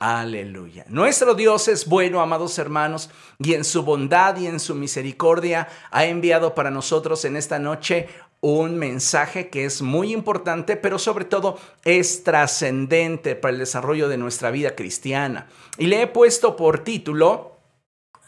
Aleluya. 0.00 0.86
Nuestro 0.88 1.34
Dios 1.34 1.68
es 1.68 1.86
bueno, 1.86 2.22
amados 2.22 2.58
hermanos, 2.58 3.10
y 3.38 3.52
en 3.52 3.64
su 3.64 3.82
bondad 3.82 4.34
y 4.38 4.46
en 4.46 4.58
su 4.58 4.74
misericordia 4.74 5.68
ha 5.90 6.06
enviado 6.06 6.54
para 6.54 6.70
nosotros 6.70 7.26
en 7.26 7.36
esta 7.36 7.58
noche 7.58 8.08
un 8.40 8.78
mensaje 8.78 9.50
que 9.50 9.66
es 9.66 9.82
muy 9.82 10.14
importante, 10.14 10.76
pero 10.76 10.98
sobre 10.98 11.26
todo 11.26 11.58
es 11.84 12.24
trascendente 12.24 13.36
para 13.36 13.52
el 13.52 13.58
desarrollo 13.58 14.08
de 14.08 14.16
nuestra 14.16 14.50
vida 14.50 14.74
cristiana. 14.74 15.48
Y 15.76 15.88
le 15.88 16.00
he 16.00 16.06
puesto 16.06 16.56
por 16.56 16.82
título, 16.82 17.58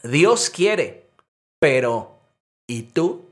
Dios 0.03 0.51
quiere, 0.51 1.07
pero 1.59 2.19
¿y 2.67 2.83
tú? 2.83 3.31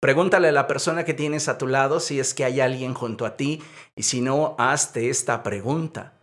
Pregúntale 0.00 0.48
a 0.48 0.52
la 0.52 0.66
persona 0.66 1.04
que 1.04 1.14
tienes 1.14 1.46
a 1.46 1.58
tu 1.58 1.68
lado 1.68 2.00
si 2.00 2.18
es 2.18 2.34
que 2.34 2.44
hay 2.44 2.60
alguien 2.60 2.92
junto 2.92 3.24
a 3.24 3.36
ti 3.36 3.62
y 3.94 4.02
si 4.02 4.20
no, 4.20 4.56
hazte 4.58 5.10
esta 5.10 5.44
pregunta. 5.44 6.14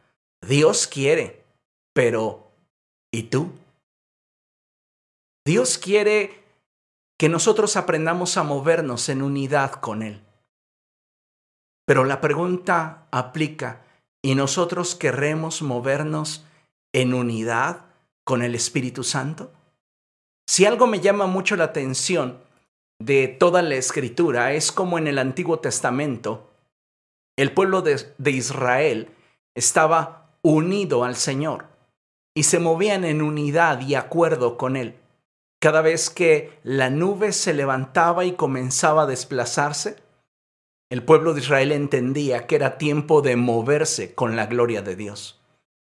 Dios 0.46 0.88
quiere, 0.88 1.45
pero 1.96 2.52
¿y 3.10 3.24
tú? 3.24 3.54
Dios 5.46 5.78
quiere 5.78 6.44
que 7.18 7.30
nosotros 7.30 7.78
aprendamos 7.78 8.36
a 8.36 8.44
movernos 8.44 9.08
en 9.08 9.22
unidad 9.22 9.72
con 9.72 10.04
Él. 10.04 10.22
Pero 11.88 12.04
la 12.04 12.20
pregunta 12.20 13.08
aplica, 13.12 13.86
¿y 14.22 14.36
nosotros 14.36 14.96
queremos 14.96 15.62
movernos 15.62 16.46
en 16.94 17.14
unidad 17.14 17.86
con 18.26 18.42
el 18.42 18.56
Espíritu 18.56 19.06
Santo? 19.06 19.54
Si 20.50 20.66
algo 20.66 20.88
me 20.88 21.00
llama 21.00 21.28
mucho 21.28 21.56
la 21.56 21.66
atención 21.66 22.42
de 23.00 23.30
toda 23.30 23.62
la 23.62 23.76
escritura 23.76 24.52
es 24.52 24.74
como 24.74 24.98
en 24.98 25.08
el 25.08 25.18
Antiguo 25.18 25.60
Testamento 25.60 26.52
el 27.38 27.54
pueblo 27.54 27.82
de, 27.82 28.14
de 28.18 28.32
Israel 28.32 29.10
estaba 29.54 30.38
unido 30.42 31.04
al 31.04 31.16
Señor 31.16 31.75
y 32.36 32.44
se 32.44 32.60
movían 32.60 33.06
en 33.06 33.22
unidad 33.22 33.80
y 33.80 33.96
acuerdo 33.96 34.58
con 34.58 34.76
Él. 34.76 34.96
Cada 35.62 35.82
vez 35.82 36.10
que 36.10 36.52
la 36.64 36.90
nube 36.90 37.32
se 37.32 37.54
levantaba 37.54 38.26
y 38.26 38.34
comenzaba 38.34 39.04
a 39.04 39.08
desplazarse, 39.08 39.96
el 40.92 41.02
pueblo 41.02 41.34
de 41.34 41.42
Israel 41.42 41.72
entendía 41.72 42.46
que 42.46 42.58
era 42.58 42.78
tiempo 42.78 43.22
de 43.22 43.38
moverse 43.38 44.14
con 44.14 44.36
la 44.36 44.46
gloria 44.46 44.82
de 44.82 44.96
Dios. 44.96 45.42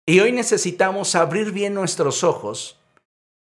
Y 0.05 0.21
hoy 0.21 0.31
necesitamos 0.31 1.15
abrir 1.15 1.51
bien 1.51 1.73
nuestros 1.73 2.23
ojos 2.23 2.79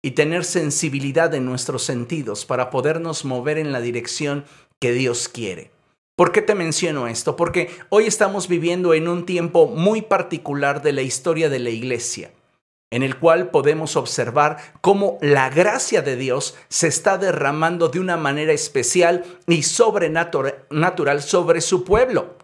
y 0.04 0.12
tener 0.12 0.44
sensibilidad 0.44 1.34
en 1.34 1.46
nuestros 1.46 1.82
sentidos 1.82 2.44
para 2.44 2.70
podernos 2.70 3.24
mover 3.24 3.58
en 3.58 3.72
la 3.72 3.80
dirección 3.80 4.44
que 4.78 4.92
Dios 4.92 5.28
quiere. 5.28 5.72
¿Por 6.16 6.30
qué 6.30 6.42
te 6.42 6.54
menciono 6.54 7.08
esto? 7.08 7.34
Porque 7.34 7.70
hoy 7.88 8.04
estamos 8.04 8.46
viviendo 8.46 8.94
en 8.94 9.08
un 9.08 9.26
tiempo 9.26 9.66
muy 9.66 10.02
particular 10.02 10.82
de 10.82 10.92
la 10.92 11.02
historia 11.02 11.48
de 11.48 11.58
la 11.58 11.70
iglesia 11.70 12.30
en 12.90 13.02
el 13.02 13.18
cual 13.18 13.50
podemos 13.50 13.96
observar 13.96 14.58
cómo 14.80 15.18
la 15.20 15.50
gracia 15.50 16.02
de 16.02 16.16
Dios 16.16 16.54
se 16.68 16.86
está 16.86 17.18
derramando 17.18 17.88
de 17.88 17.98
una 17.98 18.16
manera 18.16 18.52
especial 18.52 19.24
y 19.46 19.64
sobrenatural 19.64 21.22
sobre 21.22 21.60
su 21.60 21.84
pueblo. 21.84 22.36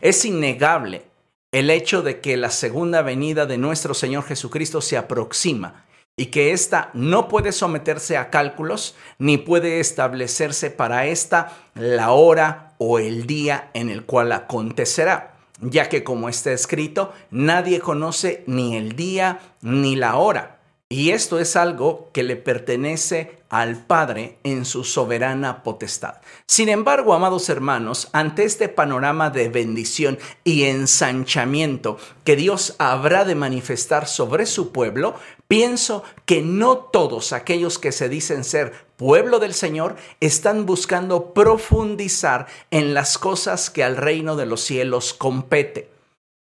Es 0.00 0.24
innegable 0.24 1.04
el 1.52 1.70
hecho 1.70 2.02
de 2.02 2.20
que 2.20 2.36
la 2.36 2.50
segunda 2.50 3.02
venida 3.02 3.46
de 3.46 3.58
nuestro 3.58 3.94
Señor 3.94 4.24
Jesucristo 4.24 4.80
se 4.80 4.96
aproxima 4.96 5.86
y 6.16 6.26
que 6.26 6.52
ésta 6.52 6.90
no 6.92 7.28
puede 7.28 7.52
someterse 7.52 8.16
a 8.16 8.30
cálculos 8.30 8.96
ni 9.18 9.38
puede 9.38 9.80
establecerse 9.80 10.70
para 10.70 11.06
esta 11.06 11.56
la 11.74 12.10
hora 12.12 12.74
o 12.78 12.98
el 12.98 13.26
día 13.26 13.70
en 13.74 13.90
el 13.90 14.04
cual 14.04 14.32
acontecerá 14.32 15.31
ya 15.62 15.88
que 15.88 16.04
como 16.04 16.28
está 16.28 16.52
escrito, 16.52 17.12
nadie 17.30 17.80
conoce 17.80 18.44
ni 18.46 18.76
el 18.76 18.94
día 18.96 19.40
ni 19.62 19.96
la 19.96 20.16
hora. 20.16 20.58
Y 20.88 21.12
esto 21.12 21.38
es 21.38 21.56
algo 21.56 22.10
que 22.12 22.22
le 22.22 22.36
pertenece 22.36 23.38
al 23.48 23.82
Padre 23.86 24.36
en 24.44 24.66
su 24.66 24.84
soberana 24.84 25.62
potestad. 25.62 26.16
Sin 26.46 26.68
embargo, 26.68 27.14
amados 27.14 27.48
hermanos, 27.48 28.10
ante 28.12 28.44
este 28.44 28.68
panorama 28.68 29.30
de 29.30 29.48
bendición 29.48 30.18
y 30.44 30.64
ensanchamiento 30.64 31.96
que 32.24 32.36
Dios 32.36 32.76
habrá 32.78 33.24
de 33.24 33.34
manifestar 33.34 34.06
sobre 34.06 34.44
su 34.44 34.70
pueblo, 34.70 35.14
pienso 35.48 36.04
que 36.26 36.42
no 36.42 36.76
todos 36.76 37.32
aquellos 37.32 37.78
que 37.78 37.92
se 37.92 38.10
dicen 38.10 38.44
ser 38.44 38.74
pueblo 39.02 39.40
del 39.40 39.52
Señor 39.52 39.96
están 40.20 40.64
buscando 40.64 41.34
profundizar 41.34 42.46
en 42.70 42.94
las 42.94 43.18
cosas 43.18 43.68
que 43.68 43.82
al 43.82 43.96
reino 43.96 44.36
de 44.36 44.46
los 44.46 44.60
cielos 44.60 45.12
compete. 45.12 45.90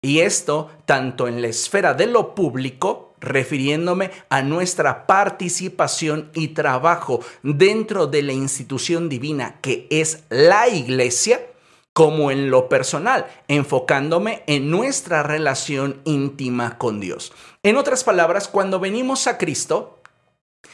Y 0.01 0.21
esto 0.21 0.71
tanto 0.87 1.27
en 1.27 1.43
la 1.43 1.49
esfera 1.49 1.95
de 1.95 2.07
lo 2.07 2.37
público, 2.37 3.15
refiriéndome 3.19 4.13
a 4.29 4.43
nuestra 4.43 5.05
participación 5.09 6.31
y 6.33 6.49
trabajo 6.49 7.19
dentro 7.43 8.07
de 8.07 8.23
la 8.23 8.35
institución 8.35 9.09
divina 9.09 9.59
que 9.61 9.89
es 9.91 10.23
la 10.29 10.69
iglesia, 10.69 11.45
como 11.93 12.31
en 12.31 12.51
lo 12.51 12.69
personal, 12.69 13.27
enfocándome 13.49 14.45
en 14.47 14.71
nuestra 14.71 15.25
relación 15.25 16.01
íntima 16.05 16.79
con 16.79 17.01
Dios. 17.01 17.33
En 17.65 17.77
otras 17.77 18.05
palabras, 18.05 18.47
cuando 18.47 18.79
venimos 18.79 19.27
a 19.27 19.39
Cristo, 19.39 19.99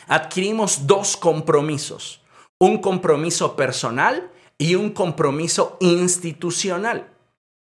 adquirimos 0.06 0.86
dos 0.86 1.16
compromisos, 1.16 2.20
un 2.58 2.78
compromiso 2.78 3.56
personal 3.56 4.30
y 4.58 4.74
un 4.74 4.90
compromiso 4.90 5.76
institucional. 5.80 7.08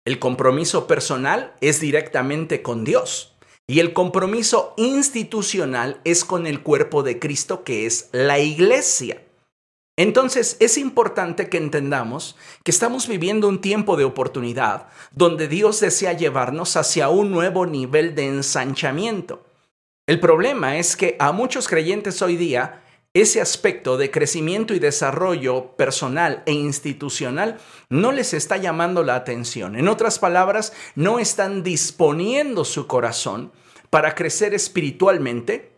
El 0.06 0.18
compromiso 0.18 0.88
personal 0.88 1.54
es 1.62 1.80
directamente 1.80 2.62
con 2.62 2.84
Dios 2.84 3.36
y 3.68 3.80
el 3.80 3.94
compromiso 3.94 4.74
institucional 4.78 6.02
es 6.04 6.26
con 6.26 6.48
el 6.48 6.64
cuerpo 6.64 7.04
de 7.04 7.20
Cristo 7.20 7.64
que 7.64 7.86
es 7.86 8.10
la 8.12 8.40
iglesia. 8.40 9.22
Entonces 9.96 10.58
es 10.60 10.78
importante 10.78 11.50
que 11.50 11.58
entendamos 11.58 12.38
que 12.64 12.72
estamos 12.72 13.08
viviendo 13.08 13.48
un 13.48 13.62
tiempo 13.62 13.98
de 13.98 14.06
oportunidad 14.06 14.88
donde 15.12 15.48
Dios 15.48 15.82
desea 15.82 16.14
llevarnos 16.14 16.78
hacia 16.78 17.10
un 17.10 17.32
nuevo 17.32 17.66
nivel 17.66 18.16
de 18.16 18.28
ensanchamiento. 18.28 19.46
El 20.10 20.20
problema 20.20 20.78
es 20.78 20.96
que 20.96 21.16
a 21.20 21.32
muchos 21.32 21.68
creyentes 21.68 22.24
hoy 22.24 22.36
día 22.36 22.82
ese 23.14 23.42
aspecto 23.42 23.96
de 23.96 24.10
crecimiento 24.10 24.74
y 24.74 24.80
desarrollo 24.80 25.76
personal 25.76 26.42
e 26.48 26.52
institucional 26.52 27.60
no 27.90 28.12
les 28.12 28.34
está 28.34 28.58
llamando 28.58 29.04
la 29.04 29.14
atención. 29.14 29.76
En 29.76 29.88
otras 29.88 30.18
palabras, 30.18 30.74
no 30.96 31.20
están 31.20 31.62
disponiendo 31.62 32.66
su 32.66 32.88
corazón 32.88 33.52
para 33.92 34.16
crecer 34.16 34.56
espiritualmente 34.56 35.74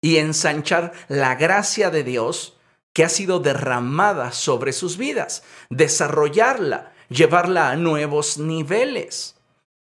y 0.00 0.18
ensanchar 0.18 0.92
la 1.08 1.34
gracia 1.34 1.90
de 1.90 2.04
Dios 2.04 2.56
que 2.92 3.02
ha 3.02 3.08
sido 3.08 3.40
derramada 3.40 4.30
sobre 4.30 4.72
sus 4.72 4.96
vidas, 4.96 5.42
desarrollarla, 5.70 6.92
llevarla 7.08 7.70
a 7.70 7.76
nuevos 7.76 8.38
niveles. 8.38 9.35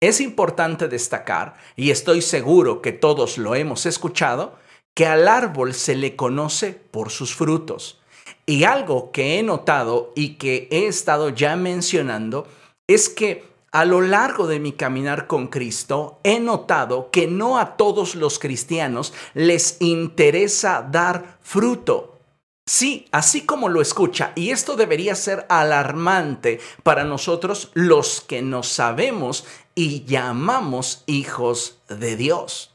Es 0.03 0.19
importante 0.19 0.89
destacar, 0.89 1.53
y 1.77 1.89
estoy 1.89 2.21
seguro 2.21 2.81
que 2.81 2.91
todos 2.91 3.37
lo 3.37 3.55
hemos 3.55 3.85
escuchado, 3.85 4.57
que 4.93 5.05
al 5.05 5.29
árbol 5.29 5.73
se 5.73 5.95
le 5.95 6.17
conoce 6.17 6.73
por 6.73 7.09
sus 7.09 7.33
frutos. 7.33 8.01
Y 8.45 8.65
algo 8.65 9.13
que 9.13 9.39
he 9.39 9.43
notado 9.43 10.11
y 10.13 10.35
que 10.35 10.67
he 10.71 10.87
estado 10.87 11.29
ya 11.29 11.55
mencionando 11.55 12.45
es 12.85 13.07
que 13.07 13.45
a 13.71 13.85
lo 13.85 14.01
largo 14.01 14.45
de 14.45 14.59
mi 14.59 14.73
caminar 14.73 15.25
con 15.25 15.47
Cristo 15.47 16.19
he 16.25 16.41
notado 16.41 17.09
que 17.09 17.27
no 17.27 17.57
a 17.57 17.77
todos 17.77 18.15
los 18.15 18.39
cristianos 18.39 19.13
les 19.33 19.77
interesa 19.79 20.85
dar 20.91 21.37
fruto. 21.39 22.19
Sí, 22.65 23.07
así 23.11 23.45
como 23.45 23.67
lo 23.67 23.81
escucha, 23.81 24.31
y 24.35 24.51
esto 24.51 24.77
debería 24.77 25.15
ser 25.15 25.45
alarmante 25.49 26.61
para 26.83 27.03
nosotros 27.03 27.71
los 27.73 28.21
que 28.21 28.41
nos 28.41 28.69
sabemos 28.69 29.45
y 29.75 30.05
llamamos 30.05 31.03
hijos 31.07 31.79
de 31.87 32.15
Dios. 32.15 32.73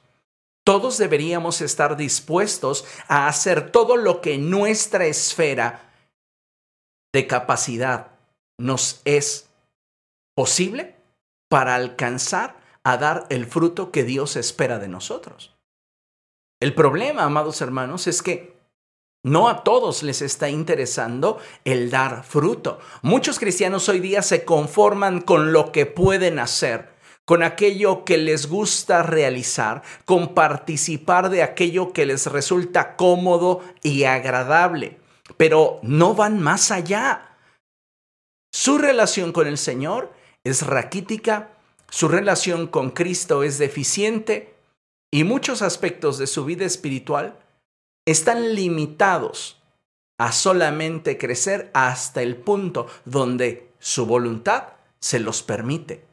Todos 0.64 0.98
deberíamos 0.98 1.60
estar 1.60 1.97
dispuestos 1.97 2.84
a 3.09 3.27
hacer 3.28 3.71
todo 3.71 3.97
lo 3.97 4.21
que 4.21 4.36
nuestra 4.39 5.06
esfera 5.06 5.92
de 7.12 7.27
capacidad 7.27 8.09
nos 8.59 9.00
es 9.04 9.48
posible 10.34 10.97
para 11.48 11.74
alcanzar 11.74 12.60
a 12.84 12.97
dar 12.98 13.27
el 13.30 13.47
fruto 13.47 13.91
que 13.91 14.04
Dios 14.04 14.36
espera 14.36 14.78
de 14.78 14.89
nosotros. 14.89 15.54
El 16.60 16.74
problema, 16.74 17.24
amados 17.24 17.60
hermanos, 17.60 18.06
es 18.06 18.21
que 18.21 18.58
no 19.24 19.48
a 19.48 19.65
todos 19.65 20.03
les 20.03 20.22
está 20.22 20.48
interesando 20.48 21.38
el 21.65 21.91
dar 21.91 22.24
fruto. 22.24 22.78
Muchos 23.03 23.38
cristianos 23.38 23.88
hoy 23.88 24.00
día 24.00 24.22
se 24.22 24.44
conforman 24.44 25.20
con 25.20 25.53
lo 25.53 25.72
que 25.72 25.86
pueden 25.86 26.38
hacer, 26.38 26.91
con 27.24 27.42
aquello 27.42 28.04
que 28.04 28.16
les 28.16 28.47
gusta 28.47 29.03
realizar, 29.03 29.82
con 30.04 30.34
participar 30.34 31.30
de 31.30 31.42
aquello 31.42 31.92
que 31.92 32.06
les 32.06 32.26
resulta 32.26 32.97
cómodo 32.97 33.62
y 33.82 34.04
agradable, 34.04 34.98
pero 35.36 35.80
no 35.82 36.15
van 36.15 36.41
más 36.41 36.70
allá. 36.70 37.36
Su 38.53 38.78
relación 38.78 39.32
con 39.32 39.47
el 39.47 39.59
Señor 39.59 40.12
es 40.44 40.66
raquítica, 40.66 41.50
su 41.91 42.09
relación 42.09 42.66
con 42.66 42.91
Cristo 42.91 43.42
es 43.42 43.59
deficiente 43.59 44.54
y 45.10 45.24
muchos 45.24 45.62
aspectos 45.62 46.18
de 46.18 46.26
su 46.26 46.44
vida 46.44 46.65
espiritual 46.65 47.38
están 48.10 48.55
limitados 48.55 49.60
a 50.19 50.33
solamente 50.33 51.19
crecer 51.19 51.71
hasta 51.75 52.22
el 52.22 52.37
punto 52.37 52.87
donde 53.05 53.69
su 53.78 54.07
voluntad 54.07 54.65
se 54.99 55.21
los 55.21 55.43
permite. 55.43 56.05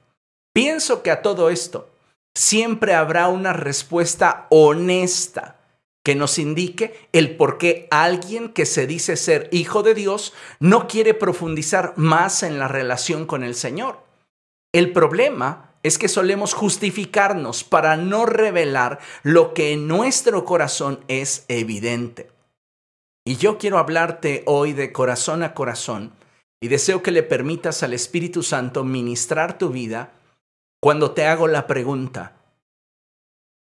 Pienso 0.53 1.03
que 1.03 1.11
a 1.11 1.21
todo 1.21 1.49
esto 1.49 1.89
siempre 2.35 2.93
habrá 2.93 3.29
una 3.29 3.53
respuesta 3.53 4.45
honesta 4.49 5.59
que 6.03 6.15
nos 6.15 6.37
indique 6.37 7.07
el 7.13 7.37
por 7.37 7.57
qué 7.57 7.87
alguien 7.89 8.49
que 8.49 8.65
se 8.65 8.85
dice 8.87 9.15
ser 9.15 9.47
hijo 9.51 9.81
de 9.81 9.95
Dios 9.95 10.33
no 10.59 10.87
quiere 10.87 11.13
profundizar 11.13 11.93
más 11.95 12.43
en 12.43 12.59
la 12.59 12.67
relación 12.67 13.25
con 13.25 13.43
el 13.43 13.55
Señor. 13.55 14.03
El 14.73 14.91
problema 14.91 15.64
es 15.85 15.99
que 15.99 16.07
solemos 16.07 16.55
justificarnos 16.55 17.63
para 17.63 17.95
no 17.95 18.25
revelar 18.25 18.97
lo 19.21 19.53
que 19.53 19.71
en 19.71 19.87
nuestro 19.87 20.43
corazón 20.43 21.05
es 21.07 21.45
evidente. 21.47 22.31
Y 23.23 23.35
yo 23.35 23.59
quiero 23.59 23.77
hablarte 23.77 24.41
hoy 24.47 24.73
de 24.73 24.91
corazón 24.91 25.43
a 25.43 25.53
corazón 25.53 26.11
y 26.59 26.69
deseo 26.69 27.03
que 27.03 27.11
le 27.11 27.21
permitas 27.21 27.83
al 27.83 27.93
Espíritu 27.93 28.41
Santo 28.41 28.83
ministrar 28.83 29.59
tu 29.59 29.69
vida 29.69 30.11
cuando 30.81 31.11
te 31.11 31.27
hago 31.27 31.47
la 31.47 31.67
pregunta, 31.67 32.35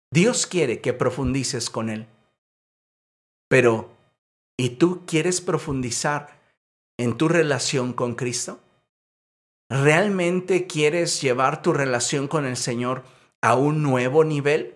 Dios 0.09 0.47
quiere 0.47 0.79
que 0.79 0.93
profundices 0.93 1.69
con 1.69 1.89
Él. 1.89 2.07
Pero, 3.49 3.89
¿y 4.57 4.69
tú 4.77 5.05
quieres 5.05 5.41
profundizar 5.41 6.39
en 6.97 7.17
tu 7.17 7.27
relación 7.27 7.91
con 7.91 8.15
Cristo? 8.15 8.61
¿Realmente 9.69 10.67
quieres 10.67 11.21
llevar 11.21 11.63
tu 11.63 11.73
relación 11.73 12.27
con 12.27 12.45
el 12.45 12.55
Señor 12.55 13.03
a 13.41 13.55
un 13.55 13.81
nuevo 13.81 14.23
nivel? 14.23 14.75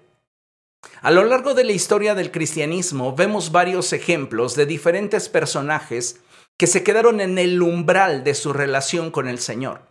A 1.01 1.11
lo 1.11 1.23
largo 1.25 1.53
de 1.53 1.63
la 1.63 1.73
historia 1.73 2.15
del 2.15 2.31
cristianismo 2.31 3.15
vemos 3.15 3.51
varios 3.51 3.93
ejemplos 3.93 4.55
de 4.55 4.65
diferentes 4.65 5.29
personajes 5.29 6.21
que 6.57 6.65
se 6.65 6.83
quedaron 6.83 7.21
en 7.21 7.37
el 7.37 7.61
umbral 7.61 8.23
de 8.23 8.33
su 8.33 8.51
relación 8.51 9.11
con 9.11 9.27
el 9.27 9.37
Señor. 9.37 9.81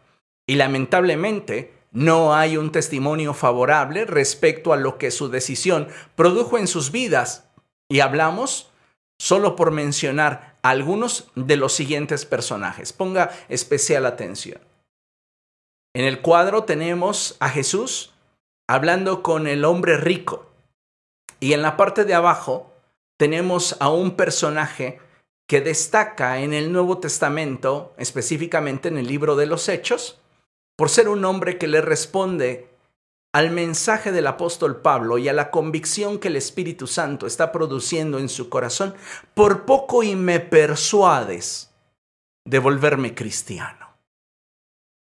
Y 0.48 0.56
lamentablemente, 0.56 1.72
no 1.92 2.34
hay 2.34 2.56
un 2.56 2.72
testimonio 2.72 3.34
favorable 3.34 4.04
respecto 4.04 4.72
a 4.72 4.76
lo 4.76 4.98
que 4.98 5.12
su 5.12 5.28
decisión 5.28 5.88
produjo 6.16 6.58
en 6.58 6.66
sus 6.66 6.90
vidas. 6.90 7.44
Y 7.88 8.00
hablamos 8.00 8.72
solo 9.18 9.54
por 9.54 9.70
mencionar 9.70 10.58
algunos 10.62 11.30
de 11.36 11.56
los 11.56 11.72
siguientes 11.72 12.26
personajes. 12.26 12.92
Ponga 12.92 13.30
especial 13.48 14.04
atención. 14.04 14.67
En 15.98 16.04
el 16.04 16.22
cuadro 16.22 16.62
tenemos 16.62 17.36
a 17.40 17.48
Jesús 17.48 18.14
hablando 18.68 19.20
con 19.20 19.48
el 19.48 19.64
hombre 19.64 19.96
rico. 19.96 20.46
Y 21.40 21.54
en 21.54 21.60
la 21.60 21.76
parte 21.76 22.04
de 22.04 22.14
abajo 22.14 22.72
tenemos 23.18 23.76
a 23.80 23.88
un 23.88 24.12
personaje 24.12 25.00
que 25.48 25.60
destaca 25.60 26.38
en 26.38 26.54
el 26.54 26.70
Nuevo 26.70 26.98
Testamento, 26.98 27.94
específicamente 27.98 28.86
en 28.86 28.96
el 28.96 29.08
libro 29.08 29.34
de 29.34 29.46
los 29.46 29.68
Hechos, 29.68 30.20
por 30.76 30.88
ser 30.88 31.08
un 31.08 31.24
hombre 31.24 31.58
que 31.58 31.66
le 31.66 31.80
responde 31.80 32.68
al 33.34 33.50
mensaje 33.50 34.12
del 34.12 34.28
apóstol 34.28 34.80
Pablo 34.80 35.18
y 35.18 35.28
a 35.28 35.32
la 35.32 35.50
convicción 35.50 36.20
que 36.20 36.28
el 36.28 36.36
Espíritu 36.36 36.86
Santo 36.86 37.26
está 37.26 37.50
produciendo 37.50 38.20
en 38.20 38.28
su 38.28 38.48
corazón, 38.48 38.94
por 39.34 39.64
poco 39.64 40.04
y 40.04 40.14
me 40.14 40.38
persuades 40.38 41.74
de 42.44 42.60
volverme 42.60 43.16
cristiano. 43.16 43.77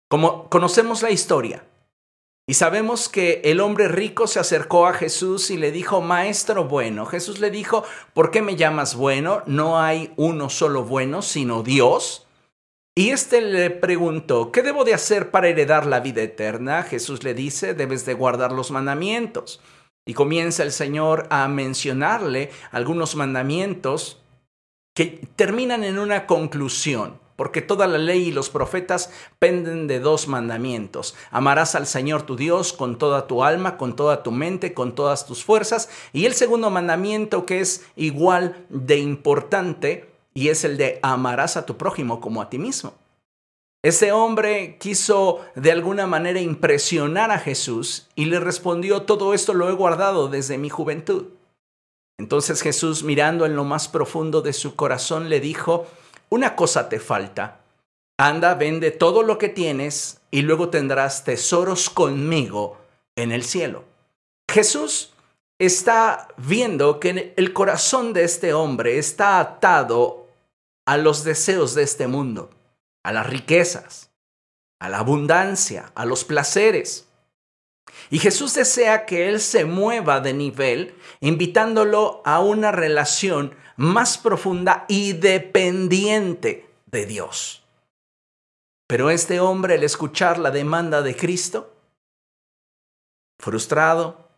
Como 0.08 0.49
conocemos 0.49 1.02
la 1.02 1.10
historia 1.10 1.64
y 2.49 2.55
sabemos 2.55 3.10
que 3.10 3.43
el 3.44 3.60
hombre 3.60 3.88
rico 3.88 4.26
se 4.26 4.40
acercó 4.40 4.87
a 4.87 4.94
Jesús 4.94 5.50
y 5.50 5.58
le 5.58 5.70
dijo, 5.70 6.00
Maestro 6.00 6.64
bueno, 6.64 7.05
Jesús 7.05 7.40
le 7.40 7.50
dijo, 7.50 7.84
¿por 8.14 8.31
qué 8.31 8.40
me 8.40 8.56
llamas 8.56 8.94
bueno? 8.94 9.43
No 9.44 9.78
hay 9.78 10.14
uno 10.16 10.49
solo 10.49 10.84
bueno, 10.84 11.20
sino 11.20 11.62
Dios. 11.62 12.26
Y 12.96 13.10
éste 13.10 13.43
le 13.43 13.69
preguntó, 13.69 14.50
¿qué 14.50 14.62
debo 14.62 14.84
de 14.84 14.94
hacer 14.94 15.31
para 15.31 15.49
heredar 15.49 15.84
la 15.84 16.00
vida 16.00 16.22
eterna? 16.22 16.84
Jesús 16.84 17.22
le 17.22 17.34
dice, 17.34 17.75
debes 17.75 18.06
de 18.06 18.14
guardar 18.14 18.52
los 18.52 18.70
mandamientos. 18.70 19.60
Y 20.06 20.14
comienza 20.14 20.62
el 20.62 20.72
Señor 20.72 21.26
a 21.28 21.46
mencionarle 21.49 22.50
algunos 22.70 23.14
mandamientos 23.14 24.22
que 24.96 25.28
terminan 25.37 25.84
en 25.84 25.99
una 25.99 26.26
conclusión, 26.26 27.20
porque 27.38 27.62
toda 27.62 27.87
la 27.87 27.99
ley 27.99 28.25
y 28.25 28.32
los 28.32 28.50
profetas 28.50 29.12
penden 29.38 29.87
de 29.87 30.00
dos 30.00 30.26
mandamientos. 30.26 31.14
Amarás 31.31 31.76
al 31.76 31.87
Señor 31.87 32.23
tu 32.23 32.35
Dios 32.35 32.73
con 32.73 32.99
toda 32.99 33.29
tu 33.29 33.44
alma, 33.44 33.76
con 33.76 33.94
toda 33.94 34.25
tu 34.25 34.32
mente, 34.32 34.75
con 34.75 34.96
todas 34.96 35.25
tus 35.25 35.44
fuerzas. 35.44 35.88
Y 36.12 36.26
el 36.26 36.35
segundo 36.35 36.69
mandamiento 36.69 37.46
que 37.46 37.61
es 37.61 37.87
igual 37.94 38.67
de 38.70 38.99
importante 38.99 40.11
y 40.35 40.49
es 40.49 40.64
el 40.64 40.76
de 40.79 40.99
amarás 41.00 41.56
a 41.56 41.64
tu 41.64 41.76
prójimo 41.76 42.20
como 42.20 42.43
a 42.43 42.50
ti 42.50 42.58
mismo. 42.58 42.94
Ese 43.84 44.11
hombre 44.11 44.76
quiso 44.81 45.38
de 45.55 45.70
alguna 45.70 46.08
manera 46.08 46.41
impresionar 46.41 47.31
a 47.31 47.38
Jesús 47.38 48.08
y 48.17 48.25
le 48.25 48.41
respondió, 48.41 49.02
todo 49.02 49.32
esto 49.32 49.55
lo 49.55 49.69
he 49.69 49.75
guardado 49.75 50.26
desde 50.26 50.58
mi 50.58 50.70
juventud. 50.70 51.26
Entonces 52.19 52.62
Jesús, 52.62 53.05
mirando 53.05 53.46
en 53.46 53.55
lo 53.55 53.62
más 53.62 53.87
profundo 53.87 54.43
de 54.43 54.52
su 54.52 54.75
corazón, 54.75 55.29
le 55.29 55.38
dijo, 55.38 55.87
una 56.31 56.57
cosa 56.57 56.89
te 56.89 57.01
falta. 57.01 57.61
Anda, 58.19 58.55
vende 58.55 58.91
todo 58.91 59.23
lo 59.23 59.39
que 59.39 59.49
tienes 59.49 60.21
y 60.31 60.43
luego 60.43 60.71
tendrás 60.71 61.25
tesoros 61.25 61.89
conmigo 61.89 62.79
en 63.17 63.33
el 63.33 63.45
cielo. 63.45 63.85
Jesús 64.51 65.13
está 65.59 66.29
viendo 66.37 67.01
que 67.01 67.35
el 67.37 67.53
corazón 67.53 68.13
de 68.13 68.25
este 68.25 68.53
hombre 68.55 68.99
está 68.99 69.39
atado 69.41 70.27
a 70.87 70.97
los 70.97 71.25
deseos 71.25 71.75
de 71.75 71.83
este 71.83 72.07
mundo, 72.07 72.51
a 73.05 73.13
las 73.13 73.27
riquezas, 73.27 74.11
a 74.81 74.89
la 74.89 74.99
abundancia, 74.99 75.93
a 75.95 76.05
los 76.05 76.25
placeres. 76.25 77.09
Y 78.11 78.19
Jesús 78.19 78.55
desea 78.55 79.05
que 79.07 79.29
Él 79.29 79.41
se 79.41 79.65
mueva 79.65 80.21
de 80.21 80.33
nivel, 80.33 80.95
invitándolo 81.21 82.23
a 82.25 82.41
una 82.41 82.73
relación 82.73 83.55
más 83.79 84.19
profunda 84.19 84.85
y 84.89 85.13
dependiente 85.13 86.69
de 86.87 87.07
Dios. 87.07 87.65
Pero 88.89 89.09
este 89.09 89.39
hombre, 89.39 89.75
al 89.75 89.85
escuchar 89.85 90.37
la 90.39 90.51
demanda 90.51 91.01
de 91.01 91.17
Cristo, 91.17 91.77
frustrado, 93.39 94.31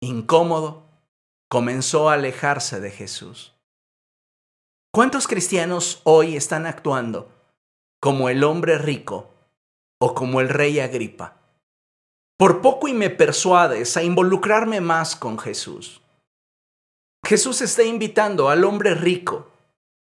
incómodo, 0.00 0.84
comenzó 1.50 2.08
a 2.08 2.14
alejarse 2.14 2.78
de 2.78 2.92
Jesús. 2.92 3.54
¿Cuántos 4.92 5.26
cristianos 5.26 6.00
hoy 6.04 6.36
están 6.36 6.66
actuando 6.66 7.32
como 8.00 8.28
el 8.28 8.44
hombre 8.44 8.78
rico 8.78 9.30
o 9.98 10.14
como 10.14 10.40
el 10.40 10.48
rey 10.48 10.78
Agripa? 10.78 11.38
Por 12.38 12.60
poco 12.60 12.86
y 12.86 12.92
me 12.92 13.10
persuades 13.10 13.96
a 13.96 14.04
involucrarme 14.04 14.80
más 14.80 15.16
con 15.16 15.40
Jesús. 15.40 16.03
Jesús 17.24 17.62
está 17.62 17.82
invitando 17.82 18.48
al 18.48 18.64
hombre 18.64 18.94
rico 18.94 19.50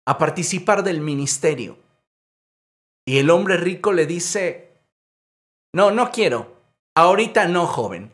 a 0.06 0.18
participar 0.18 0.82
del 0.82 1.00
ministerio. 1.00 1.78
Y 3.06 3.18
el 3.18 3.30
hombre 3.30 3.56
rico 3.56 3.92
le 3.92 4.06
dice, 4.06 4.74
no, 5.74 5.90
no 5.90 6.10
quiero, 6.10 6.56
ahorita 6.94 7.48
no, 7.48 7.66
joven. 7.66 8.12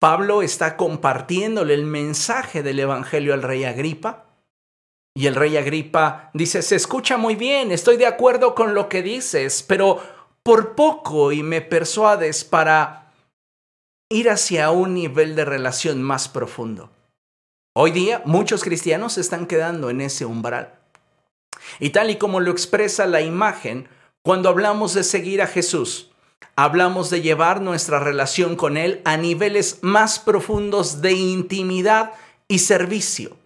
Pablo 0.00 0.42
está 0.42 0.76
compartiéndole 0.76 1.74
el 1.74 1.84
mensaje 1.84 2.62
del 2.62 2.78
Evangelio 2.78 3.34
al 3.34 3.42
rey 3.42 3.64
Agripa 3.64 4.26
y 5.16 5.28
el 5.28 5.34
rey 5.34 5.56
Agripa 5.56 6.30
dice, 6.34 6.60
se 6.60 6.76
escucha 6.76 7.16
muy 7.16 7.36
bien, 7.36 7.70
estoy 7.70 7.96
de 7.96 8.06
acuerdo 8.06 8.54
con 8.54 8.74
lo 8.74 8.88
que 8.88 9.00
dices, 9.00 9.62
pero 9.62 10.02
por 10.42 10.74
poco 10.74 11.32
y 11.32 11.42
me 11.42 11.60
persuades 11.60 12.44
para 12.44 13.12
ir 14.10 14.28
hacia 14.28 14.70
un 14.70 14.94
nivel 14.94 15.36
de 15.36 15.44
relación 15.44 16.02
más 16.02 16.28
profundo. 16.28 16.90
Hoy 17.76 17.90
día 17.90 18.22
muchos 18.24 18.62
cristianos 18.62 19.14
se 19.14 19.20
están 19.20 19.46
quedando 19.46 19.90
en 19.90 20.00
ese 20.00 20.24
umbral. 20.24 20.78
Y 21.80 21.90
tal 21.90 22.08
y 22.08 22.18
como 22.18 22.38
lo 22.38 22.52
expresa 22.52 23.04
la 23.06 23.20
imagen, 23.20 23.88
cuando 24.22 24.48
hablamos 24.48 24.94
de 24.94 25.02
seguir 25.02 25.42
a 25.42 25.48
Jesús, 25.48 26.12
hablamos 26.54 27.10
de 27.10 27.20
llevar 27.20 27.60
nuestra 27.60 27.98
relación 27.98 28.54
con 28.54 28.76
Él 28.76 29.02
a 29.04 29.16
niveles 29.16 29.80
más 29.82 30.20
profundos 30.20 31.02
de 31.02 31.14
intimidad 31.14 32.12
y 32.46 32.60
servicio. 32.60 33.36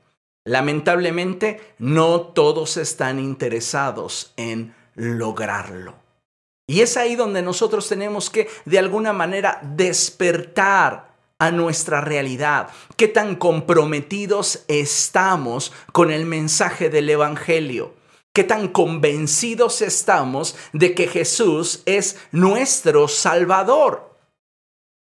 Lamentablemente, 0.45 1.63
no 1.79 2.21
todos 2.21 2.77
están 2.77 3.19
interesados 3.19 4.35
en 4.37 4.75
lograrlo. 4.95 5.95
Y 6.67 6.83
es 6.83 6.99
ahí 6.99 7.17
donde 7.17 7.41
nosotros 7.41 7.89
tenemos 7.89 8.29
que, 8.29 8.47
de 8.67 8.79
alguna 8.79 9.15
manera, 9.15 9.59
despertar 9.75 11.08
a 11.39 11.51
nuestra 11.51 12.01
realidad. 12.01 12.71
¿Qué 12.97 13.09
tan 13.09 13.37
comprometidos 13.37 14.65
estamos 14.69 15.73
con 15.93 16.11
el 16.11 16.27
mensaje 16.27 16.91
del 16.91 17.09
Evangelio? 17.11 17.95
¿Qué 18.33 18.45
tan 18.45 18.69
convencidos 18.69 19.83
estamos 19.83 20.57
de 20.73 20.95
que 20.95 21.09
Jesús 21.09 21.83
es 21.87 22.19
nuestro 22.33 23.09
Salvador? 23.09 24.17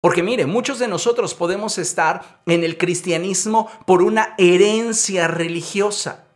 Porque 0.02 0.22
mire, 0.22 0.46
muchos 0.46 0.80
de 0.80 0.88
nosotros 0.88 1.34
podemos 1.34 1.78
estar 1.78 2.42
en 2.46 2.64
el 2.64 2.78
cristianismo 2.78 3.72
por 3.86 4.04
una 4.04 4.36
herencia 4.38 5.28
religiosa. 5.28 6.28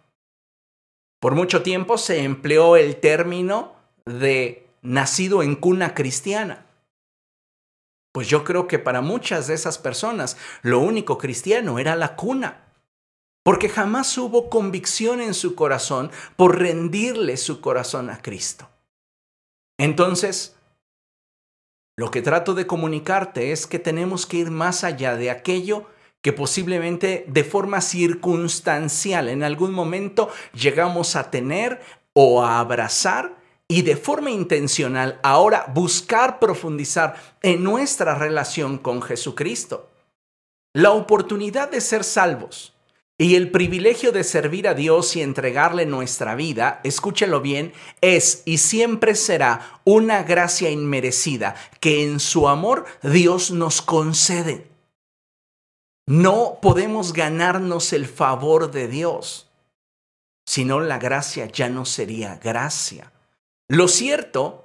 Por 1.19 1.35
mucho 1.35 1.63
tiempo 1.63 1.97
se 1.97 2.23
empleó 2.23 2.77
el 2.77 2.95
término 2.95 3.73
de 4.05 4.67
nacido 4.81 5.43
en 5.43 5.55
cuna 5.55 5.93
cristiana. 5.93 6.66
Pues 8.11 8.27
yo 8.27 8.43
creo 8.43 8.67
que 8.67 8.79
para 8.79 9.01
muchas 9.01 9.47
de 9.47 9.53
esas 9.53 9.77
personas 9.77 10.37
lo 10.61 10.79
único 10.79 11.17
cristiano 11.17 11.79
era 11.79 11.95
la 11.95 12.15
cuna, 12.15 12.73
porque 13.43 13.69
jamás 13.69 14.17
hubo 14.17 14.49
convicción 14.49 15.21
en 15.21 15.33
su 15.33 15.55
corazón 15.55 16.11
por 16.35 16.59
rendirle 16.59 17.37
su 17.37 17.61
corazón 17.61 18.09
a 18.09 18.21
Cristo. 18.21 18.69
Entonces, 19.77 20.57
lo 21.95 22.11
que 22.11 22.21
trato 22.21 22.53
de 22.53 22.67
comunicarte 22.67 23.51
es 23.51 23.65
que 23.65 23.79
tenemos 23.79 24.25
que 24.25 24.37
ir 24.37 24.51
más 24.51 24.83
allá 24.83 25.15
de 25.15 25.31
aquello 25.31 25.85
que 26.21 26.33
posiblemente 26.33 27.25
de 27.27 27.43
forma 27.43 27.81
circunstancial 27.81 29.29
en 29.29 29.43
algún 29.43 29.71
momento 29.71 30.29
llegamos 30.53 31.15
a 31.15 31.31
tener 31.31 31.81
o 32.13 32.43
a 32.43 32.59
abrazar 32.59 33.37
y 33.67 33.81
de 33.81 33.97
forma 33.97 34.31
intencional 34.31 35.19
ahora 35.23 35.65
buscar 35.73 36.39
profundizar 36.39 37.15
en 37.41 37.63
nuestra 37.63 38.15
relación 38.15 38.77
con 38.77 39.01
Jesucristo. 39.01 39.89
La 40.73 40.91
oportunidad 40.91 41.69
de 41.69 41.81
ser 41.81 42.03
salvos 42.03 42.73
y 43.17 43.35
el 43.35 43.49
privilegio 43.49 44.11
de 44.11 44.23
servir 44.23 44.67
a 44.67 44.75
Dios 44.75 45.15
y 45.15 45.21
entregarle 45.21 45.85
nuestra 45.85 46.35
vida, 46.35 46.79
escúchelo 46.83 47.41
bien, 47.41 47.73
es 47.99 48.43
y 48.45 48.59
siempre 48.59 49.15
será 49.15 49.81
una 49.85 50.23
gracia 50.23 50.69
inmerecida 50.69 51.55
que 51.79 52.03
en 52.03 52.19
su 52.19 52.47
amor 52.47 52.85
Dios 53.01 53.51
nos 53.51 53.81
concede. 53.81 54.67
No 56.05 56.59
podemos 56.61 57.11
ganarnos 57.11 57.91
el 57.91 58.05
favor 58.05 58.71
de 58.71 58.87
Dios, 58.87 59.49
sino 60.45 60.79
la 60.79 60.99
gracia 60.99 61.47
ya 61.47 61.69
no 61.69 61.85
sería 61.85 62.39
gracia. 62.41 63.11
Lo 63.69 63.87
cierto 63.87 64.63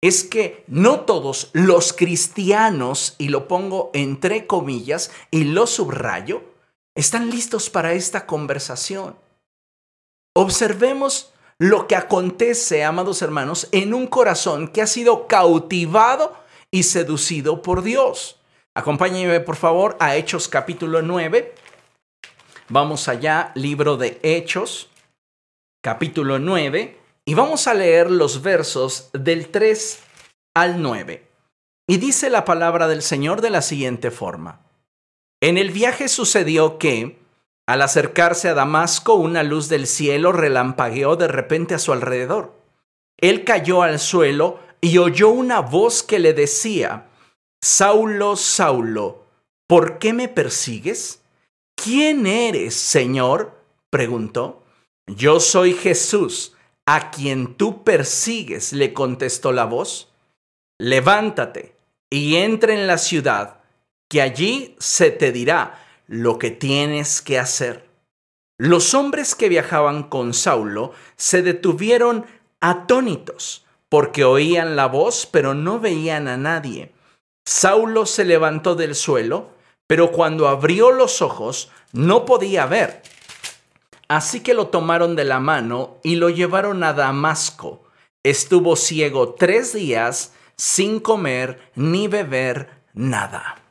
es 0.00 0.22
que 0.22 0.64
no 0.68 1.00
todos 1.00 1.50
los 1.54 1.92
cristianos, 1.92 3.16
y 3.18 3.28
lo 3.28 3.48
pongo 3.48 3.90
entre 3.94 4.46
comillas 4.46 5.10
y 5.30 5.44
lo 5.44 5.66
subrayo, 5.66 6.42
están 6.94 7.30
listos 7.30 7.70
para 7.70 7.94
esta 7.94 8.26
conversación. 8.26 9.16
Observemos 10.36 11.32
lo 11.58 11.86
que 11.86 11.96
acontece, 11.96 12.84
amados 12.84 13.22
hermanos, 13.22 13.68
en 13.72 13.94
un 13.94 14.06
corazón 14.06 14.68
que 14.68 14.82
ha 14.82 14.86
sido 14.86 15.26
cautivado 15.26 16.36
y 16.70 16.82
seducido 16.82 17.62
por 17.62 17.82
Dios. 17.82 18.38
Acompáñenme, 18.74 19.40
por 19.40 19.56
favor, 19.56 19.96
a 20.00 20.16
Hechos 20.16 20.48
capítulo 20.48 21.00
9. 21.00 21.54
Vamos 22.68 23.08
allá, 23.08 23.52
libro 23.54 23.96
de 23.96 24.18
Hechos, 24.22 24.90
capítulo 25.80 26.38
9, 26.38 27.03
y 27.26 27.34
vamos 27.34 27.66
a 27.66 27.74
leer 27.74 28.10
los 28.10 28.42
versos 28.42 29.10
del 29.12 29.48
3 29.48 30.00
al 30.54 30.82
9. 30.82 31.26
Y 31.86 31.98
dice 31.98 32.30
la 32.30 32.44
palabra 32.44 32.88
del 32.88 33.02
Señor 33.02 33.40
de 33.40 33.50
la 33.50 33.62
siguiente 33.62 34.10
forma. 34.10 34.60
En 35.40 35.58
el 35.58 35.70
viaje 35.70 36.08
sucedió 36.08 36.78
que, 36.78 37.18
al 37.66 37.82
acercarse 37.82 38.48
a 38.48 38.54
Damasco, 38.54 39.14
una 39.14 39.42
luz 39.42 39.68
del 39.68 39.86
cielo 39.86 40.32
relampagueó 40.32 41.16
de 41.16 41.28
repente 41.28 41.74
a 41.74 41.78
su 41.78 41.92
alrededor. 41.92 42.54
Él 43.18 43.44
cayó 43.44 43.82
al 43.82 43.98
suelo 43.98 44.60
y 44.80 44.98
oyó 44.98 45.30
una 45.30 45.60
voz 45.60 46.02
que 46.02 46.18
le 46.18 46.34
decía, 46.34 47.08
Saulo, 47.62 48.36
Saulo, 48.36 49.26
¿por 49.66 49.98
qué 49.98 50.12
me 50.12 50.28
persigues? 50.28 51.22
¿Quién 51.74 52.26
eres, 52.26 52.74
Señor? 52.74 53.58
preguntó. 53.90 54.62
Yo 55.06 55.40
soy 55.40 55.74
Jesús, 55.74 56.53
a 56.86 57.10
quien 57.10 57.54
tú 57.54 57.84
persigues, 57.84 58.72
le 58.72 58.92
contestó 58.92 59.52
la 59.52 59.64
voz. 59.64 60.12
Levántate 60.78 61.76
y 62.10 62.36
entra 62.36 62.74
en 62.74 62.86
la 62.86 62.98
ciudad 62.98 63.60
que 64.08 64.22
allí 64.22 64.76
se 64.78 65.10
te 65.10 65.32
dirá 65.32 65.84
lo 66.06 66.38
que 66.38 66.50
tienes 66.50 67.22
que 67.22 67.38
hacer. 67.38 67.88
Los 68.58 68.94
hombres 68.94 69.34
que 69.34 69.48
viajaban 69.48 70.04
con 70.04 70.34
Saulo 70.34 70.92
se 71.16 71.42
detuvieron 71.42 72.26
atónitos, 72.60 73.64
porque 73.88 74.24
oían 74.24 74.76
la 74.76 74.86
voz, 74.86 75.26
pero 75.30 75.54
no 75.54 75.80
veían 75.80 76.28
a 76.28 76.36
nadie. 76.36 76.92
Saulo 77.44 78.06
se 78.06 78.24
levantó 78.24 78.74
del 78.74 78.94
suelo, 78.94 79.50
pero 79.86 80.12
cuando 80.12 80.48
abrió 80.48 80.92
los 80.92 81.20
ojos 81.20 81.70
no 81.92 82.24
podía 82.24 82.66
ver. 82.66 83.02
Así 84.08 84.40
que 84.40 84.54
lo 84.54 84.68
tomaron 84.68 85.16
de 85.16 85.24
la 85.24 85.40
mano 85.40 85.98
y 86.02 86.16
lo 86.16 86.30
llevaron 86.30 86.82
a 86.84 86.92
Damasco. 86.92 87.84
Estuvo 88.22 88.76
ciego 88.76 89.34
tres 89.34 89.72
días 89.72 90.32
sin 90.56 91.00
comer 91.00 91.70
ni 91.74 92.08
beber 92.08 92.70
nada. 92.92 93.62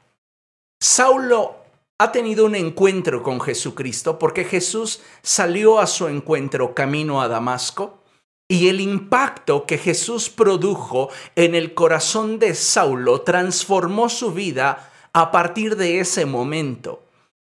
Saulo 0.81 1.55
ha 1.97 2.11
tenido 2.11 2.45
un 2.45 2.55
encuentro 2.55 3.23
con 3.23 3.39
Jesucristo 3.39 4.19
porque 4.19 4.43
Jesús 4.43 5.01
salió 5.21 5.79
a 5.79 5.87
su 5.87 6.07
encuentro 6.07 6.73
camino 6.73 7.21
a 7.21 7.27
Damasco 7.27 8.03
y 8.49 8.67
el 8.67 8.81
impacto 8.81 9.65
que 9.65 9.77
Jesús 9.77 10.29
produjo 10.29 11.09
en 11.35 11.55
el 11.55 11.73
corazón 11.73 12.39
de 12.39 12.55
Saulo 12.55 13.21
transformó 13.21 14.09
su 14.09 14.33
vida 14.33 14.91
a 15.13 15.31
partir 15.31 15.77
de 15.77 15.99
ese 15.99 16.25
momento. 16.25 17.03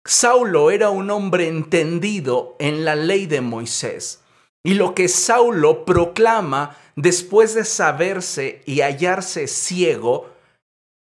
Saulo 0.06 0.70
era 0.70 0.90
un 0.90 1.10
hombre 1.10 1.48
entendido 1.48 2.56
en 2.58 2.84
la 2.84 2.94
ley 2.94 3.26
de 3.26 3.40
Moisés. 3.40 4.20
Y 4.62 4.74
lo 4.74 4.94
que 4.94 5.08
Saulo 5.08 5.84
proclama 5.84 6.76
después 6.96 7.54
de 7.54 7.64
saberse 7.64 8.62
y 8.66 8.80
hallarse 8.80 9.46
ciego, 9.46 10.30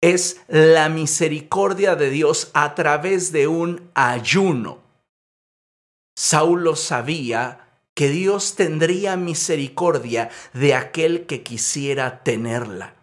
es 0.03 0.41
la 0.49 0.89
misericordia 0.89 1.97
de 1.97 2.11
Dios 2.11 2.51
a 2.55 2.75
través 2.75 3.33
de 3.33 3.47
un 3.47 3.91
ayuno. 3.95 4.79
Saulo 6.17 6.77
sabía 6.77 7.67
que 7.95 8.09
Dios 8.11 8.57
tendría 8.57 9.17
misericordia 9.17 10.31
de 10.53 10.75
aquel 10.75 11.27
que 11.27 11.43
quisiera 11.43 12.23
tenerla. 12.23 12.96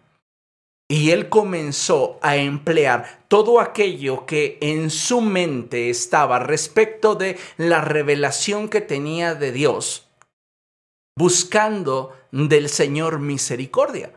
Y 0.88 1.10
él 1.10 1.30
comenzó 1.30 2.18
a 2.20 2.36
emplear 2.36 3.24
todo 3.28 3.60
aquello 3.60 4.26
que 4.26 4.58
en 4.60 4.90
su 4.90 5.22
mente 5.22 5.88
estaba 5.88 6.38
respecto 6.38 7.14
de 7.14 7.38
la 7.56 7.80
revelación 7.80 8.68
que 8.68 8.82
tenía 8.82 9.34
de 9.34 9.50
Dios, 9.50 10.08
buscando 11.16 12.14
del 12.32 12.68
Señor 12.68 13.18
misericordia. 13.18 14.12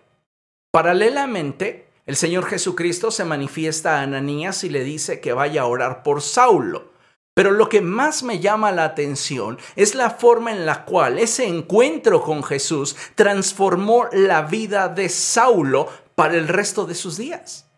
Paralelamente, 0.71 1.87
el 2.05 2.15
Señor 2.15 2.45
Jesucristo 2.45 3.11
se 3.11 3.23
manifiesta 3.25 3.97
a 3.97 4.01
Ananías 4.01 4.63
y 4.63 4.69
le 4.69 4.83
dice 4.83 5.21
que 5.21 5.33
vaya 5.33 5.61
a 5.61 5.67
orar 5.67 6.03
por 6.03 6.21
Saulo. 6.21 6.91
Pero 7.33 7.51
lo 7.51 7.69
que 7.69 7.81
más 7.81 8.23
me 8.23 8.39
llama 8.39 8.71
la 8.71 8.83
atención 8.83 9.59
es 9.75 9.93
la 9.93 10.09
forma 10.09 10.51
en 10.51 10.65
la 10.65 10.85
cual 10.85 11.19
ese 11.19 11.45
encuentro 11.45 12.23
con 12.23 12.43
Jesús 12.43 12.95
transformó 13.13 14.07
la 14.11 14.41
vida 14.41 14.89
de 14.89 15.07
Saulo 15.07 15.87
para 16.17 16.35
el 16.35 16.47
resto 16.47 16.87
de 16.87 16.95
sus 16.95 17.15
días. 17.15 17.69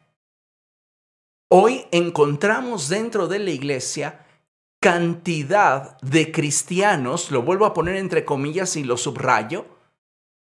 Hoy 1.52 1.86
encontramos 1.92 2.88
dentro 2.88 3.28
de 3.28 3.40
la 3.40 3.52
iglesia 3.52 4.26
cantidad 4.82 6.00
de 6.00 6.32
cristianos, 6.32 7.32
lo 7.32 7.42
vuelvo 7.42 7.66
a 7.66 7.74
poner 7.74 7.98
entre 7.98 8.24
comillas 8.24 8.78
y 8.78 8.86
lo 8.86 8.96
subrayo, 8.96 9.66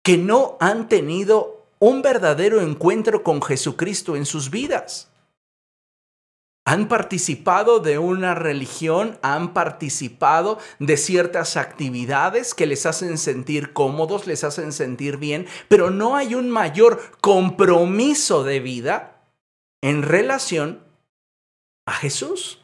que 0.04 0.18
no 0.18 0.58
han 0.60 0.90
tenido 0.90 1.68
un 1.78 2.02
verdadero 2.02 2.60
encuentro 2.60 3.22
con 3.22 3.40
Jesucristo 3.40 4.14
en 4.14 4.26
sus 4.26 4.50
vidas. 4.50 5.09
Han 6.66 6.88
participado 6.88 7.80
de 7.80 7.98
una 7.98 8.34
religión, 8.34 9.18
han 9.22 9.54
participado 9.54 10.58
de 10.78 10.96
ciertas 10.96 11.56
actividades 11.56 12.54
que 12.54 12.66
les 12.66 12.86
hacen 12.86 13.18
sentir 13.18 13.72
cómodos, 13.72 14.26
les 14.26 14.44
hacen 14.44 14.72
sentir 14.72 15.16
bien, 15.16 15.46
pero 15.68 15.90
no 15.90 16.16
hay 16.16 16.34
un 16.34 16.50
mayor 16.50 17.00
compromiso 17.20 18.44
de 18.44 18.60
vida 18.60 19.26
en 19.82 20.02
relación 20.02 20.84
a 21.86 21.92
Jesús. 21.92 22.60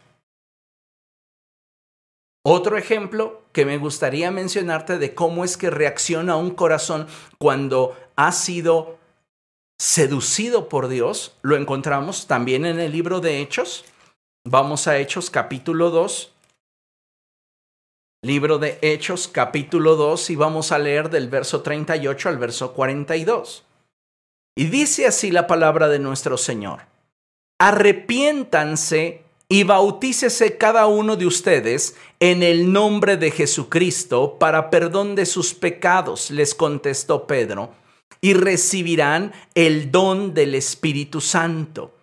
Otro 2.49 2.77
ejemplo 2.77 3.43
que 3.51 3.65
me 3.65 3.77
gustaría 3.77 4.31
mencionarte 4.31 4.99
de 4.99 5.17
cómo 5.17 5.43
es 5.43 5.57
que 5.57 5.69
reacciona 5.69 6.37
un 6.37 6.51
corazón 6.51 7.09
cuando 7.39 7.97
ha 8.15 8.31
sido 8.31 8.96
seducido 9.79 10.69
por 10.69 10.89
Dios, 10.89 11.37
lo 11.43 11.57
encontramos 11.57 12.27
también 12.27 12.65
en 12.65 12.81
el 12.81 12.93
libro 12.93 13.21
de 13.21 13.41
Hechos. 13.41 13.85
Vamos 14.45 14.87
a 14.87 14.99
Hechos 14.99 15.31
capítulo 15.31 15.91
2. 15.91 16.33
Libro 18.23 18.59
de 18.59 18.79
Hechos 18.81 19.29
capítulo 19.29 19.97
2 19.97 20.31
y 20.31 20.37
vamos 20.37 20.73
a 20.73 20.79
leer 20.79 21.11
del 21.11 21.29
verso 21.29 21.63
38 21.63 22.29
al 22.29 22.39
verso 22.39 22.73
42. 22.73 23.65
Y 24.57 24.67
dice 24.67 25.07
así 25.07 25.31
la 25.31 25.47
palabra 25.47 25.89
de 25.89 25.99
nuestro 25.99 26.39
Señor. 26.39 26.81
arrepiéntanse 27.59 29.23
y 29.49 29.63
bautícese 29.63 30.59
cada 30.59 30.87
uno 30.87 31.17
de 31.17 31.27
ustedes 31.27 31.97
en 32.19 32.43
el 32.43 32.73
nombre 32.73 33.17
de 33.17 33.31
Jesucristo 33.31 34.39
para 34.39 34.71
perdón 34.71 35.15
de 35.15 35.25
sus 35.25 35.55
pecados, 35.55 36.31
les 36.31 36.55
contestó 36.55 37.27
Pedro, 37.27 37.71
y 38.27 38.35
recibirán 38.35 39.33
el 39.55 39.93
don 39.93 40.35
del 40.35 40.57
Espíritu 40.57 41.21
Santo. 41.21 41.95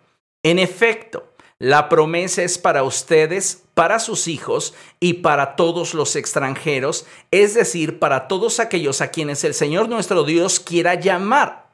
En 0.42 0.58
efecto, 0.58 1.34
la 1.58 1.90
promesa 1.90 2.42
es 2.42 2.56
para 2.56 2.82
ustedes, 2.82 3.64
para 3.74 3.98
sus 3.98 4.26
hijos 4.26 4.72
y 5.00 5.14
para 5.14 5.54
todos 5.54 5.92
los 5.92 6.16
extranjeros, 6.16 7.04
es 7.30 7.52
decir, 7.52 7.98
para 7.98 8.26
todos 8.26 8.58
aquellos 8.58 9.02
a 9.02 9.10
quienes 9.10 9.44
el 9.44 9.52
Señor 9.52 9.90
nuestro 9.90 10.24
Dios 10.24 10.60
quiera 10.60 10.94
llamar. 10.94 11.68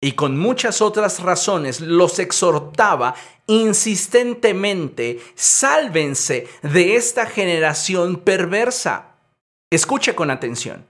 Y 0.00 0.12
con 0.12 0.38
muchas 0.38 0.80
otras 0.80 1.18
razones 1.18 1.80
los 1.80 2.20
exhortaba 2.20 3.16
insistentemente, 3.48 5.18
sálvense 5.34 6.46
de 6.62 6.94
esta 6.94 7.26
generación 7.26 8.18
perversa. 8.18 9.16
Escuche 9.72 10.14
con 10.14 10.30
atención. 10.30 10.86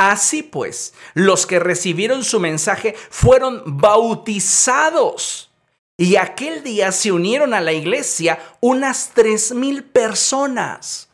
Así 0.00 0.42
pues, 0.42 0.94
los 1.12 1.44
que 1.46 1.58
recibieron 1.58 2.24
su 2.24 2.40
mensaje 2.40 2.94
fueron 3.10 3.62
bautizados 3.66 5.50
y 5.98 6.16
aquel 6.16 6.62
día 6.62 6.90
se 6.90 7.12
unieron 7.12 7.52
a 7.52 7.60
la 7.60 7.74
iglesia 7.74 8.38
unas 8.62 9.10
tres 9.12 9.52
mil 9.52 9.84
personas. 9.84 11.10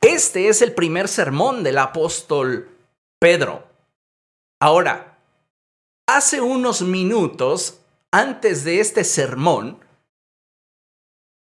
Este 0.00 0.48
es 0.48 0.62
el 0.62 0.72
primer 0.72 1.06
sermón 1.06 1.62
del 1.62 1.76
apóstol 1.76 2.70
Pedro. 3.18 3.68
Ahora, 4.58 5.18
hace 6.08 6.40
unos 6.40 6.80
minutos 6.80 7.80
antes 8.10 8.64
de 8.64 8.80
este 8.80 9.04
sermón, 9.04 9.84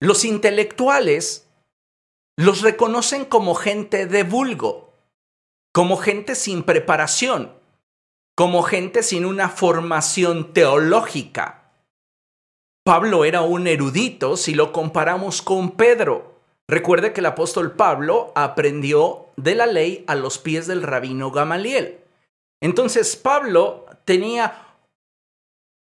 los 0.01 0.25
intelectuales 0.25 1.47
los 2.39 2.63
reconocen 2.63 3.27
como 3.27 3.55
gente 3.55 4.07
de 4.07 4.23
vulgo, 4.23 4.90
como 5.73 5.97
gente 5.97 6.35
sin 6.35 6.63
preparación, 6.63 7.53
como 8.37 8.63
gente 8.63 9.03
sin 9.03 9.25
una 9.25 9.49
formación 9.49 10.53
teológica 10.53 11.61
Pablo 12.91 13.25
era 13.25 13.43
un 13.43 13.67
erudito 13.67 14.37
si 14.37 14.55
lo 14.55 14.73
comparamos 14.73 15.43
con 15.43 15.73
Pedro. 15.73 16.41
Recuerde 16.69 17.13
que 17.13 17.21
el 17.21 17.27
apóstol 17.27 17.73
Pablo 17.77 18.33
aprendió 18.35 19.27
de 19.37 19.55
la 19.55 19.67
ley 19.67 20.05
a 20.07 20.15
los 20.15 20.39
pies 20.39 20.67
del 20.67 20.83
rabino 20.83 21.31
Gamaliel. 21.31 22.01
Entonces 22.63 23.17
Pablo 23.17 23.87
tenía 24.05 24.75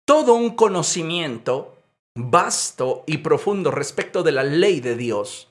todo 0.07 0.35
un 0.35 0.55
conocimiento 0.55 1.77
vasto 2.17 3.03
y 3.07 3.19
profundo 3.19 3.71
respecto 3.71 4.23
de 4.23 4.33
la 4.33 4.45
ley 4.45 4.81
de 4.81 4.97
Dios. 4.97 5.51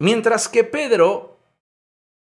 Mientras 0.00 0.48
que 0.48 0.64
Pedro 0.64 1.33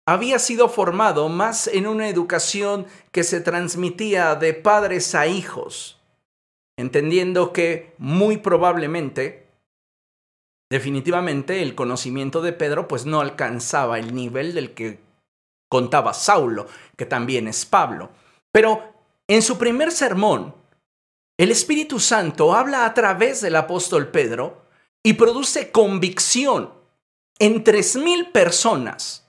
había 0.08 0.40
sido 0.40 0.70
formado 0.70 1.30
más 1.30 1.68
en 1.68 1.86
una 1.86 2.10
educación 2.10 2.88
que 3.12 3.24
se 3.24 3.42
transmitía 3.42 4.36
de 4.36 4.54
padres 4.54 5.14
a 5.14 5.28
hijos 5.28 5.98
entendiendo 6.78 7.52
que 7.52 7.96
muy 7.98 8.38
probablemente, 8.38 9.48
definitivamente, 10.72 11.64
el 11.64 11.76
conocimiento 11.76 12.42
de 12.42 12.54
Pedro 12.54 12.88
pues 12.88 13.06
no 13.06 13.20
alcanzaba 13.20 14.00
el 14.00 14.14
nivel 14.14 14.54
del 14.54 14.74
que 14.74 15.00
contaba 15.70 16.14
Saulo, 16.14 16.68
que 16.96 17.06
también 17.06 17.48
es 17.48 17.66
Pablo. 17.66 18.12
Pero 18.54 18.94
en 19.28 19.42
su 19.42 19.58
primer 19.58 19.92
sermón, 19.92 20.56
el 21.38 21.52
Espíritu 21.52 22.00
Santo 22.00 22.56
habla 22.56 22.86
a 22.86 22.94
través 22.94 23.42
del 23.42 23.56
apóstol 23.56 24.10
Pedro 24.10 24.66
y 25.04 25.14
produce 25.14 25.72
convicción 25.72 26.74
en 27.40 27.64
tres 27.64 27.96
mil 27.96 28.32
personas 28.32 29.27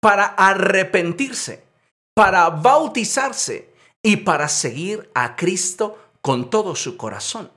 para 0.00 0.26
arrepentirse, 0.26 1.64
para 2.14 2.50
bautizarse 2.50 3.72
y 4.02 4.18
para 4.18 4.48
seguir 4.48 5.10
a 5.14 5.36
Cristo 5.36 5.98
con 6.20 6.50
todo 6.50 6.76
su 6.76 6.96
corazón. 6.96 7.50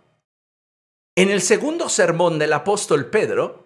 En 1.16 1.30
el 1.30 1.42
segundo 1.42 1.90
sermón 1.90 2.40
del 2.40 2.54
apóstol 2.54 3.08
Pedro, 3.08 3.66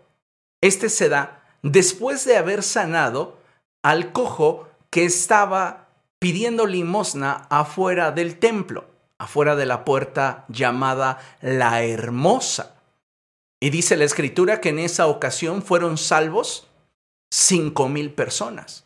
este 0.62 0.90
se 0.90 1.10
da 1.10 1.44
después 1.62 2.26
de 2.26 2.38
haber 2.38 2.64
sanado 2.64 3.38
al 3.84 4.12
cojo 4.12 4.68
que 4.90 5.06
estaba 5.06 5.90
pidiendo 6.20 6.66
limosna 6.66 7.46
afuera 7.50 8.12
del 8.12 8.40
templo, 8.40 8.86
afuera 9.20 9.56
de 9.56 9.66
la 9.66 9.86
puerta 9.86 10.46
llamada 10.48 11.20
la 11.42 11.84
Hermosa. 11.84 12.76
Y 13.62 13.70
dice 13.70 13.96
la 13.96 14.06
escritura 14.06 14.60
que 14.60 14.70
en 14.70 14.80
esa 14.80 15.08
ocasión 15.08 15.62
fueron 15.62 15.98
salvos 15.98 16.68
cinco 17.32 17.88
mil 17.90 18.12
personas. 18.12 18.84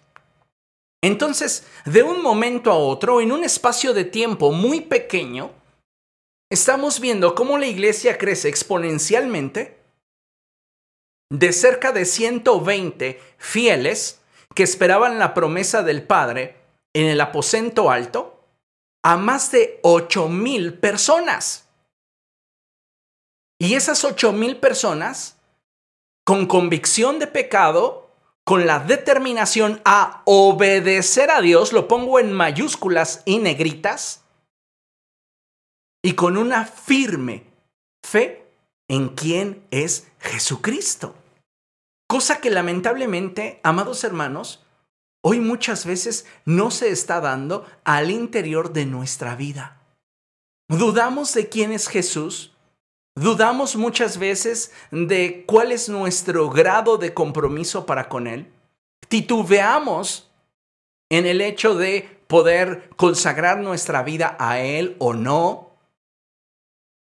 Entonces, 1.01 1.65
de 1.85 2.03
un 2.03 2.21
momento 2.21 2.71
a 2.71 2.75
otro, 2.75 3.21
en 3.21 3.31
un 3.31 3.43
espacio 3.43 3.93
de 3.93 4.03
tiempo 4.03 4.51
muy 4.51 4.81
pequeño, 4.81 5.51
estamos 6.51 6.99
viendo 6.99 7.35
cómo 7.35 7.57
la 7.57 7.67
iglesia 7.67 8.17
crece 8.17 8.49
exponencialmente 8.49 9.79
de 11.31 11.53
cerca 11.53 11.91
de 11.91 12.05
120 12.05 13.21
fieles 13.37 14.21
que 14.55 14.63
esperaban 14.63 15.19
la 15.19 15.33
promesa 15.33 15.83
del 15.83 16.03
Padre 16.03 16.57
en 16.93 17.07
el 17.07 17.21
aposento 17.21 17.91
alto 17.91 18.43
a 19.03 19.15
más 19.15 19.51
de 19.51 19.79
8 19.83 20.27
mil 20.27 20.79
personas. 20.79 21.69
Y 23.61 23.75
esas 23.75 24.03
8 24.03 24.33
mil 24.33 24.57
personas, 24.57 25.37
con 26.25 26.47
convicción 26.47 27.19
de 27.19 27.27
pecado, 27.27 28.08
con 28.49 28.65
la 28.65 28.79
determinación 28.79 29.79
a 29.85 30.23
obedecer 30.25 31.29
a 31.29 31.39
Dios, 31.39 31.71
lo 31.71 31.87
pongo 31.87 32.19
en 32.19 32.33
mayúsculas 32.33 33.21
y 33.25 33.37
negritas, 33.37 34.23
y 36.03 36.13
con 36.13 36.35
una 36.35 36.65
firme 36.65 37.43
fe 38.03 38.51
en 38.87 39.09
quién 39.09 39.67
es 39.69 40.07
Jesucristo. 40.17 41.13
Cosa 42.07 42.41
que 42.41 42.49
lamentablemente, 42.49 43.59
amados 43.61 44.03
hermanos, 44.03 44.65
hoy 45.21 45.39
muchas 45.39 45.85
veces 45.85 46.25
no 46.43 46.71
se 46.71 46.89
está 46.89 47.21
dando 47.21 47.67
al 47.83 48.09
interior 48.09 48.73
de 48.73 48.87
nuestra 48.87 49.35
vida. 49.35 49.79
Dudamos 50.67 51.35
de 51.35 51.49
quién 51.49 51.71
es 51.71 51.87
Jesús, 51.87 52.48
dudamos 53.19 53.75
muchas 53.75 54.17
veces 54.17 54.71
de 54.91 55.43
cuál 55.45 55.71
es 55.71 55.89
nuestro 55.89 56.49
grado 56.49 56.97
de 56.97 57.13
compromiso 57.13 57.85
para 57.85 58.07
con 58.07 58.27
Él, 58.27 58.51
titubeamos 59.07 60.29
en 61.09 61.25
el 61.25 61.41
hecho 61.41 61.75
de 61.75 62.21
poder 62.27 62.89
consagrar 62.95 63.59
nuestra 63.59 64.03
vida 64.03 64.37
a 64.39 64.59
Él 64.59 64.95
o 64.99 65.13
no, 65.13 65.69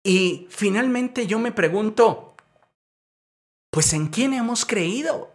y 0.06 0.46
finalmente 0.50 1.26
yo 1.26 1.38
me 1.38 1.50
pregunto, 1.50 2.34
pues 3.70 3.94
¿en 3.94 4.08
quién 4.08 4.34
hemos 4.34 4.66
creído? 4.66 5.32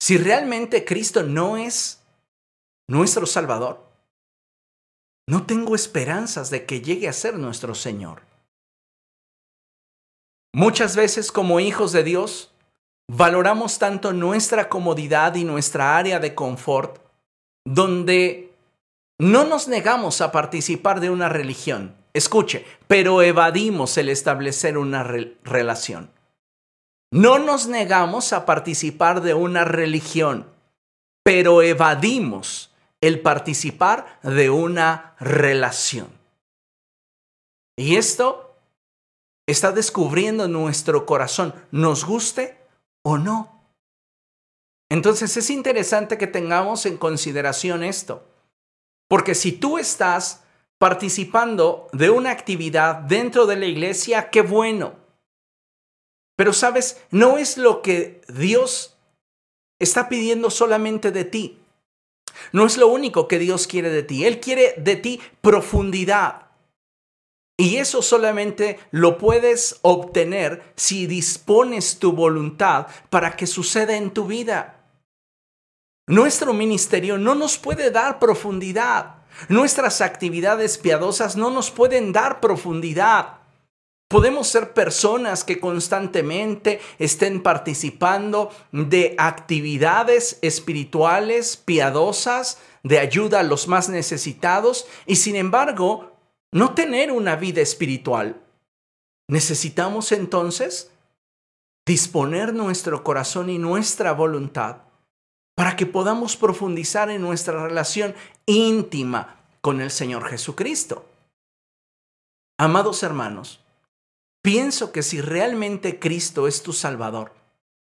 Si 0.00 0.16
realmente 0.16 0.84
Cristo 0.84 1.24
no 1.24 1.56
es 1.56 2.00
nuestro 2.88 3.26
Salvador, 3.26 3.84
no 5.26 5.46
tengo 5.46 5.74
esperanzas 5.74 6.50
de 6.50 6.66
que 6.66 6.80
llegue 6.82 7.08
a 7.08 7.12
ser 7.12 7.36
nuestro 7.36 7.74
Señor. 7.74 8.33
Muchas 10.54 10.94
veces 10.94 11.32
como 11.32 11.58
hijos 11.58 11.90
de 11.90 12.04
Dios, 12.04 12.52
valoramos 13.10 13.80
tanto 13.80 14.12
nuestra 14.12 14.68
comodidad 14.68 15.34
y 15.34 15.42
nuestra 15.42 15.98
área 15.98 16.20
de 16.20 16.36
confort, 16.36 17.00
donde 17.66 18.52
no 19.18 19.44
nos 19.44 19.66
negamos 19.66 20.20
a 20.20 20.30
participar 20.30 21.00
de 21.00 21.10
una 21.10 21.28
religión, 21.28 21.96
Escuche, 22.14 22.64
pero 22.86 23.22
evadimos 23.22 23.98
el 23.98 24.08
establecer 24.08 24.78
una 24.78 25.02
relación. 25.02 26.12
No 27.12 27.40
nos 27.40 27.66
negamos 27.66 28.32
a 28.32 28.46
participar 28.46 29.20
de 29.20 29.34
una 29.34 29.64
religión, 29.64 30.46
pero 31.24 31.60
evadimos 31.62 32.72
el 33.00 33.20
participar 33.20 34.20
de 34.22 34.48
una 34.48 35.16
relación. 35.18 36.06
Y 37.76 37.96
esto 37.96 38.53
está 39.46 39.72
descubriendo 39.72 40.48
nuestro 40.48 41.06
corazón, 41.06 41.54
nos 41.70 42.04
guste 42.04 42.58
o 43.02 43.18
no. 43.18 43.54
Entonces 44.90 45.36
es 45.36 45.50
interesante 45.50 46.18
que 46.18 46.26
tengamos 46.26 46.86
en 46.86 46.96
consideración 46.96 47.82
esto, 47.82 48.24
porque 49.08 49.34
si 49.34 49.52
tú 49.52 49.78
estás 49.78 50.44
participando 50.78 51.88
de 51.92 52.10
una 52.10 52.30
actividad 52.30 52.96
dentro 52.96 53.46
de 53.46 53.56
la 53.56 53.66
iglesia, 53.66 54.30
qué 54.30 54.42
bueno. 54.42 54.94
Pero 56.36 56.52
sabes, 56.52 57.02
no 57.10 57.38
es 57.38 57.56
lo 57.56 57.80
que 57.80 58.20
Dios 58.28 58.96
está 59.78 60.08
pidiendo 60.08 60.50
solamente 60.50 61.10
de 61.10 61.24
ti. 61.24 61.58
No 62.52 62.66
es 62.66 62.76
lo 62.76 62.88
único 62.88 63.28
que 63.28 63.38
Dios 63.38 63.66
quiere 63.66 63.90
de 63.90 64.02
ti. 64.02 64.24
Él 64.24 64.40
quiere 64.40 64.74
de 64.78 64.96
ti 64.96 65.20
profundidad. 65.40 66.43
Y 67.56 67.76
eso 67.76 68.02
solamente 68.02 68.80
lo 68.90 69.16
puedes 69.16 69.78
obtener 69.82 70.72
si 70.74 71.06
dispones 71.06 71.98
tu 71.98 72.12
voluntad 72.12 72.88
para 73.10 73.36
que 73.36 73.46
suceda 73.46 73.96
en 73.96 74.10
tu 74.10 74.26
vida. 74.26 74.80
Nuestro 76.06 76.52
ministerio 76.52 77.16
no 77.16 77.34
nos 77.34 77.56
puede 77.56 77.90
dar 77.90 78.18
profundidad. 78.18 79.22
Nuestras 79.48 80.00
actividades 80.00 80.78
piadosas 80.78 81.36
no 81.36 81.50
nos 81.50 81.70
pueden 81.70 82.12
dar 82.12 82.40
profundidad. 82.40 83.38
Podemos 84.08 84.48
ser 84.48 84.74
personas 84.74 85.44
que 85.44 85.60
constantemente 85.60 86.80
estén 86.98 87.42
participando 87.42 88.50
de 88.70 89.14
actividades 89.16 90.38
espirituales, 90.42 91.56
piadosas, 91.56 92.58
de 92.82 92.98
ayuda 92.98 93.40
a 93.40 93.44
los 93.44 93.66
más 93.66 93.88
necesitados 93.88 94.86
y 95.06 95.16
sin 95.16 95.36
embargo 95.36 96.13
no 96.54 96.72
tener 96.72 97.10
una 97.10 97.34
vida 97.34 97.60
espiritual. 97.60 98.40
Necesitamos 99.28 100.12
entonces 100.12 100.92
disponer 101.84 102.54
nuestro 102.54 103.02
corazón 103.02 103.50
y 103.50 103.58
nuestra 103.58 104.12
voluntad 104.12 104.82
para 105.56 105.74
que 105.74 105.84
podamos 105.84 106.36
profundizar 106.36 107.10
en 107.10 107.22
nuestra 107.22 107.60
relación 107.66 108.14
íntima 108.46 109.40
con 109.60 109.80
el 109.80 109.90
Señor 109.90 110.28
Jesucristo. 110.28 111.04
Amados 112.56 113.02
hermanos, 113.02 113.60
pienso 114.40 114.92
que 114.92 115.02
si 115.02 115.20
realmente 115.20 115.98
Cristo 115.98 116.46
es 116.46 116.62
tu 116.62 116.72
Salvador, 116.72 117.32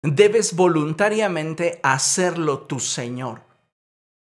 debes 0.03 0.55
voluntariamente 0.55 1.81
hacerlo 1.83 2.61
tu 2.61 2.81
Señor. 2.81 3.48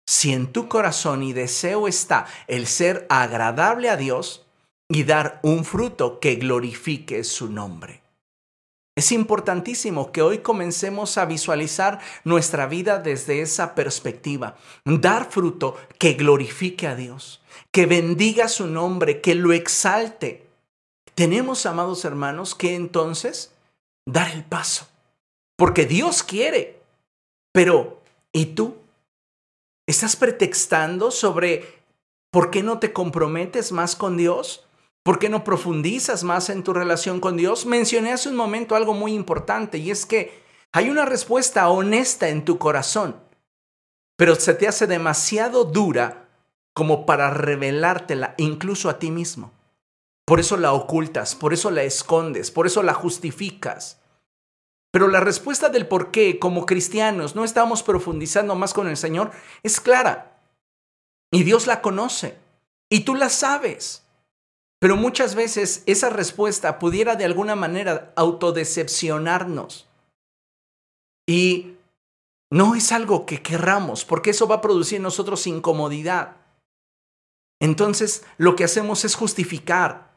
Si 0.06 0.34
en 0.34 0.52
tu 0.52 0.68
corazón 0.68 1.24
y 1.24 1.34
deseo 1.34 1.88
está 1.88 2.26
el 2.48 2.68
ser 2.68 3.06
agradable 3.10 3.90
a 3.90 3.98
Dios 3.98 4.46
y 4.90 5.04
dar 5.04 5.40
un 5.44 5.66
fruto 5.66 6.20
que 6.20 6.36
glorifique 6.36 7.24
su 7.24 7.50
nombre. 7.50 8.04
Es 8.96 9.12
importantísimo 9.12 10.12
que 10.12 10.22
hoy 10.22 10.40
comencemos 10.40 11.18
a 11.18 11.26
visualizar 11.26 12.00
nuestra 12.24 12.68
vida 12.68 13.00
desde 13.00 13.42
esa 13.42 13.74
perspectiva. 13.74 14.56
Dar 14.86 15.32
fruto 15.32 15.78
que 15.98 16.14
glorifique 16.14 16.86
a 16.86 16.96
Dios, 16.96 17.42
que 17.72 17.88
bendiga 17.88 18.48
su 18.48 18.68
nombre, 18.68 19.20
que 19.20 19.34
lo 19.34 19.52
exalte. 19.52 20.46
Tenemos, 21.16 21.66
amados 21.66 22.06
hermanos, 22.06 22.54
que 22.54 22.76
entonces 22.76 23.52
dar 24.06 24.30
el 24.32 24.44
paso. 24.44 24.88
Porque 25.56 25.88
Dios 25.88 26.22
quiere. 26.22 26.80
Pero, 27.52 28.00
¿y 28.32 28.48
tú? 28.48 28.83
¿Estás 29.86 30.16
pretextando 30.16 31.12
sobre 31.12 31.84
por 32.32 32.50
qué 32.50 32.64
no 32.64 32.80
te 32.80 32.94
comprometes 32.94 33.72
más 33.72 33.96
con 33.96 34.16
Dios? 34.16 34.66
¿Por 35.04 35.20
qué 35.20 35.28
no 35.28 35.44
profundizas 35.44 36.24
más 36.24 36.50
en 36.50 36.64
tu 36.64 36.74
relación 36.74 37.20
con 37.20 37.36
Dios? 37.36 37.66
Mencioné 37.66 38.14
hace 38.14 38.30
un 38.30 38.38
momento 38.38 38.76
algo 38.76 38.94
muy 38.94 39.14
importante 39.14 39.78
y 39.78 39.92
es 39.92 40.06
que 40.06 40.42
hay 40.72 40.90
una 40.90 41.06
respuesta 41.06 41.68
honesta 41.68 42.30
en 42.30 42.46
tu 42.46 42.58
corazón, 42.58 43.18
pero 44.16 44.36
se 44.36 44.54
te 44.54 44.70
hace 44.70 44.88
demasiado 44.88 45.66
dura 45.66 46.30
como 46.74 47.06
para 47.06 47.30
revelártela 47.30 48.36
incluso 48.38 48.90
a 48.90 49.00
ti 49.00 49.12
mismo. 49.12 49.52
Por 50.26 50.40
eso 50.40 50.56
la 50.56 50.72
ocultas, 50.72 51.36
por 51.36 51.54
eso 51.54 51.70
la 51.70 51.84
escondes, 51.84 52.52
por 52.52 52.66
eso 52.66 52.82
la 52.82 52.94
justificas. 52.94 54.00
Pero 54.94 55.08
la 55.08 55.22
respuesta 55.22 55.70
del 55.70 55.88
por 55.88 56.12
qué 56.12 56.38
como 56.38 56.68
cristianos 56.68 57.36
no 57.36 57.44
estamos 57.44 57.82
profundizando 57.82 58.54
más 58.54 58.76
con 58.76 58.88
el 58.88 58.96
Señor 58.96 59.32
es 59.64 59.82
clara. 59.82 60.40
Y 61.32 61.44
Dios 61.44 61.66
la 61.66 61.82
conoce. 61.82 62.38
Y 62.92 63.00
tú 63.00 63.16
la 63.16 63.30
sabes. 63.30 64.04
Pero 64.80 64.96
muchas 64.96 65.34
veces 65.34 65.82
esa 65.88 66.12
respuesta 66.12 66.78
pudiera 66.78 67.16
de 67.16 67.26
alguna 67.26 67.56
manera 67.56 68.14
autodecepcionarnos. 68.16 69.88
Y 71.28 71.74
no 72.52 72.76
es 72.76 72.92
algo 72.92 73.26
que 73.26 73.42
querramos, 73.42 74.06
porque 74.06 74.30
eso 74.30 74.48
va 74.48 74.58
a 74.58 74.62
producir 74.62 74.98
en 74.98 75.04
nosotros 75.04 75.48
incomodidad. 75.48 76.38
Entonces, 77.60 78.24
lo 78.38 78.56
que 78.56 78.66
hacemos 78.66 79.06
es 79.06 79.16
justificar 79.16 80.12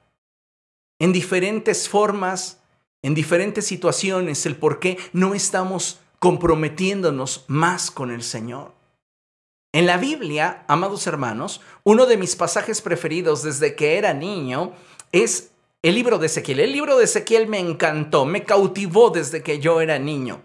en 0.99 1.15
diferentes 1.15 1.89
formas, 1.89 2.61
en 3.03 3.15
diferentes 3.15 3.67
situaciones, 3.67 4.47
el 4.47 4.57
por 4.57 4.81
qué 4.81 4.99
no 5.13 5.35
estamos 5.35 6.01
comprometiéndonos 6.19 7.45
más 7.49 7.91
con 7.91 8.11
el 8.11 8.23
Señor. 8.23 8.73
En 9.73 9.87
la 9.87 9.99
Biblia, 9.99 10.65
amados 10.69 11.07
hermanos, 11.07 11.61
uno 11.85 12.07
de 12.07 12.17
mis 12.17 12.35
pasajes 12.35 12.81
preferidos 12.81 13.43
desde 13.43 13.77
que 13.77 13.99
era 13.99 14.15
niño 14.15 14.73
es 15.13 15.51
el 15.83 15.95
libro 15.95 16.19
de 16.19 16.27
Ezequiel. 16.27 16.61
El 16.61 16.73
libro 16.73 16.97
de 16.97 17.05
Ezequiel 17.05 17.47
me 17.47 17.61
encantó, 17.61 18.25
me 18.25 18.45
cautivó 18.45 19.11
desde 19.11 19.43
que 19.43 19.59
yo 19.59 19.81
era 19.81 19.99
niño. 19.99 20.41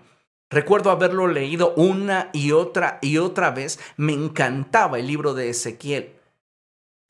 Recuerdo 0.49 0.91
haberlo 0.91 1.27
leído 1.27 1.73
una 1.77 2.29
y 2.33 2.51
otra 2.51 2.99
y 3.01 3.17
otra 3.17 3.51
vez. 3.51 3.79
Me 3.95 4.11
encantaba 4.11 4.99
el 4.99 5.07
libro 5.07 5.33
de 5.33 5.49
Ezequiel. 5.49 6.13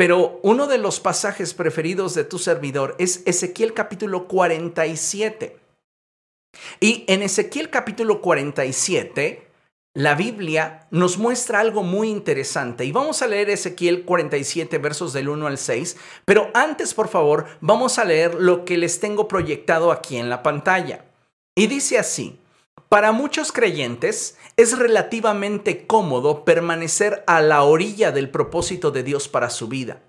Pero 0.01 0.39
uno 0.41 0.65
de 0.65 0.79
los 0.79 0.99
pasajes 0.99 1.53
preferidos 1.53 2.15
de 2.15 2.23
tu 2.23 2.39
servidor 2.39 2.95
es 2.97 3.21
Ezequiel 3.27 3.75
capítulo 3.75 4.27
47. 4.27 5.59
Y 6.79 7.05
en 7.07 7.21
Ezequiel 7.21 7.69
capítulo 7.69 8.19
47 8.19 9.47
la 9.93 10.15
Biblia 10.15 10.87
nos 10.89 11.19
muestra 11.19 11.59
algo 11.59 11.83
muy 11.83 12.09
interesante 12.09 12.83
y 12.83 12.91
vamos 12.91 13.21
a 13.21 13.27
leer 13.27 13.51
Ezequiel 13.51 14.03
47 14.03 14.79
versos 14.79 15.13
del 15.13 15.29
1 15.29 15.45
al 15.45 15.59
6, 15.59 15.95
pero 16.25 16.49
antes 16.55 16.95
por 16.95 17.07
favor 17.07 17.45
vamos 17.59 17.99
a 17.99 18.03
leer 18.03 18.33
lo 18.33 18.65
que 18.65 18.77
les 18.77 18.99
tengo 18.99 19.27
proyectado 19.27 19.91
aquí 19.91 20.17
en 20.17 20.29
la 20.31 20.41
pantalla. 20.41 21.05
Y 21.55 21.67
dice 21.67 21.99
así, 21.99 22.39
para 22.91 23.13
muchos 23.13 23.53
creyentes 23.53 24.35
es 24.57 24.77
relativamente 24.77 25.87
cómodo 25.87 26.43
permanecer 26.43 27.23
a 27.25 27.39
la 27.39 27.63
orilla 27.63 28.11
del 28.11 28.29
propósito 28.29 28.91
de 28.91 29.01
Dios 29.01 29.29
para 29.29 29.49
su 29.49 29.69
vida, 29.69 30.01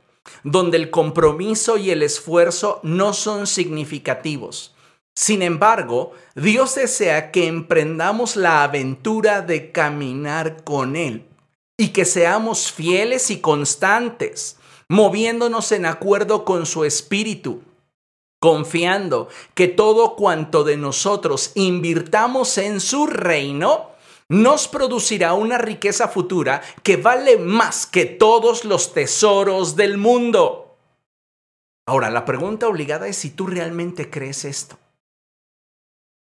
donde 0.43 0.79
el 0.79 0.91
compromiso 0.91 1.79
y 1.79 1.93
el 1.93 2.03
esfuerzo 2.03 2.81
no 2.83 3.13
son 3.13 3.47
significativos. 3.47 4.75
Sin 5.15 5.43
embargo, 5.43 6.11
Dios 6.35 6.75
desea 6.75 7.31
que 7.31 7.47
emprendamos 7.47 8.35
la 8.35 8.65
aventura 8.65 9.43
de 9.43 9.71
caminar 9.71 10.65
con 10.65 10.97
Él 10.97 11.29
y 11.77 11.91
que 11.91 12.05
seamos 12.05 12.73
fieles 12.73 13.31
y 13.31 13.39
constantes, 13.39 14.57
moviéndonos 14.89 15.71
en 15.71 15.87
acuerdo 15.87 16.45
con 16.45 16.67
su 16.67 16.85
espíritu, 16.85 17.63
confiando 18.43 19.29
que 19.55 19.69
todo 19.69 20.17
cuanto 20.17 20.65
de 20.65 20.77
nosotros 20.77 21.53
invirtamos 21.55 22.59
en 22.59 22.81
su 22.81 23.07
reino, 23.07 23.93
nos 24.29 24.67
producirá 24.67 25.35
una 25.35 25.59
riqueza 25.59 26.09
futura 26.09 26.61
que 26.83 26.97
vale 26.97 27.39
más 27.39 27.87
que 27.87 28.05
todos 28.05 28.65
los 28.65 28.95
tesoros 28.95 29.77
del 29.77 29.97
mundo. 29.97 30.77
Ahora, 31.87 32.11
la 32.11 32.25
pregunta 32.25 32.67
obligada 32.67 33.07
es 33.07 33.17
si 33.17 33.31
tú 33.31 33.47
realmente 33.47 34.11
crees 34.11 34.45
esto. 34.45 34.77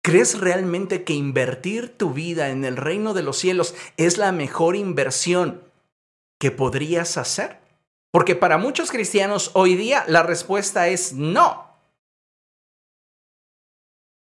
¿Crees 0.00 0.38
realmente 0.38 1.02
que 1.02 1.14
invertir 1.14 1.98
tu 1.98 2.12
vida 2.12 2.50
en 2.50 2.64
el 2.64 2.76
reino 2.76 3.12
de 3.12 3.24
los 3.24 3.38
cielos 3.38 3.74
es 3.96 4.18
la 4.18 4.30
mejor 4.30 4.76
inversión 4.76 5.64
que 6.38 6.52
podrías 6.52 7.16
hacer? 7.16 7.58
Porque 8.12 8.36
para 8.36 8.56
muchos 8.56 8.92
cristianos 8.92 9.50
hoy 9.54 9.74
día 9.74 10.04
la 10.06 10.22
respuesta 10.22 10.86
es 10.86 11.12
no. 11.12 11.73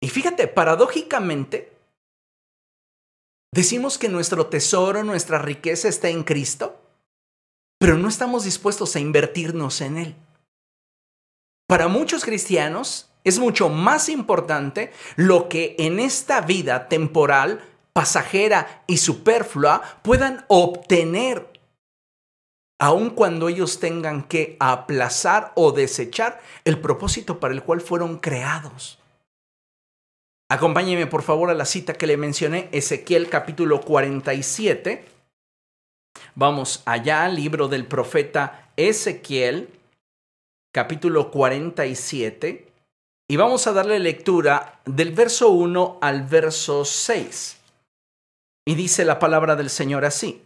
Y 0.01 0.09
fíjate, 0.09 0.47
paradójicamente, 0.47 1.73
decimos 3.53 3.97
que 3.97 4.09
nuestro 4.09 4.47
tesoro, 4.47 5.03
nuestra 5.03 5.39
riqueza 5.39 5.87
está 5.87 6.09
en 6.09 6.23
Cristo, 6.23 6.79
pero 7.79 7.97
no 7.97 8.07
estamos 8.07 8.43
dispuestos 8.43 8.95
a 8.95 8.99
invertirnos 8.99 9.81
en 9.81 9.97
Él. 9.97 10.15
Para 11.67 11.87
muchos 11.87 12.23
cristianos, 12.23 13.09
es 13.23 13.39
mucho 13.39 13.67
más 13.67 14.07
importante 14.07 14.93
lo 15.17 15.49
que 15.49 15.75
en 15.79 15.99
esta 15.99 16.41
vida 16.41 16.87
temporal, 16.87 17.61
pasajera 17.91 18.83
y 18.87 18.97
superflua 18.97 19.81
puedan 20.01 20.45
obtener, 20.47 21.51
aun 22.79 23.09
cuando 23.09 23.49
ellos 23.49 23.79
tengan 23.79 24.23
que 24.23 24.55
aplazar 24.59 25.51
o 25.55 25.71
desechar 25.71 26.39
el 26.63 26.79
propósito 26.79 27.39
para 27.39 27.53
el 27.53 27.63
cual 27.63 27.81
fueron 27.81 28.19
creados. 28.19 28.96
Acompáñeme 30.49 31.07
por 31.07 31.23
favor 31.23 31.49
a 31.49 31.53
la 31.53 31.65
cita 31.65 31.93
que 31.93 32.07
le 32.07 32.15
mencioné, 32.15 32.69
Ezequiel 32.71 33.29
capítulo 33.29 33.81
47. 33.81 35.03
Vamos 36.35 36.83
allá, 36.85 37.27
libro 37.27 37.67
del 37.67 37.85
profeta 37.85 38.69
Ezequiel, 38.77 39.69
capítulo 40.73 41.31
47. 41.31 42.71
Y 43.29 43.35
vamos 43.35 43.67
a 43.67 43.73
darle 43.73 43.99
lectura 43.99 44.79
del 44.85 45.11
verso 45.11 45.49
1 45.49 45.97
al 46.01 46.23
verso 46.23 46.85
6. 46.85 47.57
Y 48.65 48.75
dice 48.75 49.03
la 49.03 49.19
palabra 49.19 49.57
del 49.57 49.69
Señor 49.69 50.05
así. 50.05 50.41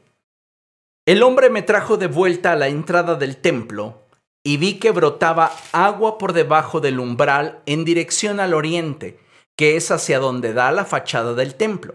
El 1.06 1.22
hombre 1.22 1.52
me 1.52 1.62
trajo 1.62 1.98
de 1.98 2.08
vuelta 2.08 2.54
a 2.54 2.56
la 2.56 2.70
entrada 2.70 3.16
del 3.16 3.38
templo 3.38 4.02
y 4.44 4.58
vi 4.58 4.80
que 4.80 4.90
brotaba 4.90 5.52
agua 5.72 6.18
por 6.18 6.34
debajo 6.34 6.80
del 6.80 7.00
umbral 7.00 7.62
en 7.68 7.86
dirección 7.86 8.40
al 8.40 8.56
oriente, 8.56 9.20
que 9.62 9.76
es 9.76 9.92
hacia 9.92 10.18
donde 10.18 10.54
da 10.54 10.72
la 10.72 10.86
fachada 10.86 11.36
del 11.36 11.54
templo. 11.54 11.94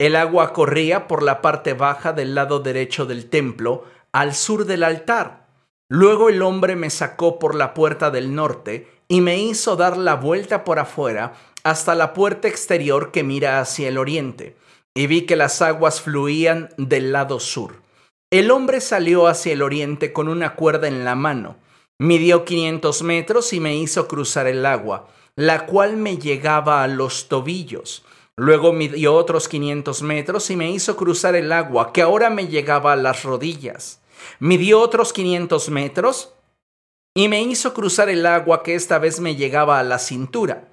El 0.00 0.16
agua 0.16 0.54
corría 0.54 1.06
por 1.06 1.22
la 1.22 1.42
parte 1.42 1.74
baja 1.74 2.14
del 2.14 2.34
lado 2.34 2.60
derecho 2.60 3.04
del 3.04 3.28
templo, 3.28 3.84
al 4.10 4.34
sur 4.34 4.64
del 4.64 4.82
altar. 4.82 5.46
Luego 5.90 6.30
el 6.30 6.40
hombre 6.40 6.76
me 6.76 6.88
sacó 6.88 7.38
por 7.38 7.56
la 7.56 7.74
puerta 7.74 8.10
del 8.10 8.34
norte 8.34 8.88
y 9.06 9.20
me 9.20 9.36
hizo 9.36 9.76
dar 9.76 9.98
la 9.98 10.14
vuelta 10.14 10.64
por 10.64 10.78
afuera 10.78 11.34
hasta 11.62 11.94
la 11.94 12.14
puerta 12.14 12.48
exterior 12.48 13.12
que 13.12 13.22
mira 13.22 13.60
hacia 13.60 13.88
el 13.88 13.98
oriente, 13.98 14.56
y 14.96 15.06
vi 15.06 15.26
que 15.26 15.36
las 15.36 15.60
aguas 15.60 16.00
fluían 16.00 16.70
del 16.78 17.12
lado 17.12 17.38
sur. 17.38 17.82
El 18.32 18.50
hombre 18.50 18.80
salió 18.80 19.26
hacia 19.26 19.52
el 19.52 19.60
oriente 19.60 20.14
con 20.14 20.26
una 20.26 20.54
cuerda 20.54 20.88
en 20.88 21.04
la 21.04 21.16
mano, 21.16 21.56
midió 21.98 22.46
500 22.46 23.02
metros 23.02 23.52
y 23.52 23.60
me 23.60 23.76
hizo 23.76 24.08
cruzar 24.08 24.46
el 24.46 24.64
agua, 24.64 25.06
la 25.36 25.66
cual 25.66 25.96
me 25.96 26.18
llegaba 26.18 26.82
a 26.82 26.88
los 26.88 27.28
tobillos. 27.28 28.04
Luego 28.36 28.72
midió 28.72 29.14
otros 29.14 29.48
500 29.48 30.02
metros 30.02 30.50
y 30.50 30.56
me 30.56 30.70
hizo 30.70 30.96
cruzar 30.96 31.34
el 31.36 31.52
agua, 31.52 31.92
que 31.92 32.02
ahora 32.02 32.30
me 32.30 32.48
llegaba 32.48 32.92
a 32.92 32.96
las 32.96 33.22
rodillas. 33.22 34.00
Midió 34.40 34.80
otros 34.80 35.12
500 35.12 35.68
metros 35.70 36.34
y 37.14 37.28
me 37.28 37.42
hizo 37.42 37.74
cruzar 37.74 38.08
el 38.08 38.26
agua 38.26 38.62
que 38.62 38.74
esta 38.74 38.98
vez 38.98 39.20
me 39.20 39.36
llegaba 39.36 39.78
a 39.78 39.84
la 39.84 39.98
cintura. 39.98 40.68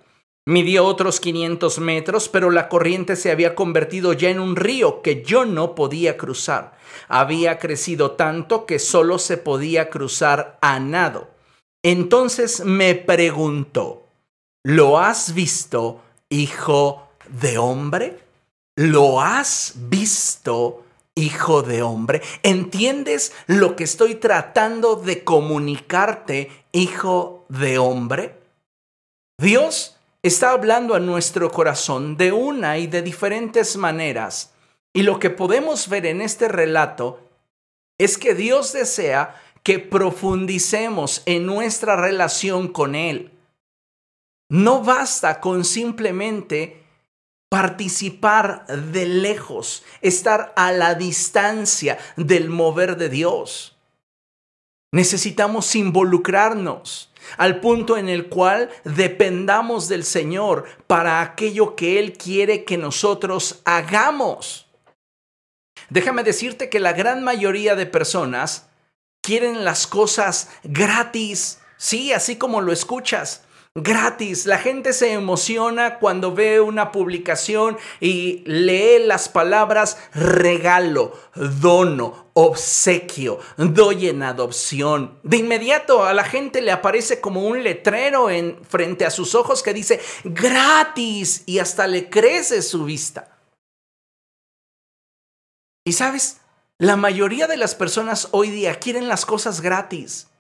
Midió 0.47 0.85
otros 0.85 1.19
500 1.19 1.77
metros, 1.79 2.27
pero 2.27 2.49
la 2.49 2.67
corriente 2.67 3.15
se 3.15 3.29
había 3.29 3.53
convertido 3.53 4.13
ya 4.13 4.31
en 4.31 4.39
un 4.39 4.55
río 4.55 5.03
que 5.03 5.21
yo 5.21 5.45
no 5.45 5.75
podía 5.75 6.17
cruzar. 6.17 6.75
Había 7.07 7.59
crecido 7.59 8.11
tanto 8.11 8.65
que 8.65 8.79
solo 8.79 9.19
se 9.19 9.37
podía 9.37 9.91
cruzar 9.91 10.57
a 10.61 10.79
nado. 10.79 11.29
Entonces 11.83 12.65
me 12.65 12.95
preguntó, 12.95 14.00
¿lo 14.63 14.99
has 14.99 15.33
visto, 15.33 16.01
hijo 16.29 17.07
de 17.29 17.57
hombre? 17.57 18.19
¿Lo 18.75 19.21
has 19.21 19.73
visto, 19.75 20.83
hijo 21.15 21.61
de 21.61 21.83
hombre? 21.83 22.21
¿Entiendes 22.43 23.33
lo 23.47 23.75
que 23.75 23.83
estoy 23.83 24.15
tratando 24.15 24.95
de 24.95 25.23
comunicarte, 25.23 26.49
hijo 26.71 27.45
de 27.49 27.77
hombre? 27.77 28.39
Dios 29.37 29.97
está 30.23 30.51
hablando 30.51 30.95
a 30.95 30.99
nuestro 30.99 31.51
corazón 31.51 32.15
de 32.15 32.31
una 32.31 32.77
y 32.77 32.87
de 32.87 33.01
diferentes 33.01 33.75
maneras. 33.75 34.53
Y 34.93 35.03
lo 35.03 35.19
que 35.19 35.29
podemos 35.29 35.89
ver 35.89 36.05
en 36.05 36.21
este 36.21 36.47
relato 36.47 37.19
es 37.97 38.17
que 38.17 38.35
Dios 38.35 38.73
desea 38.73 39.41
que 39.63 39.79
profundicemos 39.79 41.23
en 41.25 41.45
nuestra 41.45 41.95
relación 41.95 42.67
con 42.67 42.95
Él. 42.95 43.31
No 44.51 44.83
basta 44.83 45.39
con 45.39 45.63
simplemente 45.63 46.83
participar 47.49 48.65
de 48.67 49.05
lejos, 49.05 49.81
estar 50.01 50.51
a 50.57 50.73
la 50.73 50.95
distancia 50.95 51.97
del 52.17 52.49
mover 52.49 52.97
de 52.97 53.07
Dios. 53.07 53.77
Necesitamos 54.91 55.73
involucrarnos 55.77 57.13
al 57.37 57.61
punto 57.61 57.95
en 57.95 58.09
el 58.09 58.27
cual 58.27 58.69
dependamos 58.83 59.87
del 59.87 60.03
Señor 60.03 60.65
para 60.85 61.21
aquello 61.21 61.77
que 61.77 61.97
Él 61.97 62.17
quiere 62.17 62.65
que 62.65 62.77
nosotros 62.77 63.61
hagamos. 63.63 64.67
Déjame 65.89 66.23
decirte 66.23 66.69
que 66.69 66.81
la 66.81 66.91
gran 66.91 67.23
mayoría 67.23 67.75
de 67.75 67.85
personas 67.85 68.67
quieren 69.21 69.63
las 69.63 69.87
cosas 69.87 70.49
gratis, 70.65 71.61
sí, 71.77 72.11
así 72.11 72.35
como 72.35 72.59
lo 72.59 72.73
escuchas 72.73 73.45
gratis. 73.75 74.45
La 74.45 74.57
gente 74.57 74.93
se 74.93 75.13
emociona 75.13 75.99
cuando 75.99 76.33
ve 76.33 76.59
una 76.59 76.91
publicación 76.91 77.77
y 77.99 78.43
lee 78.45 78.99
las 79.05 79.29
palabras 79.29 79.97
regalo, 80.13 81.17
dono, 81.35 82.27
obsequio, 82.33 83.39
doy 83.57 84.09
en 84.09 84.23
adopción. 84.23 85.19
De 85.23 85.37
inmediato 85.37 86.03
a 86.03 86.13
la 86.13 86.23
gente 86.23 86.61
le 86.61 86.71
aparece 86.71 87.21
como 87.21 87.45
un 87.47 87.63
letrero 87.63 88.29
en 88.29 88.63
frente 88.65 89.05
a 89.05 89.11
sus 89.11 89.35
ojos 89.35 89.63
que 89.63 89.73
dice 89.73 90.01
gratis 90.23 91.43
y 91.45 91.59
hasta 91.59 91.87
le 91.87 92.09
crece 92.09 92.61
su 92.61 92.83
vista. 92.83 93.37
Y 95.85 95.93
sabes, 95.93 96.41
la 96.77 96.95
mayoría 96.95 97.47
de 97.47 97.57
las 97.57 97.73
personas 97.73 98.27
hoy 98.31 98.49
día 98.49 98.75
quieren 98.79 99.07
las 99.07 99.25
cosas 99.25 99.61
gratis. 99.61 100.30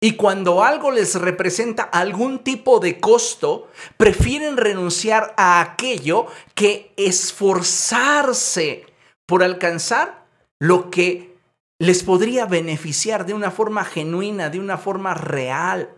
Y 0.00 0.16
cuando 0.16 0.62
algo 0.62 0.90
les 0.90 1.14
representa 1.14 1.82
algún 1.82 2.40
tipo 2.40 2.80
de 2.80 3.00
costo, 3.00 3.70
prefieren 3.96 4.56
renunciar 4.56 5.34
a 5.38 5.60
aquello 5.60 6.26
que 6.54 6.92
esforzarse 6.96 8.86
por 9.26 9.42
alcanzar 9.42 10.26
lo 10.60 10.90
que 10.90 11.36
les 11.78 12.02
podría 12.02 12.46
beneficiar 12.46 13.26
de 13.26 13.34
una 13.34 13.50
forma 13.50 13.84
genuina, 13.84 14.50
de 14.50 14.60
una 14.60 14.76
forma 14.76 15.14
real. 15.14 15.90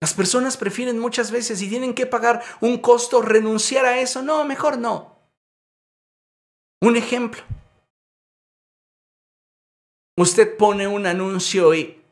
Las 0.00 0.14
personas 0.14 0.56
prefieren 0.56 0.98
muchas 0.98 1.30
veces 1.30 1.60
y 1.60 1.68
tienen 1.68 1.94
que 1.94 2.06
pagar 2.06 2.42
un 2.60 2.78
costo 2.78 3.20
renunciar 3.20 3.84
a 3.84 3.98
eso. 3.98 4.22
No, 4.22 4.44
mejor 4.44 4.78
no. 4.78 5.16
Un 6.80 6.96
ejemplo. 6.96 7.42
Usted 10.18 10.56
pone 10.56 10.88
un 10.88 11.06
anuncio 11.06 11.72
y 11.74 12.02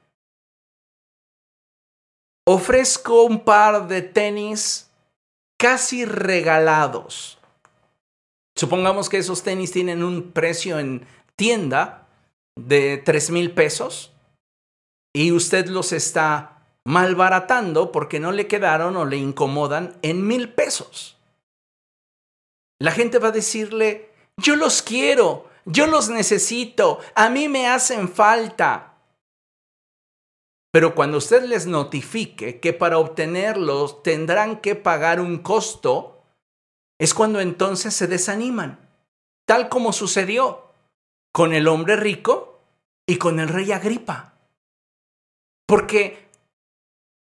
ofrezco 2.46 3.24
un 3.24 3.42
par 3.42 3.88
de 3.88 4.00
tenis 4.00 4.88
casi 5.58 6.04
regalados. 6.04 7.36
Supongamos 8.54 9.08
que 9.08 9.18
esos 9.18 9.42
tenis 9.42 9.72
tienen 9.72 10.04
un 10.04 10.30
precio 10.30 10.78
en 10.78 11.04
tienda 11.34 12.06
de 12.54 12.98
3 12.98 13.30
mil 13.30 13.50
pesos 13.50 14.12
y 15.12 15.32
usted 15.32 15.66
los 15.66 15.90
está 15.90 16.62
malbaratando 16.84 17.90
porque 17.90 18.20
no 18.20 18.30
le 18.30 18.46
quedaron 18.46 18.96
o 18.96 19.04
le 19.04 19.16
incomodan 19.16 19.98
en 20.02 20.24
mil 20.24 20.48
pesos. 20.50 21.18
La 22.78 22.92
gente 22.92 23.18
va 23.18 23.28
a 23.28 23.32
decirle, 23.32 24.12
yo 24.36 24.54
los 24.54 24.80
quiero, 24.80 25.50
yo 25.66 25.86
los 25.86 26.08
necesito, 26.08 27.00
a 27.14 27.28
mí 27.28 27.48
me 27.48 27.68
hacen 27.68 28.08
falta. 28.08 28.94
Pero 30.72 30.94
cuando 30.94 31.18
usted 31.18 31.42
les 31.44 31.66
notifique 31.66 32.60
que 32.60 32.72
para 32.72 32.98
obtenerlos 32.98 34.02
tendrán 34.02 34.60
que 34.60 34.76
pagar 34.76 35.20
un 35.20 35.38
costo, 35.38 36.22
es 36.98 37.14
cuando 37.14 37.40
entonces 37.40 37.94
se 37.94 38.06
desaniman, 38.06 38.90
tal 39.46 39.68
como 39.68 39.92
sucedió 39.92 40.72
con 41.32 41.52
el 41.52 41.68
hombre 41.68 41.96
rico 41.96 42.60
y 43.06 43.16
con 43.16 43.40
el 43.40 43.48
rey 43.48 43.72
Agripa. 43.72 44.34
Porque 45.66 46.28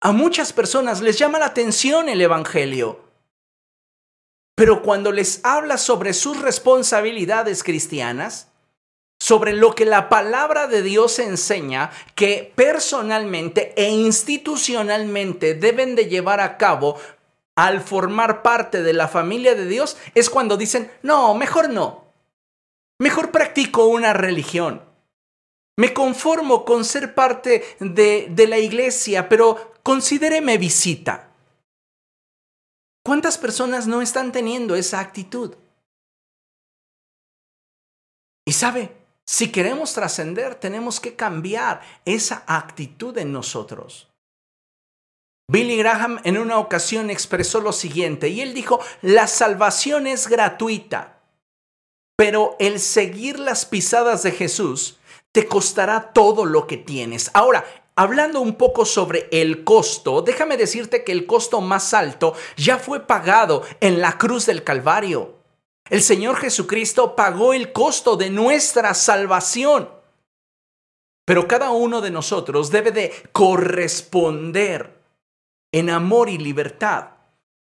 a 0.00 0.12
muchas 0.12 0.52
personas 0.52 1.00
les 1.00 1.18
llama 1.18 1.38
la 1.38 1.46
atención 1.46 2.09
el 2.09 2.20
Evangelio. 2.20 3.04
Pero 4.55 4.83
cuando 4.83 5.11
les 5.11 5.40
habla 5.45 5.79
sobre 5.79 6.14
sus 6.14 6.40
responsabilidades 6.40 7.64
cristianas, 7.64 8.49
sobre 9.19 9.53
lo 9.53 9.75
que 9.75 9.85
la 9.85 10.09
palabra 10.09 10.67
de 10.67 10.83
Dios 10.83 11.19
enseña 11.19 11.90
que 12.14 12.53
personalmente 12.55 13.73
e 13.77 13.88
institucionalmente 13.90 15.55
deben 15.55 15.97
de 15.97 16.07
llevar 16.07 16.40
a 16.40 16.57
cabo 16.57 16.99
al 17.57 17.81
formar 17.81 18.43
parte 18.43 18.83
de 18.83 18.93
la 18.93 19.09
familia 19.09 19.55
de 19.55 19.67
Dios, 19.67 19.97
es 20.14 20.29
cuando 20.29 20.57
dicen, 20.57 20.90
no, 21.03 21.35
mejor 21.35 21.71
no. 21.71 22.05
Mejor 22.99 23.31
practico 23.31 23.87
una 23.87 24.12
religión. 24.12 24.83
Me 25.77 25.93
conformo 25.93 26.64
con 26.64 26.85
ser 26.85 27.14
parte 27.14 27.64
de, 27.81 28.29
de 28.31 28.47
la 28.47 28.59
iglesia, 28.59 29.29
pero 29.29 29.75
considéreme 29.83 30.59
visita. 30.59 31.34
¿Cuántas 33.05 33.37
personas 33.37 33.87
no 33.87 34.01
están 34.01 34.33
teniendo 34.33 34.75
esa 34.75 34.99
actitud? 35.01 35.55
Y 38.47 38.53
sabe, 38.53 38.97
si 39.27 39.53
queremos 39.53 39.93
trascender, 39.93 40.55
tenemos 40.55 41.01
que 41.01 41.14
cambiar 41.14 41.83
esa 42.07 42.45
actitud 42.47 43.17
en 43.19 43.33
nosotros. 43.33 44.11
Billy 45.51 45.77
Graham 45.77 46.21
en 46.25 46.38
una 46.38 46.59
ocasión 46.59 47.11
expresó 47.11 47.61
lo 47.61 47.73
siguiente, 47.73 48.29
y 48.29 48.40
él 48.40 48.55
dijo, 48.55 48.81
la 49.03 49.27
salvación 49.27 50.07
es 50.07 50.27
gratuita, 50.27 51.21
pero 52.17 52.57
el 52.59 52.81
seguir 52.81 53.38
las 53.38 53.67
pisadas 53.67 54.23
de 54.23 54.33
Jesús 54.33 54.99
te 55.33 55.47
costará 55.47 56.12
todo 56.12 56.47
lo 56.47 56.67
que 56.67 56.79
tienes. 56.79 57.31
Ahora, 57.35 57.64
Hablando 57.96 58.40
un 58.40 58.57
poco 58.57 58.85
sobre 58.85 59.28
el 59.30 59.62
costo, 59.62 60.20
déjame 60.22 60.57
decirte 60.57 61.04
que 61.04 61.12
el 61.12 61.26
costo 61.26 61.61
más 61.61 61.94
alto 61.94 62.35
ya 62.57 62.78
fue 62.78 63.07
pagado 63.07 63.62
en 63.80 64.00
la 64.00 64.18
cruz 64.18 64.46
del 64.46 64.64
Calvario. 64.64 65.37
El 65.88 66.02
Señor 66.02 66.37
Jesucristo 66.37 67.14
pagó 67.14 67.52
el 67.54 67.72
costo 67.72 68.16
de 68.16 68.30
nuestra 68.30 68.94
salvación. 68.94 69.90
Pero 71.24 71.46
cada 71.46 71.70
uno 71.70 72.00
de 72.00 72.11
nosotros 72.11 72.70
debe 72.70 72.90
de 72.90 73.12
corresponder 73.33 75.00
en 75.72 75.88
amor 75.90 76.28
y 76.28 76.38
libertad 76.38 77.11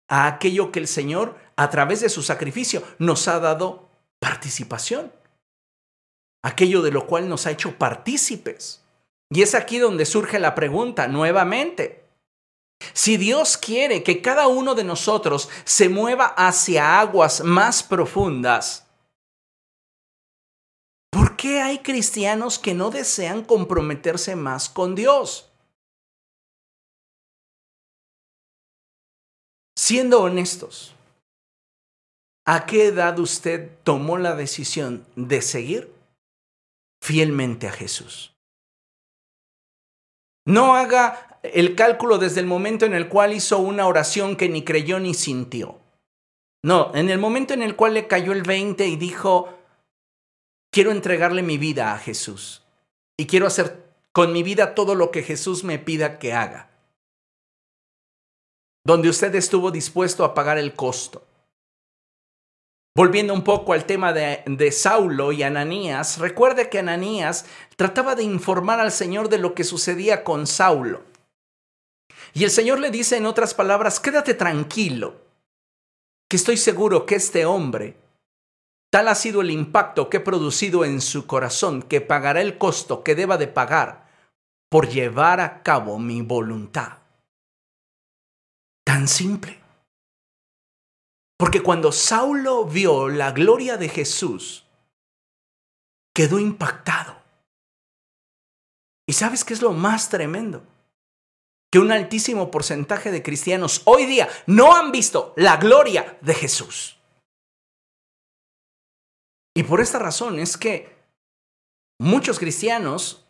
a 0.08 0.28
aquello 0.28 0.72
que 0.72 0.80
el 0.80 0.88
Señor, 0.88 1.38
a 1.56 1.70
través 1.70 2.02
de 2.02 2.10
su 2.10 2.24
sacrificio, 2.24 2.84
nos 3.00 3.28
ha 3.28 3.40
dado 3.40 3.90
participación. 4.20 5.12
Aquello 6.44 6.82
de 6.82 6.92
lo 6.92 7.06
cual 7.06 7.28
nos 7.28 7.46
ha 7.46 7.52
hecho 7.52 7.78
partícipes. 7.78 8.81
Y 9.32 9.42
es 9.44 9.56
aquí 9.56 9.80
donde 9.80 10.06
surge 10.06 10.40
la 10.40 10.54
pregunta 10.54 11.08
nuevamente. 11.08 12.06
Si 12.94 13.16
Dios 13.16 13.58
quiere 13.58 14.04
que 14.04 14.22
cada 14.22 14.48
uno 14.48 14.76
de 14.76 14.84
nosotros 14.84 15.50
se 15.64 15.88
mueva 15.88 16.26
hacia 16.26 17.00
aguas 17.00 17.42
más 17.42 17.82
profundas, 17.82 18.88
¿por 21.10 21.38
qué 21.38 21.62
hay 21.62 21.80
cristianos 21.80 22.60
que 22.60 22.74
no 22.74 22.92
desean 22.92 23.46
comprometerse 23.46 24.36
más 24.36 24.68
con 24.68 24.96
Dios? 24.96 25.50
Siendo 29.78 30.22
honestos, 30.24 30.94
¿a 32.46 32.66
qué 32.66 32.88
edad 32.88 33.18
usted 33.20 33.72
tomó 33.84 34.18
la 34.18 34.36
decisión 34.36 35.06
de 35.16 35.42
seguir 35.42 35.94
fielmente 37.02 37.68
a 37.68 37.72
Jesús? 37.72 38.31
No 40.52 40.76
haga 40.76 41.40
el 41.44 41.76
cálculo 41.76 42.18
desde 42.18 42.42
el 42.42 42.46
momento 42.46 42.86
en 42.86 42.94
el 42.94 43.08
cual 43.08 43.32
hizo 43.32 43.60
una 43.60 43.88
oración 43.88 44.36
que 44.36 44.50
ni 44.50 44.66
creyó 44.66 45.00
ni 45.00 45.14
sintió. 45.14 45.80
No, 46.62 46.92
en 46.94 47.10
el 47.10 47.20
momento 47.20 47.54
en 47.54 47.64
el 47.64 47.78
cual 47.78 47.94
le 47.94 48.08
cayó 48.08 48.34
el 48.34 48.44
20 48.44 48.86
y 48.86 48.98
dijo, 48.98 49.58
quiero 50.70 50.92
entregarle 50.92 51.42
mi 51.42 51.58
vida 51.58 51.94
a 51.94 51.98
Jesús 51.98 52.64
y 53.16 53.28
quiero 53.28 53.48
hacer 53.48 53.94
con 54.12 54.34
mi 54.34 54.44
vida 54.44 54.76
todo 54.76 54.94
lo 54.94 55.10
que 55.10 55.24
Jesús 55.24 55.64
me 55.64 55.80
pida 55.80 56.20
que 56.20 56.34
haga. 56.34 56.70
Donde 58.84 59.08
usted 59.08 59.34
estuvo 59.36 59.72
dispuesto 59.72 60.26
a 60.26 60.34
pagar 60.34 60.58
el 60.58 60.74
costo. 60.74 61.24
Volviendo 62.94 63.34
un 63.34 63.44
poco 63.44 63.72
al 63.72 63.86
tema 63.86 64.12
de, 64.12 64.72
Saulo 64.72 65.32
y 65.32 65.44
Ananías, 65.44 66.18
recuerde 66.18 66.70
que 66.70 66.80
Ananías 66.80 67.46
trataba 67.78 68.16
de 68.16 68.24
informar 68.24 68.82
al 68.82 68.92
Señor 68.92 69.30
de 69.30 69.38
lo 69.38 69.56
que 69.56 69.64
sucedía 69.64 70.26
con 70.26 70.46
Saulo. 70.46 71.04
Y 72.34 72.44
el 72.44 72.52
Señor 72.52 72.80
le 72.80 72.92
dice 72.92 73.16
en 73.16 73.26
otras 73.26 73.54
palabras, 73.54 74.00
quédate 74.02 74.34
tranquilo, 74.34 75.22
que 76.30 76.36
estoy 76.36 76.58
seguro 76.58 77.06
que 77.06 77.16
este 77.16 77.46
hombre, 77.46 77.96
tal 78.92 79.08
ha 79.08 79.16
sido 79.16 79.40
el 79.42 79.52
impacto 79.52 80.10
que 80.10 80.18
he 80.18 80.22
producido 80.22 80.84
en 80.84 81.00
su 81.00 81.26
corazón, 81.28 81.82
que 81.82 82.02
pagará 82.02 82.42
el 82.42 82.58
costo 82.58 83.04
que 83.04 83.16
deba 83.16 83.38
de 83.38 83.48
pagar 83.48 84.10
por 84.70 84.90
llevar 84.90 85.40
a 85.40 85.64
cabo 85.64 85.98
mi 85.98 86.22
voluntad. 86.22 87.00
Tan 88.86 89.08
simple. 89.08 89.61
Porque 91.42 91.64
cuando 91.64 91.92
Saulo 91.92 92.66
vio 92.66 93.10
la 93.10 93.32
gloria 93.32 93.76
de 93.76 93.90
Jesús, 93.90 94.64
quedó 96.14 96.38
impactado. 96.38 97.20
¿Y 99.08 99.14
sabes 99.14 99.44
qué 99.44 99.56
es 99.56 99.64
lo 99.64 99.72
más 99.74 100.10
tremendo? 100.10 100.64
Que 101.72 101.80
un 101.80 101.92
altísimo 101.92 102.52
porcentaje 102.52 103.10
de 103.10 103.24
cristianos 103.24 103.82
hoy 103.86 104.06
día 104.06 104.30
no 104.46 104.76
han 104.76 104.92
visto 104.92 105.34
la 105.36 105.58
gloria 105.58 106.20
de 106.22 106.36
Jesús. 106.36 107.00
Y 109.56 109.64
por 109.64 109.82
esta 109.82 109.98
razón 109.98 110.38
es 110.38 110.58
que 110.58 110.96
muchos 112.00 112.38
cristianos 112.38 113.21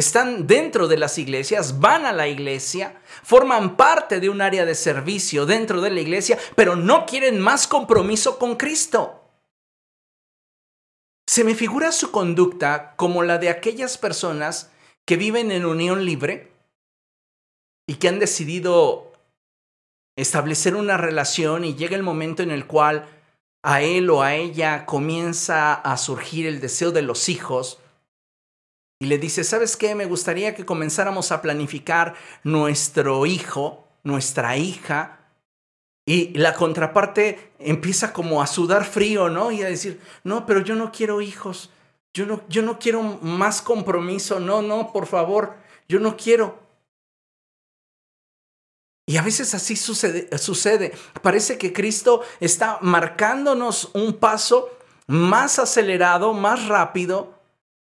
están 0.00 0.46
dentro 0.46 0.88
de 0.88 0.96
las 0.96 1.18
iglesias, 1.18 1.80
van 1.80 2.06
a 2.06 2.12
la 2.12 2.28
iglesia, 2.28 3.00
forman 3.22 3.76
parte 3.76 4.20
de 4.20 4.28
un 4.28 4.40
área 4.40 4.64
de 4.64 4.74
servicio 4.74 5.46
dentro 5.46 5.80
de 5.80 5.90
la 5.90 6.00
iglesia, 6.00 6.38
pero 6.54 6.76
no 6.76 7.06
quieren 7.06 7.40
más 7.40 7.66
compromiso 7.66 8.38
con 8.38 8.56
Cristo. 8.56 9.24
Se 11.28 11.44
me 11.44 11.54
figura 11.54 11.92
su 11.92 12.10
conducta 12.10 12.94
como 12.96 13.22
la 13.22 13.38
de 13.38 13.50
aquellas 13.50 13.98
personas 13.98 14.70
que 15.06 15.16
viven 15.16 15.50
en 15.52 15.66
unión 15.66 16.04
libre 16.04 16.52
y 17.86 17.94
que 17.94 18.08
han 18.08 18.18
decidido 18.18 19.12
establecer 20.16 20.74
una 20.74 20.96
relación 20.96 21.64
y 21.64 21.74
llega 21.74 21.96
el 21.96 22.02
momento 22.02 22.42
en 22.42 22.50
el 22.50 22.66
cual 22.66 23.08
a 23.62 23.82
él 23.82 24.10
o 24.10 24.22
a 24.22 24.34
ella 24.34 24.86
comienza 24.86 25.74
a 25.74 25.96
surgir 25.96 26.46
el 26.46 26.60
deseo 26.60 26.92
de 26.92 27.02
los 27.02 27.28
hijos, 27.28 27.78
y 29.00 29.06
le 29.06 29.18
dice, 29.18 29.44
¿sabes 29.44 29.76
qué? 29.76 29.94
Me 29.94 30.06
gustaría 30.06 30.54
que 30.54 30.66
comenzáramos 30.66 31.30
a 31.30 31.40
planificar 31.40 32.14
nuestro 32.42 33.26
hijo, 33.26 33.86
nuestra 34.02 34.56
hija. 34.56 35.20
Y 36.04 36.36
la 36.36 36.54
contraparte 36.54 37.52
empieza 37.58 38.12
como 38.12 38.42
a 38.42 38.46
sudar 38.46 38.84
frío, 38.84 39.28
¿no? 39.28 39.52
Y 39.52 39.62
a 39.62 39.66
decir, 39.66 40.00
no, 40.24 40.46
pero 40.46 40.60
yo 40.60 40.74
no 40.74 40.90
quiero 40.90 41.20
hijos, 41.20 41.70
yo 42.12 42.26
no, 42.26 42.42
yo 42.48 42.62
no 42.62 42.78
quiero 42.78 43.02
más 43.02 43.62
compromiso, 43.62 44.40
no, 44.40 44.62
no, 44.62 44.92
por 44.92 45.06
favor, 45.06 45.54
yo 45.88 46.00
no 46.00 46.16
quiero. 46.16 46.58
Y 49.06 49.16
a 49.16 49.22
veces 49.22 49.54
así 49.54 49.76
sucede, 49.76 50.36
sucede. 50.38 50.92
Parece 51.22 51.56
que 51.56 51.72
Cristo 51.72 52.22
está 52.40 52.78
marcándonos 52.82 53.90
un 53.94 54.14
paso 54.14 54.70
más 55.06 55.58
acelerado, 55.58 56.34
más 56.34 56.66
rápido, 56.66 57.37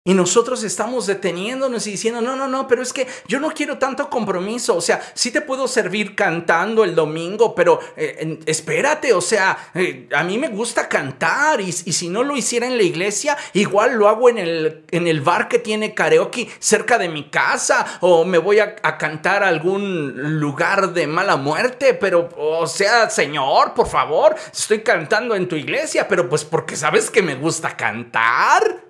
y 0.07 0.13
nosotros 0.13 0.63
estamos 0.63 1.07
deteniéndonos 1.07 1.87
y 1.87 1.91
diciendo, 1.91 2.21
no, 2.21 2.35
no, 2.35 2.47
no, 2.47 2.67
pero 2.67 2.83
es 2.83 2.93
que 2.93 3.07
yo 3.27 3.39
no 3.39 3.49
quiero 3.49 3.79
tanto 3.79 4.07
compromiso. 4.07 4.75
O 4.75 4.81
sea, 4.81 5.01
sí 5.15 5.31
te 5.31 5.41
puedo 5.41 5.67
servir 5.67 6.15
cantando 6.15 6.83
el 6.83 6.93
domingo, 6.93 7.55
pero 7.55 7.79
eh, 7.97 8.39
espérate, 8.45 9.13
o 9.13 9.21
sea, 9.21 9.71
eh, 9.73 10.07
a 10.15 10.23
mí 10.23 10.37
me 10.37 10.49
gusta 10.49 10.87
cantar 10.87 11.59
y, 11.59 11.71
si 11.71 12.07
no 12.07 12.21
lo 12.21 12.37
hiciera 12.37 12.67
en 12.67 12.77
la 12.77 12.83
iglesia, 12.83 13.35
igual 13.53 13.95
lo 13.95 14.07
hago 14.07 14.29
en 14.29 14.37
el, 14.37 14.83
en 14.91 15.07
el 15.07 15.21
bar 15.21 15.47
que 15.47 15.57
tiene 15.57 15.95
karaoke 15.95 16.49
cerca 16.59 16.99
de 16.99 17.09
mi 17.09 17.31
casa 17.31 17.97
o 18.01 18.25
me 18.25 18.37
voy 18.37 18.59
a, 18.59 18.75
a 18.83 18.99
cantar 18.99 19.43
a 19.43 19.47
algún 19.47 20.39
lugar 20.39 20.93
de 20.93 21.07
mala 21.07 21.35
muerte, 21.35 21.95
pero, 21.95 22.29
o 22.37 22.67
sea, 22.67 23.09
Señor, 23.09 23.73
por 23.73 23.87
favor, 23.87 24.35
estoy 24.53 24.83
cantando 24.83 25.33
en 25.33 25.47
tu 25.47 25.55
iglesia, 25.55 26.07
pero 26.07 26.29
pues 26.29 26.45
porque 26.45 26.75
sabes 26.75 27.09
que 27.09 27.23
me 27.23 27.33
gusta 27.33 27.75
cantar. 27.75 28.84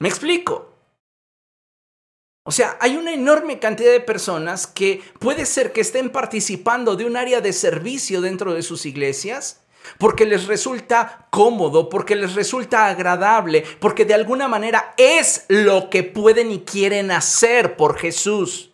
¿Me 0.00 0.08
explico? 0.08 0.70
O 2.44 2.50
sea, 2.52 2.78
hay 2.80 2.96
una 2.96 3.12
enorme 3.12 3.60
cantidad 3.60 3.92
de 3.92 4.00
personas 4.00 4.66
que 4.66 5.02
puede 5.18 5.46
ser 5.46 5.72
que 5.72 5.82
estén 5.82 6.10
participando 6.10 6.96
de 6.96 7.04
un 7.04 7.16
área 7.16 7.40
de 7.40 7.52
servicio 7.52 8.20
dentro 8.20 8.54
de 8.54 8.62
sus 8.62 8.86
iglesias 8.86 9.60
porque 9.98 10.26
les 10.26 10.46
resulta 10.46 11.28
cómodo, 11.30 11.88
porque 11.88 12.16
les 12.16 12.34
resulta 12.34 12.86
agradable, 12.86 13.64
porque 13.80 14.04
de 14.04 14.14
alguna 14.14 14.48
manera 14.48 14.94
es 14.96 15.46
lo 15.48 15.90
que 15.90 16.02
pueden 16.02 16.50
y 16.50 16.60
quieren 16.60 17.10
hacer 17.10 17.76
por 17.76 17.98
Jesús. 17.98 18.72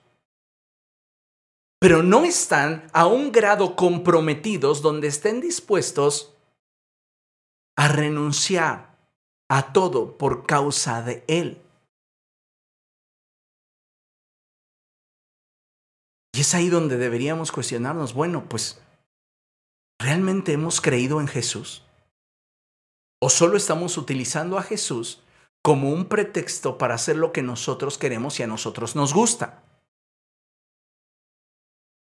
Pero 1.78 2.02
no 2.02 2.24
están 2.24 2.88
a 2.92 3.06
un 3.06 3.32
grado 3.32 3.76
comprometidos 3.76 4.82
donde 4.82 5.08
estén 5.08 5.40
dispuestos 5.40 6.34
a 7.76 7.88
renunciar 7.88 8.85
a 9.48 9.72
todo 9.72 10.18
por 10.18 10.46
causa 10.46 11.02
de 11.02 11.24
Él. 11.28 11.62
Y 16.34 16.40
es 16.40 16.54
ahí 16.54 16.68
donde 16.68 16.98
deberíamos 16.98 17.50
cuestionarnos, 17.50 18.12
bueno, 18.12 18.46
pues, 18.48 18.82
¿realmente 19.98 20.52
hemos 20.52 20.80
creído 20.82 21.20
en 21.20 21.28
Jesús? 21.28 21.82
¿O 23.22 23.30
solo 23.30 23.56
estamos 23.56 23.96
utilizando 23.96 24.58
a 24.58 24.62
Jesús 24.62 25.22
como 25.62 25.90
un 25.90 26.06
pretexto 26.06 26.76
para 26.76 26.94
hacer 26.94 27.16
lo 27.16 27.32
que 27.32 27.42
nosotros 27.42 27.96
queremos 27.96 28.38
y 28.38 28.42
a 28.42 28.46
nosotros 28.46 28.94
nos 28.94 29.14
gusta? 29.14 29.62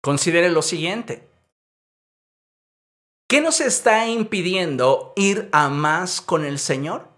Considere 0.03 0.49
lo 0.49 0.63
siguiente. 0.63 1.29
¿Qué 3.29 3.41
nos 3.41 3.61
está 3.61 4.07
impidiendo 4.07 5.13
ir 5.15 5.49
a 5.51 5.69
más 5.69 6.21
con 6.21 6.43
el 6.45 6.57
Señor? 6.59 7.16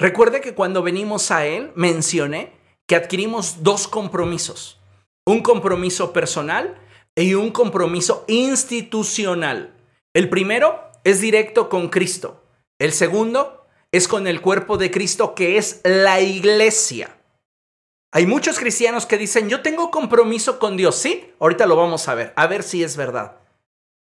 Recuerde 0.00 0.40
que 0.40 0.54
cuando 0.54 0.82
venimos 0.82 1.30
a 1.30 1.44
Él 1.44 1.72
mencioné 1.74 2.54
que 2.88 2.96
adquirimos 2.96 3.62
dos 3.62 3.86
compromisos, 3.86 4.80
un 5.26 5.42
compromiso 5.42 6.14
personal 6.14 6.80
y 7.14 7.34
un 7.34 7.50
compromiso 7.50 8.24
institucional. 8.26 9.76
El 10.14 10.30
primero 10.30 10.90
es 11.04 11.20
directo 11.20 11.68
con 11.68 11.90
Cristo, 11.90 12.42
el 12.78 12.92
segundo 12.92 13.66
es 13.92 14.08
con 14.08 14.26
el 14.26 14.40
cuerpo 14.40 14.78
de 14.78 14.90
Cristo 14.90 15.34
que 15.34 15.58
es 15.58 15.82
la 15.84 16.22
iglesia. 16.22 17.18
Hay 18.10 18.24
muchos 18.24 18.58
cristianos 18.58 19.04
que 19.04 19.18
dicen, 19.18 19.50
yo 19.50 19.60
tengo 19.60 19.90
compromiso 19.90 20.58
con 20.58 20.78
Dios, 20.78 20.96
sí, 20.96 21.30
ahorita 21.40 21.66
lo 21.66 21.76
vamos 21.76 22.08
a 22.08 22.14
ver, 22.14 22.32
a 22.36 22.46
ver 22.46 22.62
si 22.62 22.82
es 22.82 22.96
verdad, 22.96 23.36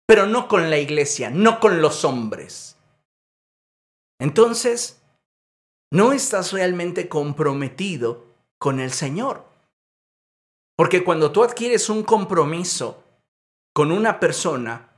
pero 0.05 0.25
no 0.25 0.49
con 0.49 0.69
la 0.69 0.77
iglesia, 0.77 1.29
no 1.29 1.61
con 1.61 1.81
los 1.81 2.03
hombres. 2.03 2.75
Entonces, 4.19 5.01
no 5.91 6.13
estás 6.13 6.51
realmente 6.51 7.07
comprometido 7.09 8.25
con 8.57 8.79
el 8.79 8.91
Señor. 8.91 9.45
Porque 10.75 11.03
cuando 11.03 11.31
tú 11.31 11.43
adquieres 11.43 11.89
un 11.89 12.03
compromiso 12.03 13.03
con 13.73 13.91
una 13.91 14.19
persona, 14.19 14.89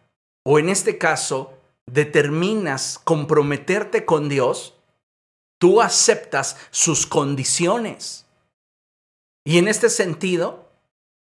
o 0.44 0.60
en 0.60 0.70
este 0.70 0.98
caso, 0.98 1.54
determinas 1.86 3.00
comprometerte 3.04 4.06
con 4.06 4.30
Dios, 4.30 4.76
tú 5.60 5.82
aceptas 5.82 6.58
sus 6.72 7.06
condiciones. 7.06 8.26
Y 9.46 9.58
en 9.58 9.68
este 9.68 9.90
sentido, 9.90 10.70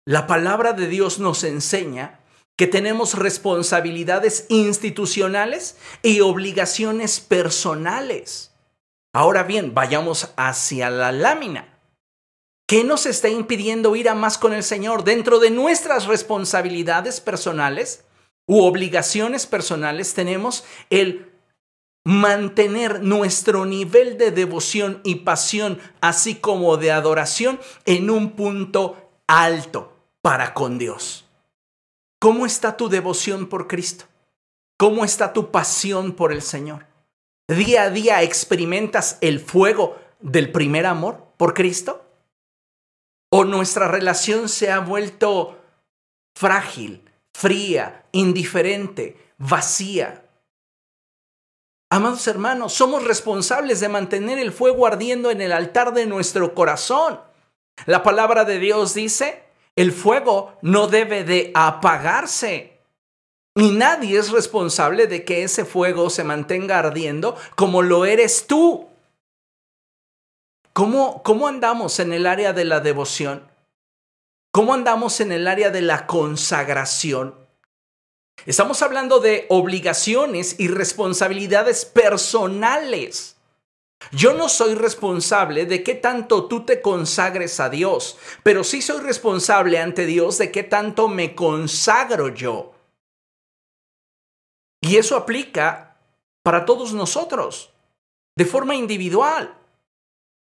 la 0.06 0.28
palabra 0.28 0.74
de 0.74 0.88
Dios 0.88 1.20
nos 1.20 1.44
enseña 1.44 2.22
que 2.58 2.68
tenemos 2.68 3.14
responsabilidades 3.14 4.46
institucionales 4.50 5.78
y 6.02 6.22
obligaciones 6.22 7.20
personales. 7.20 8.52
Ahora 9.14 9.44
bien, 9.44 9.74
vayamos 9.74 10.34
hacia 10.36 10.90
la 10.90 11.12
lámina. 11.12 11.80
¿Qué 12.68 12.84
nos 12.84 13.06
está 13.06 13.30
impidiendo 13.30 13.96
ir 13.96 14.10
a 14.10 14.16
más 14.16 14.38
con 14.38 14.54
el 14.54 14.64
Señor 14.64 15.04
dentro 15.04 15.40
de 15.40 15.52
nuestras 15.52 16.06
responsabilidades 16.06 17.22
personales 17.22 18.04
u 18.46 18.64
obligaciones 18.64 19.46
personales? 19.46 20.14
Tenemos 20.14 20.66
el 20.90 21.32
mantener 22.04 23.02
nuestro 23.02 23.66
nivel 23.66 24.18
de 24.18 24.32
devoción 24.32 25.02
y 25.04 25.16
pasión, 25.16 25.80
así 26.02 26.36
como 26.36 26.78
de 26.78 26.92
adoración, 26.92 27.60
en 27.86 28.10
un 28.10 28.32
punto 28.32 29.12
alto 29.28 29.94
para 30.22 30.54
con 30.54 30.78
Dios. 30.78 31.26
¿Cómo 32.20 32.46
está 32.46 32.76
tu 32.76 32.90
devoción 32.90 33.48
por 33.48 33.68
Cristo? 33.68 34.06
¿Cómo 34.78 35.06
está 35.06 35.34
tu 35.34 35.52
pasión 35.52 36.14
por 36.14 36.32
el 36.32 36.42
Señor? 36.42 36.86
¿Día 37.48 37.84
a 37.84 37.90
día 37.90 38.24
experimentas 38.24 39.18
el 39.22 39.40
fuego 39.40 39.98
del 40.20 40.52
primer 40.52 40.86
amor 40.86 41.34
por 41.38 41.54
Cristo? 41.54 42.08
o 43.30 43.44
nuestra 43.44 43.88
relación 43.88 44.50
se 44.50 44.72
ha 44.72 44.80
vuelto 44.80 45.60
frágil, 46.36 47.10
fría, 47.34 48.06
indiferente, 48.12 49.34
vacía. 49.38 50.24
Amados 51.90 52.28
hermanos, 52.28 52.74
somos 52.74 53.04
responsables 53.04 53.80
de 53.80 53.90
mantener 53.90 54.40
el 54.40 54.52
fuego 54.52 54.86
ardiendo 54.86 55.32
en 55.32 55.42
el 55.42 55.52
altar 55.52 55.94
de 55.94 56.06
nuestro 56.06 56.54
corazón. 56.54 57.22
La 57.86 58.04
palabra 58.04 58.44
de 58.44 58.60
Dios 58.60 58.94
dice, 58.94 59.44
el 59.76 59.92
fuego 59.92 60.58
no 60.62 60.88
debe 60.88 61.24
de 61.24 61.52
apagarse. 61.54 62.77
Y 63.58 63.72
nadie 63.72 64.20
es 64.20 64.30
responsable 64.30 65.08
de 65.08 65.26
que 65.26 65.42
ese 65.42 65.66
fuego 65.66 66.12
se 66.12 66.24
mantenga 66.24 66.78
ardiendo 66.78 67.36
como 67.56 67.82
lo 67.82 68.06
eres 68.06 68.46
tú. 68.46 68.88
¿Cómo, 70.74 71.24
¿Cómo 71.24 71.48
andamos 71.48 72.00
en 72.00 72.14
el 72.14 72.28
área 72.28 72.54
de 72.54 72.66
la 72.66 72.82
devoción? 72.82 73.50
¿Cómo 74.52 74.76
andamos 74.76 75.22
en 75.22 75.32
el 75.32 75.48
área 75.48 75.72
de 75.72 75.82
la 75.82 76.06
consagración? 76.06 77.34
Estamos 78.46 78.84
hablando 78.84 79.20
de 79.20 79.48
obligaciones 79.50 80.60
y 80.60 80.68
responsabilidades 80.68 81.84
personales. 81.84 83.38
Yo 84.12 84.36
no 84.36 84.50
soy 84.50 84.76
responsable 84.76 85.66
de 85.66 85.82
qué 85.82 85.96
tanto 85.96 86.46
tú 86.46 86.64
te 86.64 86.80
consagres 86.84 87.60
a 87.60 87.70
Dios, 87.70 88.20
pero 88.44 88.64
sí 88.64 88.84
soy 88.84 89.02
responsable 89.02 89.80
ante 89.80 90.06
Dios 90.06 90.38
de 90.38 90.52
qué 90.52 90.62
tanto 90.62 91.08
me 91.08 91.34
consagro 91.34 92.30
yo. 92.30 92.77
Y 94.82 94.98
eso 94.98 95.16
aplica 95.16 95.98
para 96.44 96.66
todos 96.66 96.94
nosotros, 96.94 97.72
de 98.38 98.46
forma 98.46 98.76
individual. 98.76 99.54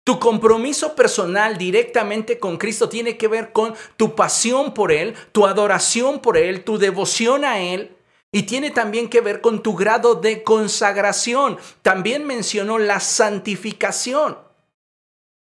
Tu 0.05 0.19
compromiso 0.19 0.95
personal 0.95 1.57
directamente 1.57 2.39
con 2.39 2.57
Cristo 2.57 2.87
tiene 2.87 3.17
que 3.17 3.27
ver 3.27 3.51
con 3.51 3.75
tu 3.97 4.15
pasión 4.15 4.73
por 4.73 4.93
Él, 4.93 5.15
tu 5.33 5.45
adoración 5.45 6.19
por 6.19 6.37
Él, 6.37 6.63
tu 6.63 6.77
devoción 6.77 7.43
a 7.43 7.59
Él. 7.59 7.97
Y 8.31 8.43
tiene 8.43 8.71
también 8.71 9.09
que 9.09 9.19
ver 9.19 9.41
con 9.41 9.63
tu 9.63 9.75
grado 9.75 10.15
de 10.15 10.43
consagración. 10.43 11.57
También 11.81 12.25
mencionó 12.25 12.77
la 12.77 12.99
santificación. 12.99 14.37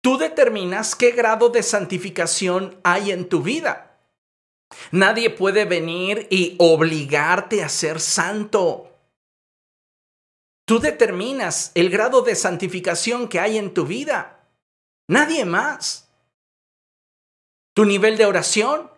Tú 0.01 0.17
determinas 0.19 0.95
qué 0.95 1.11
grado 1.13 1.51
de 1.51 1.63
santificación 1.63 2.81
hay 2.83 3.13
en 3.13 3.29
tu 3.29 3.43
vida. 3.43 3.88
Nadie 4.91 5.31
puede 5.31 5.65
venir 5.65 6.27
y 6.31 6.57
obligarte 6.59 7.63
a 7.63 7.69
ser 7.69 8.01
santo. 8.01 8.89
Tú 10.67 10.81
determinas 10.81 11.73
el 11.75 11.89
grado 11.89 12.23
de 12.23 12.35
santificación 12.35 13.29
que 13.29 13.41
hay 13.41 13.57
en 13.57 13.73
tu 13.73 13.87
vida. 13.87 14.47
Nadie 15.09 15.45
más. 15.45 16.11
Tu 17.75 17.85
nivel 17.85 18.19
de 18.19 18.27
oración. 18.27 18.91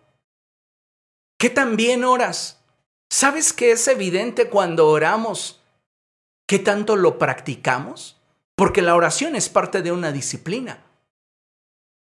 ¿Qué 1.39 1.49
tan 1.49 1.77
bien 1.77 2.03
oras? 2.03 2.61
¿Sabes 3.09 3.53
que 3.53 3.71
es 3.71 3.87
evidente 3.87 4.49
cuando 4.49 4.87
oramos? 4.87 5.61
¿Qué 6.47 6.59
tanto 6.59 6.97
lo 6.97 7.17
practicamos? 7.17 8.17
Porque 8.55 8.81
la 8.81 8.95
oración 8.95 9.35
es 9.35 9.47
parte 9.47 9.81
de 9.81 9.91
una 9.91 10.11
disciplina. 10.11 10.83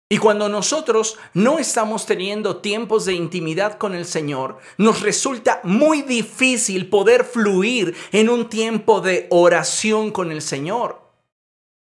Y 0.09 0.19
cuando 0.19 0.49
nosotros 0.49 1.19
no 1.35 1.59
estamos 1.59 2.07
teniendo 2.07 2.59
tiempos 2.59 3.07
de 3.07 3.15
intimidad 3.15 3.77
con 3.77 3.93
el 3.93 4.07
Señor, 4.07 4.59
nos 4.79 5.01
resulta 5.01 5.61
muy 5.65 6.03
difícil 6.03 6.89
poder 6.89 7.25
fluir 7.25 7.97
en 8.13 8.29
un 8.29 8.49
tiempo 8.49 9.01
de 9.01 9.27
oración 9.31 10.13
con 10.13 10.31
el 10.31 10.43
Señor. 10.43 11.01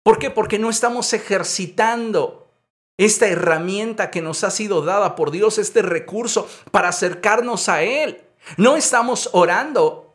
¿Por 0.03 0.19
qué? 0.19 0.31
Porque 0.31 0.59
no 0.59 0.69
estamos 0.69 1.13
ejercitando 1.13 2.49
esta 2.97 3.29
herramienta 3.29 4.11
que 4.11 4.21
nos 4.21 4.43
ha 4.43 4.51
sido 4.51 4.83
dada 4.83 5.15
por 5.15 5.31
Dios, 5.31 5.59
este 5.59 5.83
recurso 5.83 6.49
para 6.73 6.89
acercarnos 6.89 7.69
a 7.69 7.83
Él. 7.85 8.25
No 8.57 8.77
estamos 8.77 9.31
orando. 9.33 10.08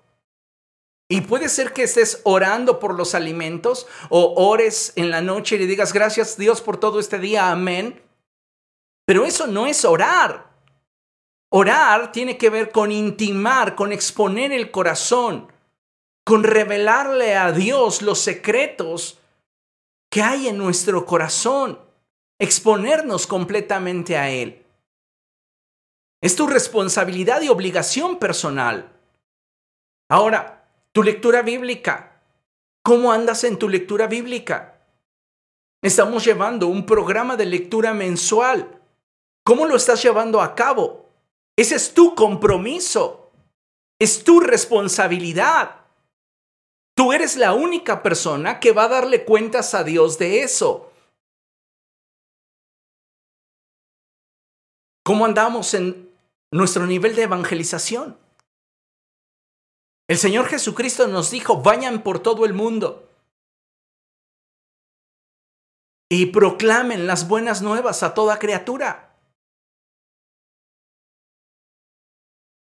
Y 1.09 1.21
puede 1.21 1.49
ser 1.49 1.73
que 1.73 1.83
estés 1.83 2.21
orando 2.23 2.79
por 2.79 2.95
los 2.95 3.13
alimentos 3.13 3.87
o 4.09 4.33
ores 4.35 4.93
en 4.95 5.11
la 5.11 5.21
noche 5.21 5.55
y 5.55 5.59
le 5.59 5.67
digas 5.67 5.93
gracias 5.93 6.37
Dios 6.37 6.61
por 6.61 6.77
todo 6.77 6.99
este 6.99 7.19
día, 7.19 7.51
amén. 7.51 8.01
Pero 9.05 9.25
eso 9.25 9.47
no 9.47 9.67
es 9.67 9.83
orar. 9.85 10.51
Orar 11.49 12.11
tiene 12.11 12.37
que 12.37 12.49
ver 12.49 12.71
con 12.71 12.91
intimar, 12.91 13.75
con 13.75 13.91
exponer 13.91 14.51
el 14.51 14.71
corazón, 14.71 15.51
con 16.23 16.43
revelarle 16.43 17.35
a 17.35 17.51
Dios 17.51 18.01
los 18.01 18.19
secretos 18.19 19.19
que 20.09 20.21
hay 20.21 20.47
en 20.47 20.57
nuestro 20.57 21.05
corazón, 21.05 21.79
exponernos 22.39 23.27
completamente 23.27 24.17
a 24.17 24.29
Él. 24.29 24.65
Es 26.21 26.35
tu 26.35 26.47
responsabilidad 26.47 27.41
y 27.41 27.49
obligación 27.49 28.17
personal. 28.17 28.91
Ahora, 30.09 30.62
tu 30.93 31.03
lectura 31.03 31.41
bíblica. 31.41 32.21
¿Cómo 32.83 33.11
andas 33.11 33.43
en 33.43 33.57
tu 33.57 33.67
lectura 33.67 34.07
bíblica? 34.07 34.79
Estamos 35.81 36.23
llevando 36.23 36.67
un 36.67 36.85
programa 36.85 37.35
de 37.35 37.45
lectura 37.45 37.93
mensual. 37.93 38.81
¿Cómo 39.43 39.65
lo 39.65 39.75
estás 39.75 40.01
llevando 40.01 40.41
a 40.41 40.55
cabo? 40.55 41.09
Ese 41.57 41.75
es 41.75 41.93
tu 41.93 42.15
compromiso. 42.15 43.31
Es 43.99 44.23
tu 44.23 44.39
responsabilidad. 44.39 45.81
Tú 46.95 47.11
eres 47.11 47.37
la 47.37 47.53
única 47.53 48.03
persona 48.03 48.59
que 48.59 48.71
va 48.71 48.83
a 48.83 48.89
darle 48.89 49.25
cuentas 49.25 49.73
a 49.73 49.83
Dios 49.83 50.19
de 50.19 50.43
eso. 50.43 50.91
¿Cómo 55.03 55.25
andamos 55.25 55.73
en 55.73 56.09
nuestro 56.51 56.85
nivel 56.85 57.15
de 57.15 57.23
evangelización? 57.23 58.22
El 60.13 60.19
Señor 60.19 60.45
Jesucristo 60.45 61.07
nos 61.07 61.31
dijo, 61.31 61.63
vayan 61.63 62.03
por 62.03 62.21
todo 62.21 62.45
el 62.45 62.53
mundo 62.53 63.09
y 66.07 66.27
proclamen 66.27 67.07
las 67.07 67.27
buenas 67.27 67.63
nuevas 67.63 68.03
a 68.03 68.13
toda 68.13 68.37
criatura. 68.37 69.17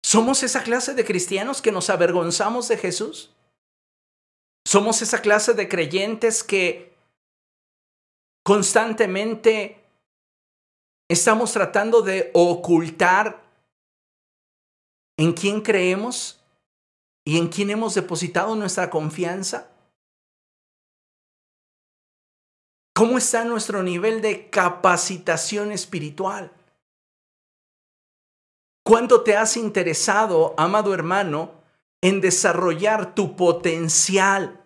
¿Somos 0.05 0.43
esa 0.43 0.65
clase 0.65 0.95
de 0.95 1.05
cristianos 1.05 1.63
que 1.63 1.71
nos 1.71 1.91
avergonzamos 1.91 2.67
de 2.67 2.77
Jesús? 2.77 3.33
Somos 4.67 5.01
esa 5.01 5.23
clase 5.23 5.55
de 5.55 5.69
creyentes 5.69 6.43
que 6.43 6.93
constantemente 8.45 9.81
estamos 11.09 11.53
tratando 11.53 12.03
de 12.03 12.33
ocultar 12.35 13.41
en 15.17 15.33
quién 15.35 15.61
creemos 15.61 16.38
y 17.29 17.37
en 17.37 17.49
quién 17.49 17.69
hemos 17.69 17.95
depositado 17.95 18.57
nuestra 18.57 18.89
confianza. 18.89 19.71
¿Cómo 22.95 23.19
está 23.19 23.45
nuestro 23.45 23.83
nivel 23.83 24.23
de 24.23 24.49
capacitación 24.49 25.71
espiritual? 25.71 26.51
¿Cuánto 28.83 29.25
te 29.25 29.37
has 29.37 29.59
interesado, 29.59 30.55
amado 30.57 30.95
hermano, 30.95 31.53
en 32.01 32.23
desarrollar 32.23 33.15
tu 33.15 33.37
potencial, 33.37 34.65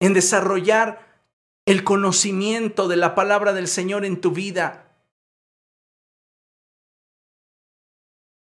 en 0.00 0.14
desarrollar 0.14 1.20
el 1.66 1.84
conocimiento 1.84 2.88
de 2.88 2.96
la 2.96 3.14
palabra 3.14 3.52
del 3.52 3.68
Señor 3.68 4.06
en 4.06 4.22
tu 4.22 4.30
vida? 4.30 4.90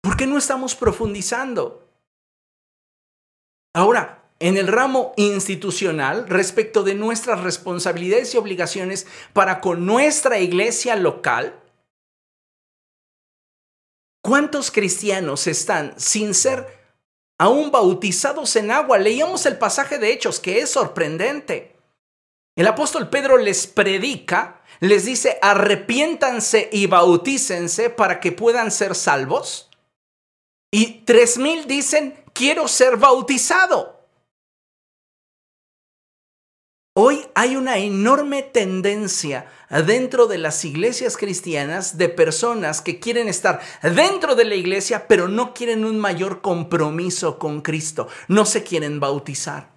¿Por 0.04 0.16
qué 0.16 0.28
no 0.28 0.38
estamos 0.38 0.76
profundizando? 0.76 1.87
Ahora, 3.74 4.24
en 4.39 4.57
el 4.57 4.68
ramo 4.68 5.13
institucional, 5.18 6.28
respecto 6.28 6.84
de 6.84 6.95
nuestras 6.95 7.41
responsabilidades 7.41 8.34
y 8.34 8.38
obligaciones 8.38 9.07
para 9.34 9.61
con 9.61 9.86
nuestra 9.86 10.39
iglesia 10.39 10.95
local, 10.95 11.59
¿cuántos 14.22 14.72
cristianos 14.72 15.47
están 15.47 15.93
sin 15.99 16.34
ser 16.34 16.78
aún 17.38 17.72
bautizados 17.72 18.55
en 18.55 18.72
agua. 18.72 18.97
Leíamos 18.97 19.45
el 19.45 19.57
pasaje 19.57 19.97
de 19.97 20.11
Hechos, 20.11 20.39
que 20.39 20.59
es 20.59 20.70
sorprendente. 20.70 21.76
El 22.55 22.68
apóstol 22.68 23.09
Pedro 23.09 23.38
les 23.38 23.68
predica, 23.68 24.61
les 24.80 25.05
dice, 25.05 25.38
arrepiéntanse 25.41 26.70
y 26.72 26.88
bautícense 26.88 27.89
para 27.89 28.20
que 28.20 28.32
puedan 28.32 28.72
ser 28.72 28.95
salvos. 28.95 29.70
Y 30.72 31.03
tres 31.05 31.38
mil 31.38 31.68
dicen, 31.68 32.15
quiero 32.38 32.68
ser 32.68 32.98
bautizado. 32.98 33.98
Hoy 36.96 37.28
hay 37.36 37.56
una 37.56 37.78
enorme 37.78 38.42
tendencia 38.42 39.52
dentro 39.86 40.28
de 40.28 40.38
las 40.38 40.64
iglesias 40.66 41.16
cristianas 41.16 41.98
de 41.98 42.10
personas 42.10 42.82
que 42.82 43.00
quieren 43.00 43.28
estar 43.28 43.62
dentro 43.82 44.36
de 44.36 44.46
la 44.46 44.56
iglesia, 44.56 45.08
pero 45.08 45.28
no 45.28 45.54
quieren 45.54 45.86
un 45.86 46.00
mayor 46.00 46.42
compromiso 46.42 47.38
con 47.38 47.62
Cristo, 47.62 48.08
no 48.28 48.46
se 48.46 48.64
quieren 48.64 49.00
bautizar. 49.00 49.76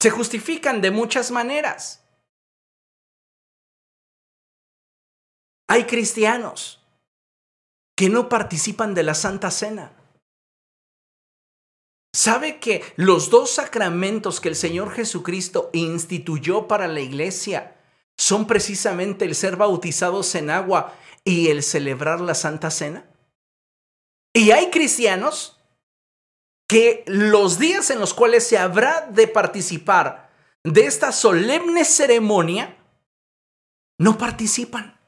Se 0.00 0.10
justifican 0.10 0.80
de 0.80 0.90
muchas 0.90 1.30
maneras. 1.30 2.02
Hay 5.68 5.84
cristianos 5.84 6.81
que 8.02 8.08
no 8.08 8.28
participan 8.28 8.94
de 8.94 9.04
la 9.04 9.14
Santa 9.14 9.48
Cena. 9.52 9.92
¿Sabe 12.12 12.58
que 12.58 12.82
los 12.96 13.30
dos 13.30 13.50
sacramentos 13.50 14.40
que 14.40 14.48
el 14.48 14.56
Señor 14.56 14.90
Jesucristo 14.90 15.70
instituyó 15.72 16.66
para 16.66 16.88
la 16.88 16.98
iglesia 16.98 17.76
son 18.18 18.48
precisamente 18.48 19.24
el 19.24 19.36
ser 19.36 19.54
bautizados 19.54 20.34
en 20.34 20.50
agua 20.50 20.96
y 21.22 21.46
el 21.46 21.62
celebrar 21.62 22.20
la 22.20 22.34
Santa 22.34 22.72
Cena? 22.72 23.08
Y 24.34 24.50
hay 24.50 24.72
cristianos 24.72 25.60
que 26.66 27.04
los 27.06 27.60
días 27.60 27.88
en 27.90 28.00
los 28.00 28.14
cuales 28.14 28.44
se 28.44 28.58
habrá 28.58 29.06
de 29.12 29.28
participar 29.28 30.28
de 30.64 30.86
esta 30.86 31.12
solemne 31.12 31.84
ceremonia 31.84 32.76
no 34.00 34.18
participan 34.18 34.98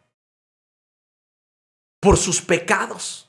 por 2.04 2.18
sus 2.18 2.40
pecados 2.40 3.24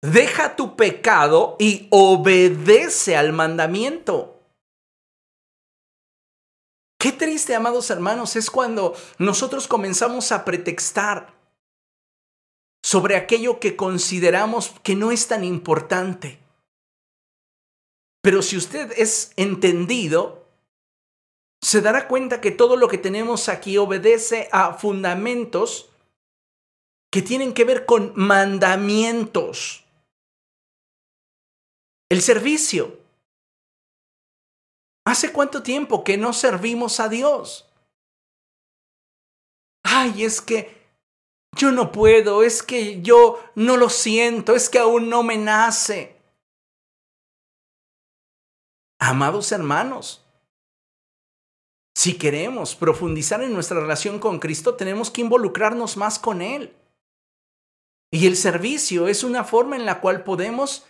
Deja 0.00 0.54
tu 0.54 0.76
pecado 0.76 1.56
y 1.58 1.88
obedece 1.90 3.16
al 3.16 3.32
mandamiento. 3.32 4.40
Qué 7.00 7.12
triste, 7.12 7.54
amados 7.54 7.90
hermanos, 7.90 8.36
es 8.36 8.50
cuando 8.50 8.94
nosotros 9.18 9.66
comenzamos 9.66 10.30
a 10.30 10.44
pretextar 10.44 11.34
sobre 12.82 13.16
aquello 13.16 13.58
que 13.58 13.76
consideramos 13.76 14.72
que 14.82 14.94
no 14.94 15.10
es 15.10 15.26
tan 15.26 15.42
importante. 15.42 16.38
Pero 18.22 18.42
si 18.42 18.56
usted 18.56 18.92
es 18.96 19.32
entendido, 19.36 20.46
se 21.60 21.80
dará 21.80 22.06
cuenta 22.06 22.40
que 22.40 22.50
todo 22.52 22.76
lo 22.76 22.88
que 22.88 22.98
tenemos 22.98 23.48
aquí 23.48 23.78
obedece 23.78 24.48
a 24.52 24.74
fundamentos 24.74 25.90
que 27.10 27.22
tienen 27.22 27.54
que 27.54 27.64
ver 27.64 27.86
con 27.86 28.12
mandamientos. 28.16 29.84
El 32.10 32.22
servicio. 32.22 32.98
¿Hace 35.06 35.32
cuánto 35.32 35.62
tiempo 35.62 36.04
que 36.04 36.18
no 36.18 36.32
servimos 36.32 37.00
a 37.00 37.08
Dios? 37.08 37.66
Ay, 39.84 40.24
es 40.24 40.40
que 40.40 40.78
yo 41.56 41.72
no 41.72 41.92
puedo, 41.92 42.42
es 42.42 42.62
que 42.62 43.00
yo 43.00 43.42
no 43.54 43.76
lo 43.76 43.88
siento, 43.88 44.54
es 44.54 44.68
que 44.68 44.78
aún 44.78 45.08
no 45.08 45.22
me 45.22 45.38
nace. 45.38 46.14
Amados 49.00 49.50
hermanos, 49.52 50.24
si 51.96 52.18
queremos 52.18 52.74
profundizar 52.74 53.42
en 53.42 53.54
nuestra 53.54 53.80
relación 53.80 54.18
con 54.18 54.38
Cristo, 54.38 54.74
tenemos 54.74 55.10
que 55.10 55.22
involucrarnos 55.22 55.96
más 55.96 56.18
con 56.18 56.42
Él. 56.42 56.76
Y 58.10 58.26
el 58.26 58.36
servicio 58.36 59.06
es 59.08 59.22
una 59.22 59.44
forma 59.44 59.76
en 59.76 59.84
la 59.84 60.00
cual 60.00 60.24
podemos 60.24 60.86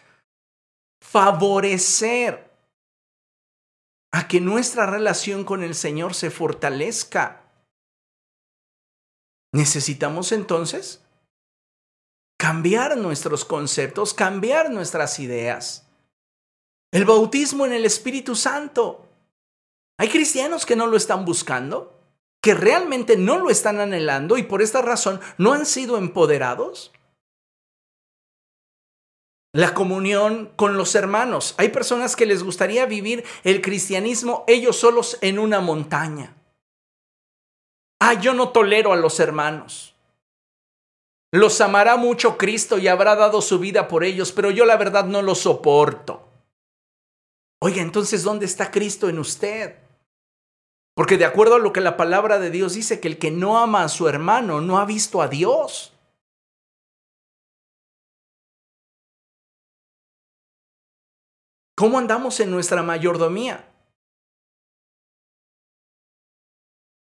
favorecer 1.01 2.51
a 4.13 4.29
que 4.29 4.41
nuestra 4.41 4.87
relación 4.87 5.45
con 5.45 5.63
el 5.63 5.75
Señor 5.75 6.15
se 6.15 6.31
fortalezca. 6.31 7.43
Necesitamos 9.53 10.33
entonces 10.33 11.05
cambiar 12.39 12.97
nuestros 12.97 13.45
conceptos, 13.45 14.15
cambiar 14.15 14.71
nuestras 14.71 15.19
ideas. 15.19 15.87
El 16.93 17.05
bautismo 17.05 17.67
en 17.67 17.73
el 17.73 17.85
Espíritu 17.85 18.35
Santo. 18.35 19.07
Hay 19.99 20.09
cristianos 20.09 20.65
que 20.65 20.77
no 20.77 20.87
lo 20.87 20.97
están 20.97 21.25
buscando, 21.25 22.01
que 22.41 22.55
realmente 22.55 23.17
no 23.17 23.39
lo 23.39 23.51
están 23.51 23.81
anhelando 23.81 24.39
y 24.39 24.45
por 24.45 24.63
esta 24.63 24.81
razón 24.81 25.21
no 25.37 25.53
han 25.53 25.67
sido 25.67 25.99
empoderados 25.99 26.93
la 29.53 29.75
comunión 29.75 30.53
con 30.57 30.77
los 30.77 30.95
hermanos. 30.95 31.55
Hay 31.59 31.71
personas 31.71 32.17
que 32.17 32.27
les 32.27 32.43
gustaría 32.43 32.87
vivir 32.87 33.25
el 33.45 33.61
cristianismo 33.61 34.45
ellos 34.47 34.77
solos 34.77 35.19
en 35.21 35.39
una 35.39 35.61
montaña. 35.61 36.37
Ah, 38.01 38.15
yo 38.15 38.35
no 38.35 38.51
tolero 38.51 38.93
a 38.93 38.97
los 38.97 39.19
hermanos. 39.21 39.95
Los 41.33 41.61
amará 41.61 41.97
mucho 41.97 42.39
Cristo 42.39 42.79
y 42.79 42.89
habrá 42.89 43.15
dado 43.17 43.43
su 43.43 43.59
vida 43.59 43.89
por 43.89 44.05
ellos, 44.05 44.33
pero 44.33 44.51
yo 44.51 44.65
la 44.65 44.77
verdad 44.77 45.05
no 45.05 45.21
los 45.21 45.41
soporto. 45.41 46.27
Oiga, 47.61 47.83
entonces, 47.83 48.23
¿dónde 48.23 48.47
está 48.47 48.71
Cristo 48.71 49.09
en 49.09 49.19
usted? 49.19 49.77
Porque 50.95 51.19
de 51.19 51.25
acuerdo 51.25 51.57
a 51.57 51.59
lo 51.59 51.73
que 51.73 51.81
la 51.81 51.97
palabra 51.97 52.39
de 52.39 52.51
Dios 52.51 52.75
dice, 52.75 53.01
que 53.01 53.09
el 53.09 53.19
que 53.19 53.31
no 53.31 53.59
ama 53.59 53.83
a 53.83 53.89
su 53.89 54.09
hermano 54.09 54.61
no 54.61 54.79
ha 54.79 54.85
visto 54.85 55.21
a 55.21 55.29
Dios. 55.29 55.93
¿Cómo 61.79 61.97
andamos 61.97 62.41
en 62.41 62.51
nuestra 62.51 62.83
mayordomía? 62.83 63.73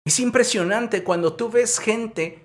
Es 0.05 0.21
impresionante 0.21 1.03
cuando 1.03 1.35
tú 1.37 1.49
ves 1.49 1.79
gente 1.79 2.45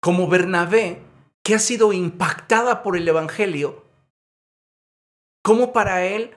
como 0.00 0.26
Bernabé 0.26 1.02
que 1.42 1.54
ha 1.54 1.58
sido 1.58 1.92
impactada 1.92 2.82
por 2.82 2.96
el 2.96 3.06
Evangelio, 3.06 3.84
cómo 5.42 5.74
para 5.74 6.06
él 6.06 6.34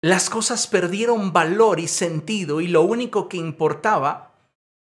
las 0.00 0.30
cosas 0.30 0.66
perdieron 0.66 1.34
valor 1.34 1.78
y 1.78 1.88
sentido 1.88 2.62
y 2.62 2.68
lo 2.68 2.80
único 2.80 3.28
que 3.28 3.36
importaba 3.36 4.32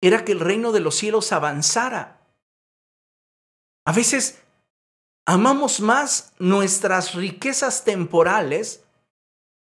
era 0.00 0.24
que 0.24 0.30
el 0.30 0.38
reino 0.38 0.70
de 0.70 0.78
los 0.78 0.94
cielos 0.94 1.32
avanzara. 1.32 2.24
A 3.84 3.92
veces 3.92 4.40
amamos 5.26 5.80
más 5.80 6.32
nuestras 6.38 7.14
riquezas 7.14 7.84
temporales 7.84 8.84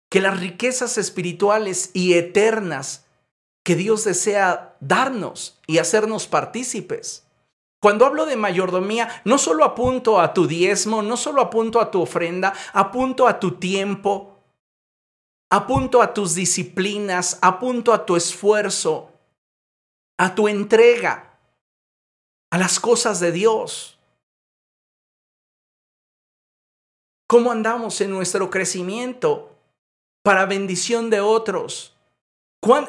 que 0.09 0.21
las 0.21 0.39
riquezas 0.39 0.97
espirituales 0.97 1.91
y 1.93 2.13
eternas 2.13 3.05
que 3.63 3.75
Dios 3.75 4.03
desea 4.03 4.77
darnos 4.79 5.59
y 5.65 5.79
hacernos 5.79 6.27
partícipes. 6.27 7.25
Cuando 7.81 8.05
hablo 8.05 8.25
de 8.25 8.35
mayordomía, 8.35 9.21
no 9.25 9.37
solo 9.37 9.63
apunto 9.63 10.19
a 10.19 10.33
tu 10.33 10.47
diezmo, 10.47 11.01
no 11.01 11.17
solo 11.17 11.41
apunto 11.41 11.79
a 11.79 11.91
tu 11.91 12.01
ofrenda, 12.01 12.53
apunto 12.73 13.27
a 13.27 13.39
tu 13.39 13.59
tiempo, 13.59 14.39
apunto 15.49 16.01
a 16.01 16.13
tus 16.13 16.35
disciplinas, 16.35 17.37
apunto 17.41 17.93
a 17.93 18.05
tu 18.05 18.15
esfuerzo, 18.15 19.11
a 20.17 20.33
tu 20.33 20.47
entrega, 20.47 21.37
a 22.51 22.57
las 22.57 22.79
cosas 22.79 23.19
de 23.19 23.31
Dios. 23.31 23.94
¿Cómo 27.27 27.51
andamos 27.51 28.01
en 28.01 28.11
nuestro 28.11 28.49
crecimiento 28.49 29.51
para 30.23 30.45
bendición 30.45 31.09
de 31.09 31.21
otros? 31.21 31.95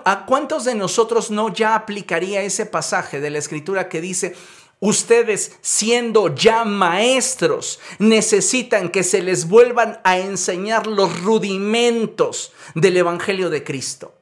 ¿A 0.05 0.25
cuántos 0.27 0.65
de 0.65 0.75
nosotros 0.75 1.31
no 1.31 1.53
ya 1.53 1.75
aplicaría 1.75 2.43
ese 2.43 2.67
pasaje 2.67 3.21
de 3.21 3.31
la 3.31 3.39
escritura 3.39 3.89
que 3.89 4.01
dice, 4.01 4.35
ustedes 4.81 5.57
siendo 5.61 6.35
ya 6.35 6.65
maestros, 6.65 7.81
necesitan 7.99 8.91
que 8.91 9.03
se 9.03 9.23
les 9.23 9.49
vuelvan 9.49 10.01
a 10.05 10.19
enseñar 10.19 10.87
los 10.87 11.23
rudimentos 11.23 12.53
del 12.75 12.97
Evangelio 12.97 13.51
de 13.51 13.65
Cristo. 13.65 14.15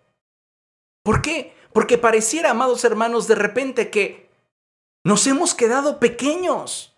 ¿Por 1.02 1.22
qué? 1.22 1.54
Porque 1.72 1.98
pareciera, 1.98 2.50
amados 2.50 2.84
hermanos, 2.84 3.28
de 3.28 3.34
repente 3.34 3.90
que 3.90 4.30
nos 5.04 5.26
hemos 5.26 5.54
quedado 5.54 6.00
pequeños. 6.00 6.93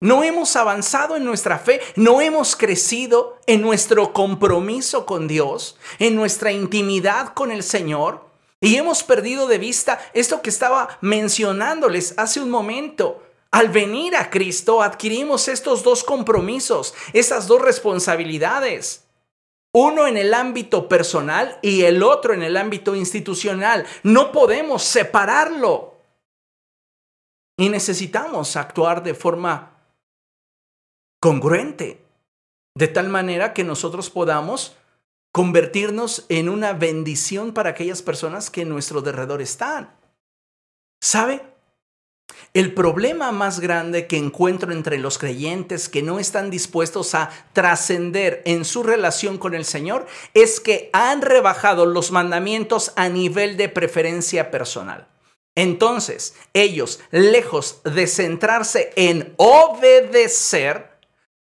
No 0.00 0.22
hemos 0.22 0.56
avanzado 0.56 1.16
en 1.16 1.24
nuestra 1.24 1.58
fe, 1.58 1.80
no 1.96 2.20
hemos 2.20 2.54
crecido 2.54 3.38
en 3.46 3.62
nuestro 3.62 4.12
compromiso 4.12 5.06
con 5.06 5.26
Dios, 5.26 5.78
en 5.98 6.14
nuestra 6.14 6.52
intimidad 6.52 7.32
con 7.32 7.50
el 7.50 7.62
Señor. 7.62 8.26
Y 8.60 8.76
hemos 8.76 9.02
perdido 9.02 9.46
de 9.46 9.58
vista 9.58 9.98
esto 10.12 10.42
que 10.42 10.50
estaba 10.50 10.98
mencionándoles 11.00 12.14
hace 12.18 12.40
un 12.40 12.50
momento. 12.50 13.22
Al 13.50 13.70
venir 13.70 14.16
a 14.16 14.28
Cristo 14.28 14.82
adquirimos 14.82 15.48
estos 15.48 15.82
dos 15.82 16.04
compromisos, 16.04 16.94
esas 17.14 17.46
dos 17.46 17.62
responsabilidades. 17.62 19.04
Uno 19.72 20.06
en 20.06 20.18
el 20.18 20.34
ámbito 20.34 20.88
personal 20.88 21.58
y 21.62 21.82
el 21.82 22.02
otro 22.02 22.34
en 22.34 22.42
el 22.42 22.58
ámbito 22.58 22.94
institucional. 22.94 23.86
No 24.02 24.30
podemos 24.30 24.82
separarlo. 24.82 25.94
Y 27.58 27.70
necesitamos 27.70 28.56
actuar 28.56 29.02
de 29.02 29.14
forma 29.14 29.75
congruente, 31.20 32.04
de 32.74 32.88
tal 32.88 33.08
manera 33.08 33.54
que 33.54 33.64
nosotros 33.64 34.10
podamos 34.10 34.76
convertirnos 35.32 36.24
en 36.28 36.48
una 36.48 36.72
bendición 36.72 37.52
para 37.52 37.70
aquellas 37.70 38.02
personas 38.02 38.50
que 38.50 38.62
en 38.62 38.70
nuestro 38.70 39.02
derredor 39.02 39.42
están. 39.42 39.94
¿Sabe? 41.00 41.42
El 42.54 42.72
problema 42.72 43.32
más 43.32 43.60
grande 43.60 44.06
que 44.06 44.16
encuentro 44.16 44.72
entre 44.72 44.98
los 44.98 45.18
creyentes 45.18 45.88
que 45.88 46.02
no 46.02 46.18
están 46.18 46.50
dispuestos 46.50 47.14
a 47.14 47.30
trascender 47.52 48.42
en 48.46 48.64
su 48.64 48.82
relación 48.82 49.36
con 49.36 49.54
el 49.54 49.64
Señor 49.64 50.06
es 50.32 50.58
que 50.58 50.88
han 50.92 51.20
rebajado 51.20 51.84
los 51.84 52.10
mandamientos 52.12 52.92
a 52.96 53.10
nivel 53.10 53.56
de 53.56 53.68
preferencia 53.68 54.50
personal. 54.50 55.06
Entonces, 55.54 56.34
ellos, 56.54 57.00
lejos 57.10 57.82
de 57.84 58.06
centrarse 58.06 58.90
en 58.96 59.34
obedecer, 59.36 60.95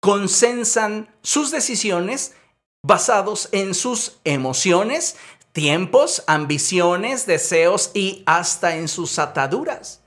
consensan 0.05 1.09
sus 1.23 1.51
decisiones 1.51 2.37
basados 2.85 3.49
en 3.53 3.73
sus 3.73 4.21
emociones, 4.25 5.17
tiempos, 5.53 6.23
ambiciones, 6.27 7.25
deseos 7.25 7.91
y 7.95 8.23
hasta 8.27 8.77
en 8.77 8.89
sus 8.89 9.19
ataduras. 9.19 10.03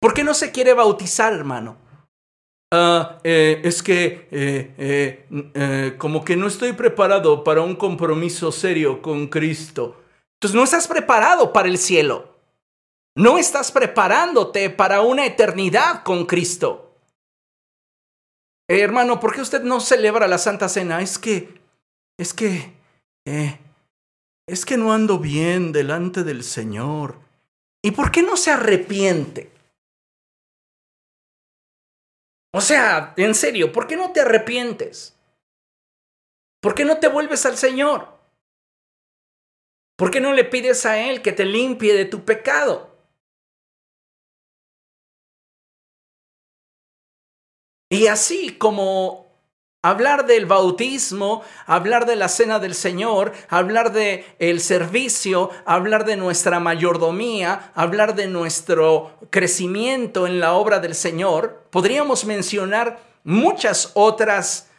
¿Por 0.00 0.14
qué 0.14 0.24
no 0.24 0.32
se 0.32 0.50
quiere 0.50 0.72
bautizar, 0.72 1.34
hermano? 1.34 1.76
Ah, 2.72 3.18
eh, 3.22 3.60
es 3.64 3.82
que 3.82 4.28
eh, 4.30 5.26
eh, 5.28 5.94
como 5.98 6.24
que 6.24 6.34
no 6.34 6.46
estoy 6.46 6.72
preparado 6.72 7.44
para 7.44 7.60
un 7.60 7.76
compromiso 7.76 8.50
serio 8.50 9.02
con 9.02 9.26
Cristo. 9.26 10.00
Entonces 10.40 10.56
no 10.56 10.64
estás 10.64 10.88
preparado 10.88 11.52
para 11.52 11.68
el 11.68 11.76
cielo. 11.76 12.38
No 13.14 13.36
estás 13.36 13.70
preparándote 13.70 14.70
para 14.70 15.02
una 15.02 15.26
eternidad 15.26 16.02
con 16.02 16.24
Cristo. 16.24 16.83
Eh, 18.68 18.80
hermano, 18.80 19.20
¿por 19.20 19.34
qué 19.34 19.42
usted 19.42 19.62
no 19.62 19.80
celebra 19.80 20.26
la 20.26 20.38
Santa 20.38 20.68
Cena? 20.68 21.02
Es 21.02 21.18
que, 21.18 21.60
es 22.18 22.32
que, 22.32 22.72
eh, 23.26 23.58
es 24.48 24.64
que 24.64 24.78
no 24.78 24.92
ando 24.92 25.18
bien 25.18 25.72
delante 25.72 26.24
del 26.24 26.42
Señor. 26.42 27.20
¿Y 27.82 27.90
por 27.90 28.10
qué 28.10 28.22
no 28.22 28.36
se 28.36 28.50
arrepiente? 28.50 29.52
O 32.54 32.60
sea, 32.60 33.12
en 33.16 33.34
serio, 33.34 33.72
¿por 33.72 33.86
qué 33.86 33.96
no 33.96 34.12
te 34.12 34.20
arrepientes? 34.20 35.18
¿Por 36.62 36.74
qué 36.74 36.84
no 36.84 36.98
te 36.98 37.08
vuelves 37.08 37.44
al 37.44 37.58
Señor? 37.58 38.14
¿Por 39.96 40.10
qué 40.10 40.20
no 40.20 40.32
le 40.32 40.44
pides 40.44 40.86
a 40.86 40.98
Él 40.98 41.20
que 41.20 41.32
te 41.32 41.44
limpie 41.44 41.92
de 41.92 42.06
tu 42.06 42.24
pecado? 42.24 42.93
Y 47.88 48.06
así 48.06 48.50
como 48.56 49.24
hablar 49.82 50.26
del 50.26 50.46
bautismo, 50.46 51.42
hablar 51.66 52.06
de 52.06 52.16
la 52.16 52.28
cena 52.28 52.58
del 52.58 52.74
Señor, 52.74 53.32
hablar 53.50 53.92
de 53.92 54.24
el 54.38 54.60
servicio, 54.60 55.50
hablar 55.66 56.06
de 56.06 56.16
nuestra 56.16 56.58
mayordomía, 56.58 57.70
hablar 57.74 58.14
de 58.14 58.26
nuestro 58.26 59.18
crecimiento 59.28 60.26
en 60.26 60.40
la 60.40 60.54
obra 60.54 60.80
del 60.80 60.94
Señor, 60.94 61.66
podríamos 61.70 62.24
mencionar 62.24 62.98
muchas 63.24 63.90
otras 63.92 64.70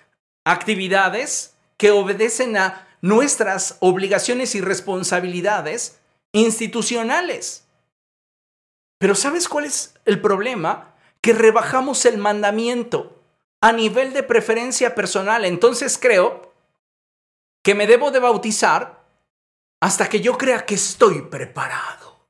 actividades 0.44 1.56
que 1.78 1.92
obedecen 1.92 2.58
a 2.58 2.88
nuestras 3.02 3.78
obligaciones 3.82 4.56
y 4.56 4.62
responsabilidades 4.62 6.00
institucionales. 6.34 7.68
Pero 8.98 9.14
¿sabes 9.14 9.48
cuál 9.48 9.66
es 9.66 9.94
el 10.06 10.20
problema? 10.20 10.95
Que 11.26 11.34
rebajamos 11.34 12.06
el 12.06 12.20
mandamiento 12.20 13.20
a 13.60 13.72
nivel 13.72 14.14
de 14.14 14.22
preferencia 14.22 14.94
personal. 14.94 15.44
Entonces 15.44 15.98
creo 15.98 16.54
que 17.64 17.74
me 17.74 17.88
debo 17.88 18.12
de 18.12 18.20
bautizar 18.20 19.04
hasta 19.82 20.08
que 20.08 20.22
yo 20.22 20.38
crea 20.38 20.68
que 20.68 20.76
estoy 20.76 21.24
preparado. 21.24 22.28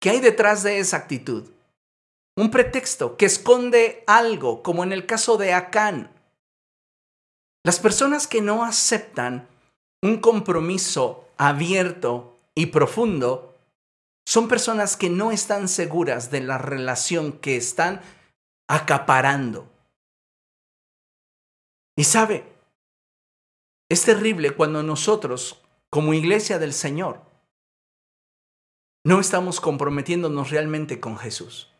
¿Qué 0.00 0.10
hay 0.10 0.20
detrás 0.20 0.62
de 0.62 0.78
esa 0.78 0.98
actitud? 0.98 1.50
Un 2.36 2.52
pretexto 2.52 3.16
que 3.16 3.26
esconde 3.26 4.04
algo, 4.06 4.62
como 4.62 4.84
en 4.84 4.92
el 4.92 5.04
caso 5.04 5.36
de 5.36 5.52
Acán. 5.52 6.14
Las 7.64 7.80
personas 7.80 8.28
que 8.28 8.40
no 8.40 8.64
aceptan 8.64 9.48
un 10.00 10.20
compromiso 10.20 11.28
abierto 11.38 12.38
y 12.54 12.66
profundo 12.66 13.57
son 14.28 14.46
personas 14.46 14.98
que 14.98 15.08
no 15.08 15.32
están 15.32 15.68
seguras 15.68 16.30
de 16.30 16.42
la 16.42 16.58
relación 16.58 17.32
que 17.32 17.56
están 17.56 18.02
acaparando. 18.68 19.70
Y 21.96 22.04
sabe, 22.04 22.44
es 23.88 24.02
terrible 24.02 24.50
cuando 24.50 24.82
nosotros, 24.82 25.62
como 25.88 26.12
iglesia 26.12 26.58
del 26.58 26.74
Señor, 26.74 27.22
no 29.02 29.18
estamos 29.18 29.62
comprometiéndonos 29.62 30.50
realmente 30.50 31.00
con 31.00 31.16
Jesús. 31.16 31.72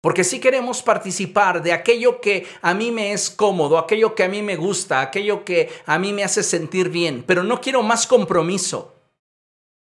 Porque 0.00 0.24
si 0.24 0.40
queremos 0.40 0.82
participar 0.82 1.62
de 1.62 1.74
aquello 1.74 2.22
que 2.22 2.46
a 2.62 2.72
mí 2.72 2.90
me 2.90 3.12
es 3.12 3.28
cómodo, 3.28 3.76
aquello 3.76 4.14
que 4.14 4.24
a 4.24 4.28
mí 4.30 4.40
me 4.40 4.56
gusta, 4.56 5.02
aquello 5.02 5.44
que 5.44 5.68
a 5.84 5.98
mí 5.98 6.14
me 6.14 6.24
hace 6.24 6.42
sentir 6.42 6.88
bien, 6.88 7.22
pero 7.26 7.44
no 7.44 7.60
quiero 7.60 7.82
más 7.82 8.06
compromiso 8.06 8.94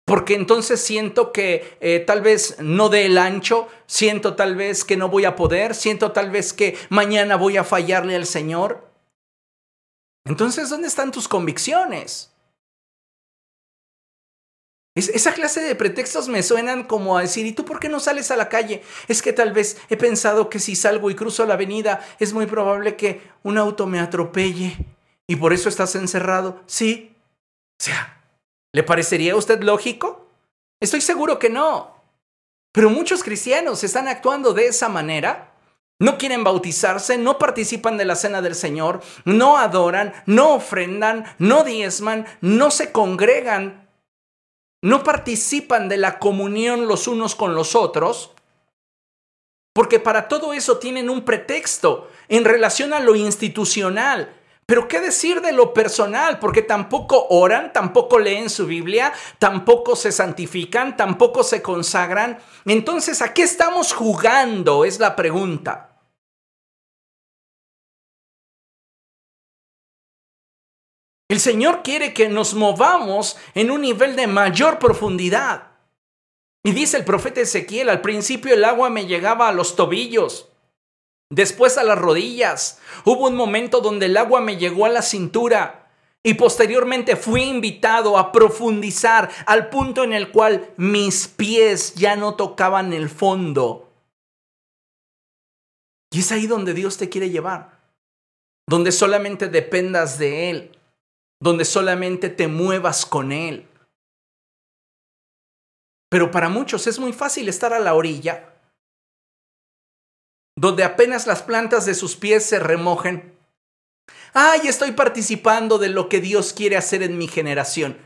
porque 0.08 0.36
entonces 0.36 0.80
siento 0.80 1.34
que 1.34 1.78
eh, 1.82 2.00
tal 2.00 2.22
vez 2.22 2.56
no 2.60 2.88
dé 2.88 3.08
el 3.08 3.18
ancho, 3.18 3.68
siento 3.88 4.38
tal 4.38 4.56
vez 4.56 4.86
que 4.86 4.96
no 4.96 5.10
voy 5.10 5.26
a 5.26 5.36
poder, 5.36 5.76
siento 5.76 6.14
tal 6.14 6.32
vez 6.32 6.54
que 6.54 6.78
mañana 6.88 7.36
voy 7.36 7.58
a 7.58 7.66
fallarle 7.66 8.16
al 8.16 8.26
Señor. 8.26 8.90
Entonces, 10.24 10.70
¿dónde 10.70 10.88
están 10.88 11.12
tus 11.12 11.28
convicciones? 11.28 12.34
esa 14.96 15.34
clase 15.34 15.60
de 15.60 15.76
pretextos 15.76 16.30
me 16.30 16.42
suenan 16.42 16.86
como 16.86 17.18
a 17.18 17.22
decir, 17.22 17.46
¿y 17.46 17.52
tú 17.52 17.66
por 17.66 17.80
qué 17.80 17.90
no 17.90 18.00
sales 18.00 18.32
a 18.32 18.38
la 18.38 18.48
calle? 18.48 18.82
Es 19.10 19.22
que 19.22 19.34
tal 19.34 19.52
vez 19.52 19.78
he 19.90 19.98
pensado 19.98 20.50
que 20.50 20.60
si 20.60 20.78
salgo 20.78 21.12
y 21.12 21.16
cruzo 21.16 21.46
la 21.46 21.56
avenida 21.56 22.00
es 22.18 22.32
muy 22.32 22.46
probable 22.46 22.96
que 22.96 23.22
un 23.44 23.58
auto 23.58 23.86
me 23.88 24.00
atropelle 24.00 24.78
y 25.28 25.36
por 25.36 25.52
eso 25.52 25.68
estás 25.68 25.96
encerrado. 25.96 26.64
Sí. 26.66 27.14
O 27.80 27.84
sea, 27.84 28.17
¿Le 28.74 28.84
parecería 28.84 29.34
a 29.34 29.38
usted 29.38 29.62
lógico? 29.62 30.28
Estoy 30.80 31.02
seguro 31.02 31.40
que 31.40 31.50
no. 31.50 31.98
Pero 32.72 32.90
muchos 32.90 33.24
cristianos 33.24 33.84
están 33.84 34.08
actuando 34.08 34.54
de 34.54 34.68
esa 34.68 34.90
manera. 34.90 35.54
No 36.00 36.20
quieren 36.20 36.44
bautizarse, 36.44 37.18
no 37.18 37.40
participan 37.40 37.98
de 37.98 38.06
la 38.06 38.16
cena 38.16 38.44
del 38.44 38.54
Señor, 38.54 39.02
no 39.26 39.58
adoran, 39.58 40.14
no 40.28 40.54
ofrendan, 40.54 41.26
no 41.40 41.64
diezman, 41.64 42.28
no 42.40 42.70
se 42.70 42.92
congregan, 42.92 43.90
no 44.84 45.04
participan 45.04 45.90
de 45.90 45.98
la 45.98 46.20
comunión 46.20 46.88
los 46.88 47.08
unos 47.08 47.34
con 47.34 47.56
los 47.56 47.76
otros, 47.76 48.32
porque 49.74 50.00
para 50.00 50.28
todo 50.28 50.54
eso 50.54 50.78
tienen 50.78 51.10
un 51.10 51.26
pretexto 51.26 52.12
en 52.30 52.46
relación 52.46 52.94
a 52.94 53.00
lo 53.00 53.16
institucional, 53.16 54.37
pero 54.68 54.90
¿qué 54.90 55.00
decir 55.00 55.40
de 55.40 55.54
lo 55.54 55.74
personal? 55.74 56.40
Porque 56.40 56.62
tampoco 56.62 57.28
oran, 57.30 57.72
tampoco 57.72 58.20
leen 58.20 58.50
su 58.50 58.68
Biblia, 58.68 59.14
tampoco 59.40 59.96
se 59.96 60.12
santifican, 60.12 60.98
tampoco 60.98 61.42
se 61.46 61.62
consagran. 61.62 62.38
Entonces, 62.66 63.22
¿a 63.22 63.34
qué 63.34 63.44
estamos 63.44 63.94
jugando? 63.94 64.84
Es 64.84 65.00
la 65.00 65.16
pregunta. 65.16 65.98
El 71.30 71.40
Señor 71.40 71.82
quiere 71.82 72.14
que 72.14 72.28
nos 72.28 72.54
movamos 72.54 73.38
en 73.56 73.72
un 73.72 73.82
nivel 73.82 74.18
de 74.18 74.28
mayor 74.28 74.80
profundidad. 74.80 75.72
Y 76.66 76.74
dice 76.74 76.98
el 76.98 77.06
profeta 77.06 77.40
Ezequiel, 77.40 77.88
al 77.88 78.02
principio 78.02 78.54
el 78.54 78.66
agua 78.66 78.90
me 78.90 79.06
llegaba 79.06 79.48
a 79.48 79.54
los 79.54 79.78
tobillos, 79.78 80.50
después 81.30 81.78
a 81.78 81.84
las 81.84 81.98
rodillas. 81.98 82.80
Hubo 83.06 83.28
un 83.28 83.36
momento 83.36 83.82
donde 83.82 84.08
el 84.08 84.18
agua 84.18 84.42
me 84.42 84.58
llegó 84.58 84.86
a 84.86 84.90
la 84.90 85.02
cintura 85.02 85.90
y 86.24 86.34
posteriormente 86.34 87.16
fui 87.16 87.44
invitado 87.44 88.18
a 88.18 88.32
profundizar 88.32 89.30
al 89.46 89.70
punto 89.70 90.04
en 90.04 90.14
el 90.14 90.32
cual 90.32 90.74
mis 90.78 91.28
pies 91.28 91.96
ya 91.96 92.16
no 92.16 92.36
tocaban 92.36 92.94
el 92.94 93.10
fondo. 93.10 93.90
Y 96.12 96.20
es 96.20 96.32
ahí 96.32 96.48
donde 96.48 96.74
Dios 96.74 96.98
te 96.98 97.10
quiere 97.10 97.30
llevar, 97.30 97.80
donde 98.68 98.92
solamente 98.92 99.48
dependas 99.48 100.18
de 100.18 100.50
Él, 100.50 100.80
donde 101.40 101.66
solamente 101.66 102.30
te 102.30 102.48
muevas 102.48 103.06
con 103.06 103.32
Él. 103.32 103.68
Pero 106.10 106.32
para 106.32 106.50
muchos 106.50 106.88
es 106.88 107.00
muy 107.00 107.14
fácil 107.14 107.50
estar 107.50 107.74
a 107.74 107.80
la 107.80 107.94
orilla, 107.94 108.54
donde 110.58 110.84
apenas 110.84 111.28
las 111.28 111.44
plantas 111.44 111.86
de 111.86 111.94
sus 111.94 112.16
pies 112.16 112.44
se 112.44 112.60
remojen. 112.60 113.38
¡Ay, 114.34 114.62
estoy 114.68 114.92
participando 114.92 115.78
de 115.78 115.90
lo 115.90 116.10
que 116.10 116.20
Dios 116.20 116.52
quiere 116.52 116.76
hacer 116.76 117.04
en 117.04 117.18
mi 117.18 117.28
generación! 117.28 117.98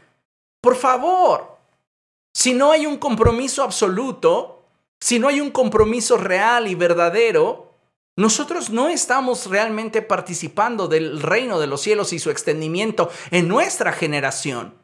Por 0.62 0.76
favor, 0.76 1.58
si 2.34 2.54
no 2.54 2.72
hay 2.72 2.86
un 2.86 2.98
compromiso 2.98 3.64
absoluto, 3.64 4.66
si 5.00 5.18
no 5.18 5.30
hay 5.30 5.40
un 5.40 5.50
compromiso 5.50 6.18
real 6.18 6.68
y 6.68 6.76
verdadero, 6.76 7.74
nosotros 8.18 8.70
no 8.70 8.90
estamos 8.90 9.48
realmente 9.48 10.02
participando 10.02 10.90
del 10.90 11.22
reino 11.22 11.58
de 11.58 11.68
los 11.68 11.82
cielos 11.82 12.12
y 12.12 12.20
su 12.20 12.30
extendimiento 12.30 13.10
en 13.32 13.48
nuestra 13.48 13.94
generación. 13.94 14.76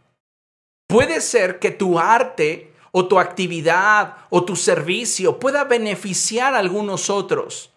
Puede 0.87 1.19
ser 1.19 1.59
que 1.59 1.71
tu 1.71 1.99
arte 1.99 2.66
o 2.91 3.07
tu 3.07 3.19
actividad 3.19 4.17
o 4.29 4.43
tu 4.43 4.55
servicio 4.55 5.39
pueda 5.39 5.63
beneficiar 5.63 6.53
a 6.53 6.59
algunos 6.59 7.09
otros. 7.09 7.71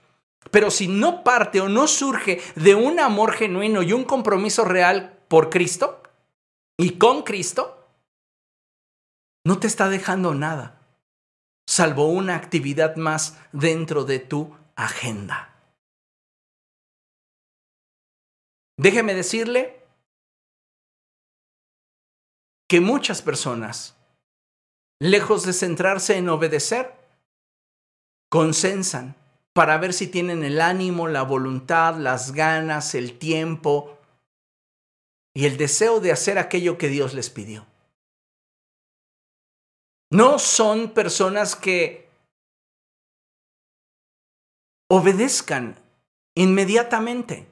Pero 0.51 0.71
si 0.71 0.89
no 0.89 1.23
parte 1.23 1.61
o 1.61 1.69
no 1.69 1.87
surge 1.87 2.41
de 2.57 2.75
un 2.75 2.99
amor 2.99 3.33
genuino 3.33 3.83
y 3.83 3.93
un 3.93 4.05
compromiso 4.05 4.65
real 4.65 5.19
por 5.29 5.51
Cristo 5.51 6.03
y 6.77 6.99
con 6.99 7.23
Cristo, 7.23 7.87
no 9.45 9.59
te 9.59 9.67
está 9.67 9.89
dejando 9.89 10.35
nada, 10.35 10.81
salvo 11.67 12.07
una 12.07 12.37
actividad 12.37 12.97
más 12.97 13.39
dentro 13.53 14.05
de 14.05 14.19
tu 14.19 14.57
agenda. 14.77 15.55
Déjeme 18.77 19.15
decirle 19.15 19.87
que 22.67 22.81
muchas 22.81 23.21
personas 23.21 24.00
lejos 25.01 25.45
de 25.45 25.53
centrarse 25.53 26.17
en 26.17 26.29
obedecer, 26.29 26.95
consensan 28.29 29.17
para 29.53 29.79
ver 29.79 29.93
si 29.93 30.07
tienen 30.07 30.45
el 30.45 30.61
ánimo, 30.61 31.09
la 31.09 31.23
voluntad, 31.23 31.97
las 31.97 32.33
ganas, 32.33 32.95
el 32.95 33.19
tiempo 33.19 33.99
y 35.35 35.47
el 35.47 35.57
deseo 35.57 36.01
de 36.01 36.13
hacer 36.13 36.39
aquello 36.39 36.79
que 36.79 36.89
Dios 36.89 37.15
les 37.15 37.31
pidió. 37.31 37.67
No 40.13 40.39
son 40.39 40.91
personas 40.91 41.57
que 41.57 42.09
obedezcan 44.89 45.77
inmediatamente. 46.35 47.47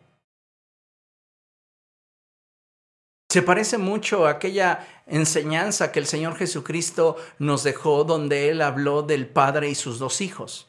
Se 3.30 3.42
parece 3.42 3.76
mucho 3.76 4.26
a 4.26 4.30
aquella 4.30 4.86
enseñanza 5.06 5.92
que 5.92 5.98
el 5.98 6.06
Señor 6.06 6.36
Jesucristo 6.36 7.16
nos 7.38 7.62
dejó 7.62 8.04
donde 8.04 8.48
Él 8.48 8.62
habló 8.62 9.02
del 9.02 9.28
Padre 9.28 9.68
y 9.68 9.74
sus 9.74 9.98
dos 9.98 10.22
hijos. 10.22 10.68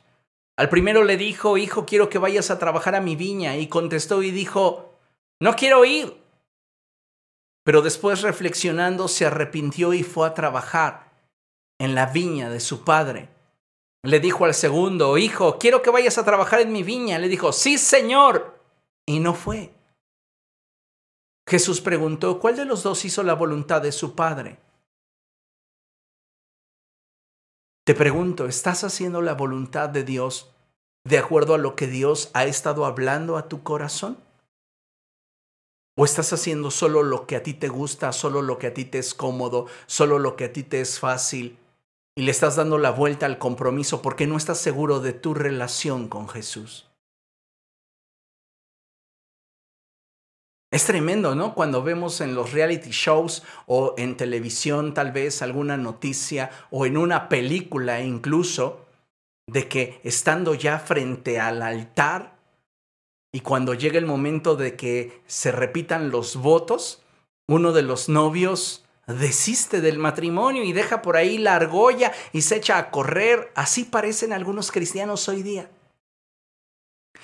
Al 0.57 0.67
primero 0.67 1.05
le 1.05 1.15
dijo, 1.15 1.57
Hijo, 1.57 1.85
quiero 1.85 2.09
que 2.09 2.17
vayas 2.17 2.51
a 2.51 2.59
trabajar 2.59 2.95
a 2.95 2.99
mi 2.99 3.15
viña. 3.15 3.55
Y 3.55 3.67
contestó 3.67 4.21
y 4.23 4.31
dijo, 4.31 4.93
No 5.39 5.55
quiero 5.55 5.85
ir. 5.85 6.21
Pero 7.63 7.81
después 7.81 8.23
reflexionando 8.23 9.07
se 9.07 9.25
arrepintió 9.25 9.93
y 9.93 10.03
fue 10.03 10.27
a 10.27 10.33
trabajar 10.33 11.13
en 11.79 11.95
la 11.95 12.07
viña 12.07 12.49
de 12.49 12.59
su 12.59 12.83
padre. 12.83 13.29
Le 14.03 14.19
dijo 14.19 14.43
al 14.43 14.53
segundo, 14.53 15.17
Hijo, 15.17 15.57
quiero 15.59 15.81
que 15.81 15.91
vayas 15.91 16.17
a 16.17 16.25
trabajar 16.25 16.59
en 16.59 16.73
mi 16.73 16.83
viña. 16.83 17.19
Le 17.19 17.29
dijo, 17.29 17.53
Sí, 17.53 17.77
Señor. 17.77 18.59
Y 19.05 19.21
no 19.21 19.33
fue. 19.33 19.71
Jesús 21.49 21.81
preguntó, 21.81 22.39
¿cuál 22.39 22.55
de 22.55 22.65
los 22.65 22.83
dos 22.83 23.03
hizo 23.05 23.23
la 23.23 23.33
voluntad 23.33 23.81
de 23.81 23.91
su 23.91 24.13
Padre? 24.13 24.59
Te 27.83 27.95
pregunto, 27.95 28.45
¿estás 28.45 28.83
haciendo 28.83 29.23
la 29.23 29.33
voluntad 29.33 29.89
de 29.89 30.03
Dios 30.03 30.53
de 31.05 31.17
acuerdo 31.17 31.55
a 31.55 31.57
lo 31.57 31.75
que 31.75 31.87
Dios 31.87 32.29
ha 32.35 32.45
estado 32.45 32.85
hablando 32.85 33.35
a 33.35 33.47
tu 33.47 33.63
corazón? 33.63 34.19
¿O 35.97 36.05
estás 36.05 36.31
haciendo 36.33 36.69
solo 36.69 37.01
lo 37.01 37.25
que 37.25 37.35
a 37.35 37.41
ti 37.41 37.55
te 37.55 37.67
gusta, 37.67 38.13
solo 38.13 38.43
lo 38.43 38.59
que 38.59 38.67
a 38.67 38.75
ti 38.75 38.85
te 38.85 38.99
es 38.99 39.15
cómodo, 39.15 39.65
solo 39.87 40.19
lo 40.19 40.35
que 40.35 40.45
a 40.45 40.53
ti 40.53 40.61
te 40.61 40.81
es 40.81 40.99
fácil? 40.99 41.57
Y 42.15 42.21
le 42.21 42.31
estás 42.31 42.57
dando 42.57 42.77
la 42.77 42.91
vuelta 42.91 43.25
al 43.25 43.39
compromiso 43.39 44.03
porque 44.03 44.27
no 44.27 44.37
estás 44.37 44.59
seguro 44.59 44.99
de 44.99 45.13
tu 45.13 45.33
relación 45.33 46.09
con 46.09 46.29
Jesús. 46.29 46.88
Es 50.71 50.85
tremendo, 50.85 51.33
¿no? 51.33 51.55
Cuando 51.55 51.81
vemos 51.81 52.21
en 52.21 52.35
los 52.35 52.51
reality 52.51 52.91
shows 52.91 53.43
o 53.65 53.95
en 53.97 54.17
televisión 54.17 54.93
tal 54.93 55.11
vez 55.11 55.41
alguna 55.41 55.77
noticia 55.77 56.51
o 56.69 56.85
en 56.85 56.95
una 56.95 57.27
película 57.27 58.01
incluso 58.01 58.85
de 59.47 59.67
que 59.67 59.99
estando 60.03 60.53
ya 60.53 60.77
frente 60.77 61.39
al 61.39 61.63
altar 61.63 62.37
y 63.31 63.41
cuando 63.41 63.73
llega 63.73 63.97
el 63.97 64.05
momento 64.05 64.55
de 64.55 64.75
que 64.75 65.21
se 65.25 65.51
repitan 65.51 66.11
los 66.11 66.35
votos, 66.35 67.01
uno 67.47 67.71
de 67.71 67.81
los 67.81 68.07
novios 68.07 68.85
desiste 69.07 69.81
del 69.81 69.97
matrimonio 69.97 70.63
y 70.63 70.73
deja 70.73 71.01
por 71.01 71.17
ahí 71.17 71.39
la 71.39 71.55
argolla 71.55 72.11
y 72.31 72.41
se 72.41 72.57
echa 72.57 72.77
a 72.77 72.91
correr. 72.91 73.51
Así 73.55 73.85
parecen 73.85 74.33
algunos 74.33 74.71
cristianos 74.71 75.27
hoy 75.29 75.41
día. 75.41 75.69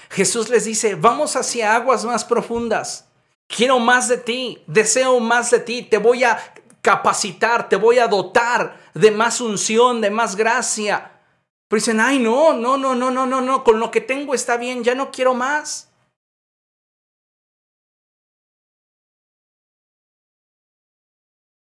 Jesús 0.09 0.49
les 0.49 0.65
dice, 0.65 0.95
vamos 0.95 1.35
hacia 1.35 1.75
aguas 1.75 2.05
más 2.05 2.25
profundas. 2.25 3.07
Quiero 3.47 3.79
más 3.79 4.07
de 4.07 4.17
ti, 4.17 4.63
deseo 4.67 5.19
más 5.19 5.51
de 5.51 5.59
ti, 5.59 5.83
te 5.83 5.97
voy 5.97 6.23
a 6.23 6.37
capacitar, 6.81 7.69
te 7.69 7.75
voy 7.75 7.99
a 7.99 8.07
dotar 8.07 8.79
de 8.93 9.11
más 9.11 9.41
unción, 9.41 10.01
de 10.01 10.09
más 10.09 10.35
gracia. 10.35 11.21
Pero 11.67 11.79
dicen, 11.79 11.99
ay, 11.99 12.19
no, 12.19 12.53
no, 12.53 12.77
no, 12.77 12.95
no, 12.95 13.11
no, 13.11 13.25
no, 13.25 13.41
no, 13.41 13.63
con 13.63 13.79
lo 13.79 13.91
que 13.91 14.01
tengo 14.01 14.33
está 14.33 14.57
bien, 14.57 14.83
ya 14.83 14.95
no 14.95 15.11
quiero 15.11 15.33
más. 15.33 15.91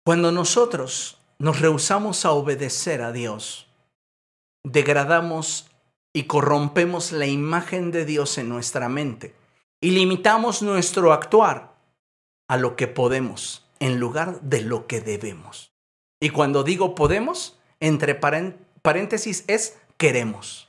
Cuando 0.03 0.31
nosotros 0.31 1.19
nos 1.37 1.59
rehusamos 1.59 2.25
a 2.25 2.31
obedecer 2.31 3.01
a 3.01 3.11
Dios, 3.11 3.67
degradamos 4.63 5.69
y 6.13 6.23
corrompemos 6.23 7.11
la 7.11 7.27
imagen 7.27 7.91
de 7.91 8.05
Dios 8.05 8.37
en 8.37 8.49
nuestra 8.49 8.89
mente 8.89 9.35
y 9.79 9.91
limitamos 9.91 10.61
nuestro 10.61 11.13
actuar 11.13 11.70
a 12.51 12.57
lo 12.57 12.75
que 12.75 12.89
podemos 12.89 13.65
en 13.79 13.97
lugar 13.97 14.41
de 14.41 14.61
lo 14.61 14.85
que 14.85 14.99
debemos. 14.99 15.71
Y 16.19 16.31
cuando 16.31 16.63
digo 16.63 16.95
podemos, 16.95 17.57
entre 17.79 18.13
paréntesis 18.13 19.45
es 19.47 19.79
queremos. 19.95 20.67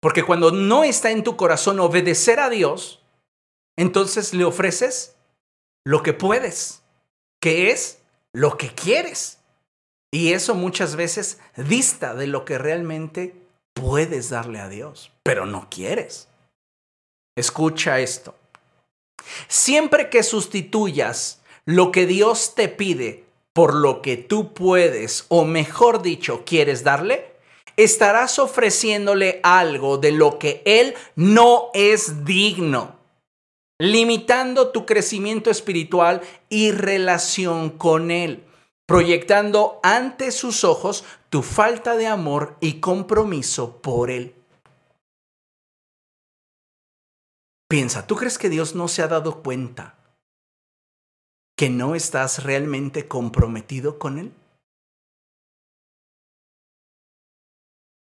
Porque 0.00 0.24
cuando 0.24 0.50
no 0.50 0.82
está 0.82 1.12
en 1.12 1.22
tu 1.22 1.36
corazón 1.36 1.78
obedecer 1.78 2.40
a 2.40 2.50
Dios, 2.50 3.00
entonces 3.76 4.34
le 4.34 4.44
ofreces 4.44 5.14
lo 5.84 6.02
que 6.02 6.14
puedes, 6.14 6.82
que 7.40 7.70
es 7.70 8.02
lo 8.32 8.56
que 8.56 8.74
quieres. 8.74 9.38
Y 10.10 10.32
eso 10.32 10.56
muchas 10.56 10.96
veces 10.96 11.38
dista 11.56 12.16
de 12.16 12.26
lo 12.26 12.44
que 12.44 12.58
realmente 12.58 13.36
puedes 13.72 14.30
darle 14.30 14.58
a 14.58 14.68
Dios, 14.68 15.12
pero 15.22 15.46
no 15.46 15.68
quieres. 15.70 16.26
Escucha 17.36 18.00
esto. 18.00 18.34
Siempre 19.48 20.10
que 20.10 20.22
sustituyas 20.22 21.40
lo 21.64 21.92
que 21.92 22.06
Dios 22.06 22.54
te 22.54 22.68
pide 22.68 23.24
por 23.52 23.74
lo 23.74 24.02
que 24.02 24.16
tú 24.16 24.54
puedes, 24.54 25.26
o 25.28 25.44
mejor 25.44 26.00
dicho, 26.00 26.44
quieres 26.44 26.84
darle, 26.84 27.32
estarás 27.76 28.38
ofreciéndole 28.38 29.40
algo 29.42 29.98
de 29.98 30.12
lo 30.12 30.38
que 30.38 30.62
Él 30.64 30.94
no 31.16 31.70
es 31.74 32.24
digno, 32.24 32.96
limitando 33.80 34.68
tu 34.68 34.86
crecimiento 34.86 35.50
espiritual 35.50 36.22
y 36.48 36.70
relación 36.70 37.70
con 37.70 38.10
Él, 38.10 38.44
proyectando 38.86 39.80
ante 39.82 40.30
sus 40.32 40.64
ojos 40.64 41.04
tu 41.28 41.42
falta 41.42 41.96
de 41.96 42.06
amor 42.06 42.56
y 42.60 42.80
compromiso 42.80 43.82
por 43.82 44.10
Él. 44.10 44.37
Piensa, 47.68 48.06
¿tú 48.06 48.16
crees 48.16 48.38
que 48.38 48.48
Dios 48.48 48.74
no 48.74 48.88
se 48.88 49.02
ha 49.02 49.08
dado 49.08 49.42
cuenta 49.42 49.98
que 51.54 51.68
no 51.68 51.94
estás 51.94 52.44
realmente 52.44 53.06
comprometido 53.08 53.98
con 53.98 54.18
Él? 54.18 54.32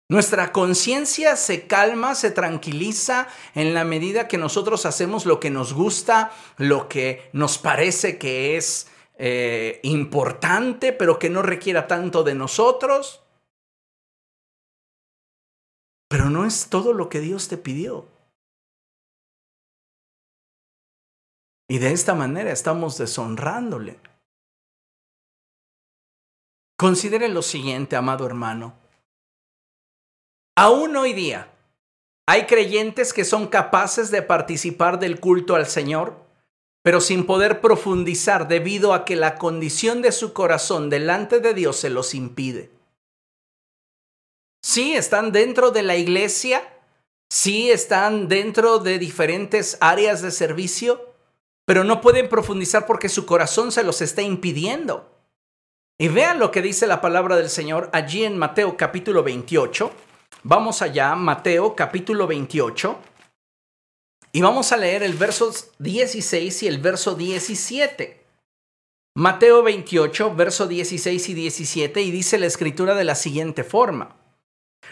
Nuestra 0.09 0.51
conciencia 0.51 1.37
se 1.37 1.69
calma, 1.69 2.15
se 2.15 2.31
tranquiliza 2.31 3.29
en 3.55 3.75
la 3.75 3.85
medida 3.85 4.27
que 4.27 4.39
nosotros 4.39 4.87
hacemos 4.87 5.25
lo 5.25 5.39
que 5.39 5.51
nos 5.51 5.73
gusta, 5.73 6.33
lo 6.57 6.89
que 6.89 7.31
nos 7.33 7.59
parece 7.59 8.19
que 8.19 8.57
es 8.57 8.89
eh, 9.19 9.79
importante, 9.85 10.93
pero 10.93 11.19
que 11.19 11.31
no 11.31 11.43
requiera 11.43 11.87
tanto 11.87 12.25
de 12.25 12.35
nosotros. 12.35 13.23
Pero 16.09 16.29
no 16.29 16.45
es 16.45 16.71
todo 16.71 16.93
lo 16.93 17.09
que 17.09 17.21
Dios 17.21 17.47
te 17.47 17.57
pidió. 17.57 18.10
Y 21.71 21.79
de 21.79 21.93
esta 21.93 22.17
manera 22.17 22.51
estamos 22.51 22.99
deshonrándole. 22.99 24.01
Considere 26.77 27.29
lo 27.29 27.43
siguiente, 27.43 27.95
amado 27.95 28.27
hermano. 28.27 28.75
Aún 30.57 30.97
hoy 30.97 31.13
día 31.13 31.49
hay 32.27 32.47
creyentes 32.47 33.13
que 33.13 33.25
son 33.25 33.47
capaces 33.47 34.11
de 34.11 34.21
participar 34.21 34.99
del 34.99 35.21
culto 35.21 35.55
al 35.55 35.67
Señor, 35.67 36.17
pero 36.83 37.01
sin 37.01 37.25
poder 37.25 37.61
profundizar 37.61 38.49
debido 38.49 38.93
a 38.93 39.05
que 39.05 39.15
la 39.15 39.37
condición 39.37 40.03
de 40.03 40.11
su 40.11 40.33
corazón 40.33 40.91
delante 40.91 41.39
de 41.39 41.55
Dios 41.55 41.77
se 41.77 41.89
los 41.89 42.17
impide. 42.17 42.73
Sí, 44.61 44.97
están 44.97 45.31
dentro 45.31 45.71
de 45.71 45.85
la 45.85 45.95
iglesia, 45.95 46.65
sí 47.31 47.71
están 47.71 48.27
dentro 48.27 48.81
de 48.81 48.99
diferentes 48.99 49.79
áreas 49.81 50.21
de 50.21 50.33
servicio, 50.33 51.10
pero 51.71 51.85
no 51.85 52.01
pueden 52.01 52.29
profundizar 52.29 52.85
porque 52.85 53.09
su 53.09 53.25
corazón 53.25 53.71
se 53.71 53.85
los 53.85 54.01
está 54.01 54.23
impidiendo. 54.23 55.09
Y 56.01 56.09
vean 56.09 56.41
lo 56.41 56.51
que 56.51 56.63
dice 56.63 56.89
la 56.89 57.01
palabra 57.01 57.37
del 57.37 57.49
Señor 57.49 57.91
allí 57.93 58.25
en 58.25 58.37
Mateo 58.37 58.77
capítulo 58.77 59.23
28. 59.23 59.89
Vamos 60.43 60.83
allá, 60.83 61.15
Mateo 61.15 61.77
capítulo 61.77 62.27
28. 62.27 62.99
Y 64.33 64.41
vamos 64.41 64.73
a 64.73 64.79
leer 64.79 65.05
el 65.05 65.13
verso 65.13 65.55
16 65.79 66.65
y 66.65 66.67
el 66.67 66.79
verso 66.79 67.15
17. 67.15 68.21
Mateo 69.15 69.63
28, 69.63 70.35
verso 70.35 70.67
16 70.67 71.29
y 71.29 71.35
17, 71.35 72.03
y 72.03 72.11
dice 72.11 72.37
la 72.39 72.47
escritura 72.47 72.97
de 72.97 73.05
la 73.05 73.15
siguiente 73.15 73.63
forma. 73.63 74.17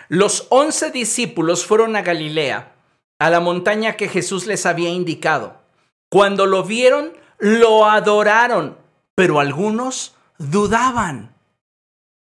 Los 0.06 0.46
once 0.50 0.92
discípulos 0.92 1.66
fueron 1.66 1.96
a 1.96 2.02
Galilea, 2.02 2.76
a 3.18 3.30
la 3.30 3.40
montaña 3.40 3.96
que 3.96 4.06
Jesús 4.06 4.46
les 4.46 4.64
había 4.64 4.90
indicado. 4.90 5.57
Cuando 6.10 6.46
lo 6.46 6.64
vieron, 6.64 7.12
lo 7.38 7.86
adoraron, 7.86 8.78
pero 9.14 9.40
algunos 9.40 10.14
dudaban. 10.38 11.34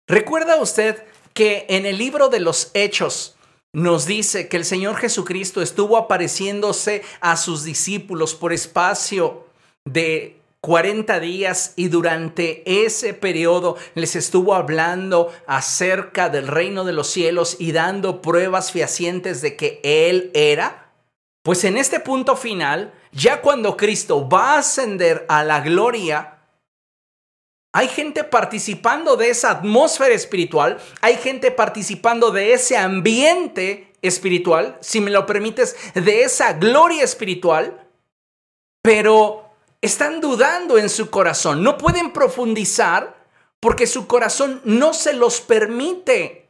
¿Recuerda 0.08 0.58
usted 0.62 1.04
que 1.34 1.66
en 1.70 1.86
el 1.86 1.98
libro 1.98 2.30
de 2.30 2.40
los 2.40 2.72
Hechos 2.74 3.36
nos 3.74 4.06
dice 4.06 4.48
que 4.48 4.58
el 4.58 4.66
Señor 4.66 4.96
Jesucristo 4.96 5.62
estuvo 5.62 5.98
apareciéndose 5.98 7.04
a 7.20 7.36
sus 7.36 7.64
discípulos 7.64 8.34
por 8.34 8.54
espacio 8.54 9.48
de 9.84 10.40
40 10.62 11.20
días 11.20 11.74
y 11.76 11.90
durante 11.90 12.64
ese 12.66 13.14
periodo 13.14 13.76
les 13.94 14.16
estuvo 14.16 14.56
hablando 14.56 15.32
acerca 15.46 16.30
del 16.30 16.48
reino 16.48 16.86
de 16.86 16.94
los 16.94 17.08
cielos 17.08 17.58
y 17.60 17.72
dando 17.72 18.22
pruebas 18.22 18.72
fehacientes 18.72 19.42
de 19.42 19.56
que 19.56 19.80
Él 19.84 20.32
era? 20.34 20.85
Pues 21.46 21.64
en 21.64 21.78
este 21.78 22.00
punto 22.00 22.36
final, 22.36 22.92
ya 23.12 23.40
cuando 23.40 23.78
Cristo 23.78 24.28
va 24.28 24.54
a 24.54 24.58
ascender 24.58 25.28
a 25.30 25.44
la 25.44 25.62
gloria, 25.62 26.40
hay 27.72 27.88
gente 27.88 28.24
participando 28.24 29.16
de 29.16 29.30
esa 29.30 29.52
atmósfera 29.52 30.16
espiritual, 30.16 30.82
hay 31.02 31.18
gente 31.18 31.52
participando 31.52 32.32
de 32.32 32.54
ese 32.54 32.78
ambiente 32.78 33.94
espiritual, 34.02 34.80
si 34.82 35.02
me 35.02 35.12
lo 35.12 35.28
permites, 35.28 35.76
de 35.94 36.24
esa 36.24 36.54
gloria 36.54 37.04
espiritual, 37.04 37.88
pero 38.82 39.52
están 39.82 40.22
dudando 40.22 40.80
en 40.80 40.90
su 40.90 41.12
corazón, 41.12 41.62
no 41.62 41.78
pueden 41.78 42.12
profundizar 42.12 43.24
porque 43.60 43.86
su 43.86 44.08
corazón 44.08 44.62
no 44.64 44.96
se 44.96 45.14
los 45.14 45.42
permite. 45.42 46.50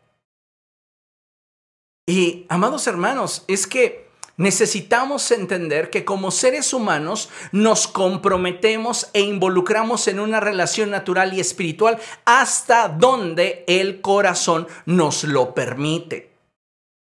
Y, 2.08 2.46
amados 2.48 2.88
hermanos, 2.88 3.44
es 3.50 3.68
que 3.68 4.05
necesitamos 4.38 5.32
entender 5.32 5.90
que 5.90 6.06
como 6.06 6.32
seres 6.32 6.74
humanos 6.74 7.30
nos 7.52 7.88
comprometemos 7.88 9.10
e 9.14 9.22
involucramos 9.22 10.08
en 10.08 10.20
una 10.20 10.40
relación 10.40 10.90
natural 10.90 11.34
y 11.34 11.40
espiritual 11.40 12.00
hasta 12.26 12.90
donde 12.90 13.64
el 13.68 14.02
corazón 14.02 14.68
nos 14.86 15.24
lo 15.24 15.54
permite. 15.54 16.36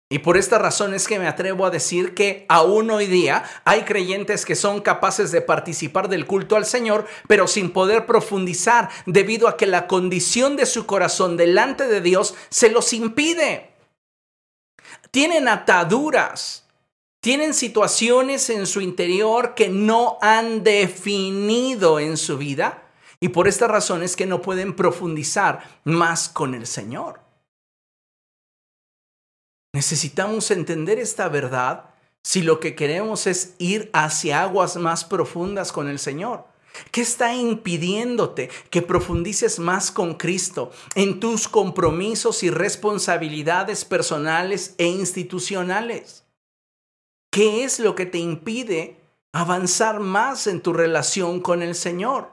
Y 0.08 0.20
por 0.20 0.38
esta 0.38 0.60
razón 0.60 0.94
es 0.94 1.08
que 1.08 1.18
me 1.18 1.28
atrevo 1.28 1.66
a 1.66 1.72
decir 1.72 2.14
que 2.14 2.46
aún 2.48 2.92
hoy 2.92 3.08
día 3.08 3.44
hay 3.66 3.82
creyentes 3.82 4.46
que 4.46 4.56
son 4.56 4.82
capaces 4.82 5.32
de 5.32 5.42
participar 5.42 6.10
del 6.10 6.28
culto 6.28 6.56
al 6.56 6.66
Señor, 6.66 7.08
pero 7.28 7.48
sin 7.48 7.72
poder 7.72 8.06
profundizar 8.06 8.90
debido 9.08 9.48
a 9.48 9.58
que 9.58 9.66
la 9.66 9.88
condición 9.88 10.58
de 10.58 10.68
su 10.68 10.86
corazón 10.86 11.38
delante 11.38 11.88
de 11.88 12.02
Dios 12.02 12.36
se 12.50 12.70
los 12.70 12.94
impide. 12.94 13.72
Tienen 15.10 15.48
ataduras 15.48 16.65
tienen 17.26 17.56
situaciones 17.56 18.52
en 18.52 18.68
su 18.68 18.82
interior 18.82 19.56
que 19.56 19.68
no 19.68 20.20
han 20.22 20.64
definido 20.64 22.00
en 22.00 22.18
su 22.18 22.38
vida 22.38 22.84
y 23.20 23.30
por 23.30 23.48
esta 23.48 23.68
razón 23.68 24.04
es 24.04 24.16
que 24.16 24.28
no 24.28 24.44
pueden 24.44 24.76
profundizar 24.76 25.82
más 25.86 26.30
con 26.30 26.54
el 26.54 26.68
Señor. 26.68 27.22
Necesitamos 29.74 30.52
entender 30.52 31.00
esta 31.00 31.28
verdad 31.28 31.90
si 32.22 32.44
lo 32.44 32.60
que 32.60 32.76
queremos 32.76 33.26
es 33.26 33.56
ir 33.58 33.90
hacia 33.92 34.44
aguas 34.44 34.76
más 34.76 35.04
profundas 35.04 35.72
con 35.72 35.90
el 35.90 35.98
Señor. 35.98 36.46
¿Qué 36.92 37.02
está 37.02 37.34
impidiéndote 37.34 38.52
que 38.70 38.84
profundices 38.84 39.58
más 39.58 39.90
con 39.90 40.14
Cristo 40.14 40.72
en 40.94 41.20
tus 41.20 41.48
compromisos 41.48 42.44
y 42.44 42.52
responsabilidades 42.52 43.84
personales 43.84 44.76
e 44.78 44.86
institucionales? 44.86 46.25
¿Qué 47.36 47.66
es 47.66 47.82
lo 47.82 47.96
que 47.96 48.06
te 48.06 48.18
impide 48.18 48.96
avanzar 49.34 50.00
más 50.00 50.48
en 50.48 50.62
tu 50.62 50.72
relación 50.72 51.42
con 51.42 51.62
el 51.62 51.76
Señor? 51.76 52.30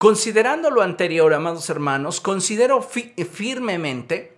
Considerando 0.00 0.72
lo 0.72 0.82
anterior, 0.82 1.32
amados 1.32 1.70
hermanos, 1.70 2.20
considero 2.20 2.82
firmemente 2.82 4.36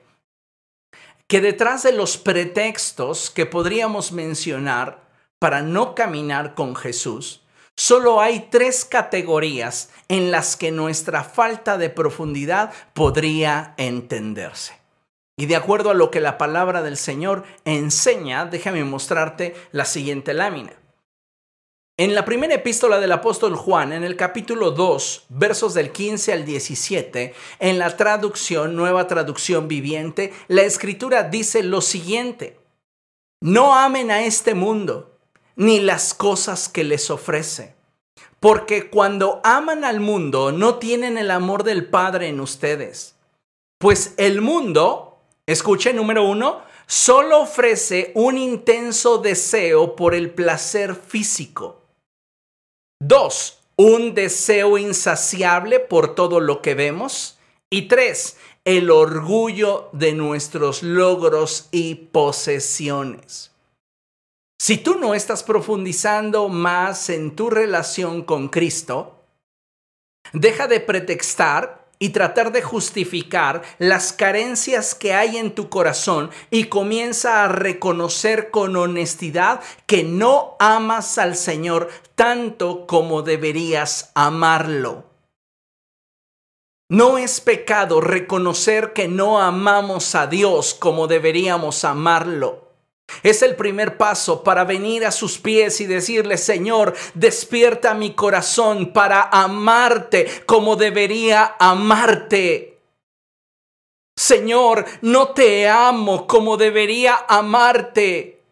que 1.27 1.41
detrás 1.41 1.85
de 1.85 1.93
los 1.93 2.19
pretextos 2.19 3.31
que 3.31 3.47
podríamos 3.47 4.13
mencionar 4.13 5.09
para 5.39 5.63
no 5.63 5.95
caminar 5.95 6.55
con 6.55 6.77
Jesús, 6.77 7.41
solo 7.79 8.21
hay 8.21 8.49
tres 8.51 8.85
categorías 8.85 9.89
en 10.09 10.31
las 10.31 10.55
que 10.55 10.71
nuestra 10.71 11.25
falta 11.25 11.79
de 11.79 11.89
profundidad 11.89 12.75
podría 12.93 13.73
entenderse. 13.79 14.80
Y 15.41 15.47
de 15.47 15.57
acuerdo 15.57 15.89
a 15.89 15.95
lo 15.95 16.11
que 16.11 16.21
la 16.21 16.37
palabra 16.37 16.83
del 16.83 16.99
Señor 16.99 17.45
enseña, 17.65 18.45
déjame 18.45 18.85
mostrarte 18.85 19.55
la 19.73 19.87
siguiente 19.87 20.35
lámina. 20.35 20.75
En 21.97 22.15
la 22.15 22.27
primera 22.27 22.53
epístola 22.53 23.01
del 23.01 23.11
apóstol 23.11 23.57
Juan, 23.57 23.95
en 23.95 24.05
el 24.05 24.17
capítulo 24.17 24.73
2, 24.73 25.25
versos 25.31 25.73
del 25.73 25.93
15 25.93 26.35
al 26.35 26.45
17, 26.45 27.33
en 27.59 27.79
la 27.79 27.97
traducción, 27.97 28.77
nueva 28.77 29.07
traducción 29.07 29.67
viviente, 29.67 30.35
la 30.49 30.61
escritura 30.61 31.23
dice 31.23 31.63
lo 31.63 31.81
siguiente, 31.81 32.61
no 33.41 33.75
amen 33.75 34.11
a 34.11 34.25
este 34.25 34.53
mundo, 34.55 35.17
ni 35.57 35.81
las 35.81 36.13
cosas 36.13 36.69
que 36.69 36.85
les 36.85 37.09
ofrece, 37.09 37.77
porque 38.41 38.91
cuando 38.91 39.41
aman 39.43 39.85
al 39.85 40.01
mundo 40.01 40.53
no 40.53 40.75
tienen 40.75 41.17
el 41.17 41.31
amor 41.31 41.65
del 41.65 41.87
Padre 41.87 42.29
en 42.29 42.41
ustedes, 42.41 43.17
pues 43.79 44.13
el 44.19 44.43
mundo 44.43 45.10
Escuche, 45.51 45.93
número 45.93 46.23
uno, 46.23 46.63
solo 46.87 47.41
ofrece 47.41 48.13
un 48.15 48.39
intenso 48.39 49.19
deseo 49.19 49.97
por 49.97 50.15
el 50.15 50.31
placer 50.31 50.95
físico. 50.95 51.83
Dos, 53.03 53.59
un 53.75 54.15
deseo 54.15 54.79
insaciable 54.79 55.81
por 55.81 56.15
todo 56.15 56.39
lo 56.39 56.63
que 56.63 56.75
vemos. 56.75 57.37
Y 57.69 57.89
tres, 57.89 58.37
el 58.65 58.93
orgullo 58.93 59.89
de 59.93 60.13
nuestros 60.13 60.85
logros 60.85 61.67
y 61.73 61.97
posesiones. 61.97 63.51
Si 64.61 64.79
tú 64.79 65.01
no 65.01 65.15
estás 65.15 65.43
profundizando 65.43 66.49
más 66.49 67.11
en 67.11 67.35
tu 67.35 67.51
relación 67.51 68.23
con 68.23 68.51
Cristo, 68.51 69.17
deja 70.33 70.69
de 70.69 70.79
pretextar 70.79 71.80
y 72.03 72.09
tratar 72.09 72.51
de 72.51 72.63
justificar 72.63 73.63
las 73.79 74.13
carencias 74.13 74.97
que 74.97 75.13
hay 75.13 75.37
en 75.37 75.55
tu 75.55 75.69
corazón 75.69 76.31
y 76.51 76.65
comienza 76.65 77.45
a 77.45 77.49
reconocer 77.49 78.51
con 78.51 78.75
honestidad 78.75 79.61
que 79.87 80.03
no 80.03 80.57
amas 80.59 81.19
al 81.19 81.37
Señor 81.37 81.91
tanto 82.17 82.87
como 82.87 83.23
deberías 83.23 84.11
amarlo. 84.15 85.05
No 86.89 87.19
es 87.19 87.41
pecado 87.41 88.01
reconocer 88.01 88.93
que 88.95 89.07
no 89.07 89.41
amamos 89.41 90.15
a 90.15 90.27
Dios 90.27 90.75
como 90.75 91.07
deberíamos 91.07 91.85
amarlo. 91.85 92.70
Es 93.23 93.43
el 93.43 93.57
primer 93.57 93.97
paso 93.97 94.43
para 94.43 94.65
venir 94.65 95.05
a 95.05 95.11
sus 95.11 95.39
pies 95.39 95.81
y 95.81 95.87
decirle, 95.87 96.39
Señor, 96.39 96.95
despierta 97.15 97.95
mi 97.95 98.15
corazón 98.15 98.93
para 98.93 99.23
amarte 99.23 100.27
como 100.47 100.77
debería 100.77 101.57
amarte. 101.59 102.79
Señor, 104.17 104.85
no 105.01 105.29
te 105.29 105.69
amo 105.69 106.27
como 106.27 106.57
debería 106.57 107.25
amarte. 107.29 108.43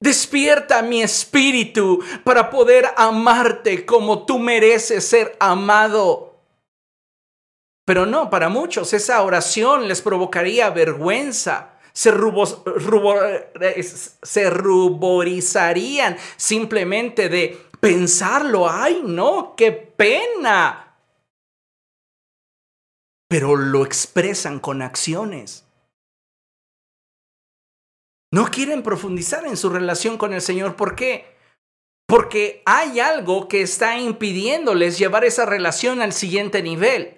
Despierta 0.00 0.82
mi 0.82 1.02
espíritu 1.02 2.02
para 2.24 2.50
poder 2.50 2.86
amarte 2.96 3.84
como 3.84 4.24
tú 4.24 4.38
mereces 4.38 5.06
ser 5.06 5.36
amado. 5.40 6.36
Pero 7.84 8.06
no, 8.06 8.28
para 8.28 8.48
muchos 8.48 8.92
esa 8.92 9.22
oración 9.22 9.88
les 9.88 10.02
provocaría 10.02 10.68
vergüenza. 10.70 11.77
Se, 11.98 12.12
se 14.22 14.50
ruborizarían 14.50 16.16
simplemente 16.36 17.28
de 17.28 17.60
pensarlo. 17.80 18.70
¡Ay, 18.70 19.02
no! 19.04 19.56
¡Qué 19.56 19.72
pena! 19.72 20.96
Pero 23.28 23.56
lo 23.56 23.84
expresan 23.84 24.60
con 24.60 24.80
acciones. 24.80 25.66
No 28.32 28.48
quieren 28.52 28.84
profundizar 28.84 29.44
en 29.44 29.56
su 29.56 29.68
relación 29.68 30.18
con 30.18 30.32
el 30.32 30.40
Señor. 30.40 30.76
¿Por 30.76 30.94
qué? 30.94 31.36
Porque 32.06 32.62
hay 32.64 33.00
algo 33.00 33.48
que 33.48 33.62
está 33.62 33.98
impidiéndoles 33.98 34.98
llevar 35.00 35.24
esa 35.24 35.46
relación 35.46 36.00
al 36.00 36.12
siguiente 36.12 36.62
nivel. 36.62 37.17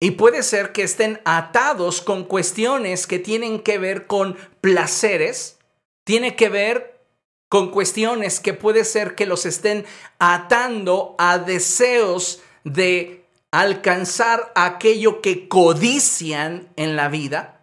Y 0.00 0.12
puede 0.12 0.42
ser 0.42 0.72
que 0.72 0.82
estén 0.82 1.20
atados 1.24 2.00
con 2.00 2.24
cuestiones 2.24 3.06
que 3.06 3.18
tienen 3.18 3.60
que 3.60 3.78
ver 3.78 4.06
con 4.06 4.36
placeres, 4.60 5.58
tiene 6.04 6.36
que 6.36 6.48
ver 6.48 7.00
con 7.48 7.70
cuestiones 7.70 8.40
que 8.40 8.54
puede 8.54 8.84
ser 8.84 9.14
que 9.14 9.26
los 9.26 9.44
estén 9.46 9.84
atando 10.18 11.16
a 11.18 11.38
deseos 11.38 12.40
de 12.62 13.24
alcanzar 13.50 14.52
aquello 14.54 15.20
que 15.20 15.48
codician 15.48 16.68
en 16.76 16.96
la 16.96 17.08
vida 17.08 17.60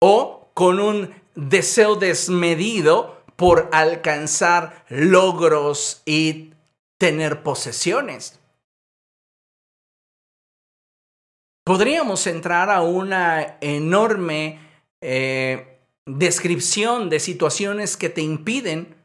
o 0.00 0.48
con 0.54 0.80
un 0.80 1.14
deseo 1.34 1.94
desmedido 1.94 3.22
por 3.36 3.68
alcanzar 3.72 4.84
logros 4.88 6.02
y 6.06 6.54
tener 6.98 7.42
posesiones. 7.42 8.39
Podríamos 11.70 12.26
entrar 12.26 12.68
a 12.68 12.82
una 12.82 13.58
enorme 13.60 14.58
eh, 15.00 15.78
descripción 16.04 17.08
de 17.08 17.20
situaciones 17.20 17.96
que 17.96 18.08
te 18.08 18.22
impiden 18.22 18.96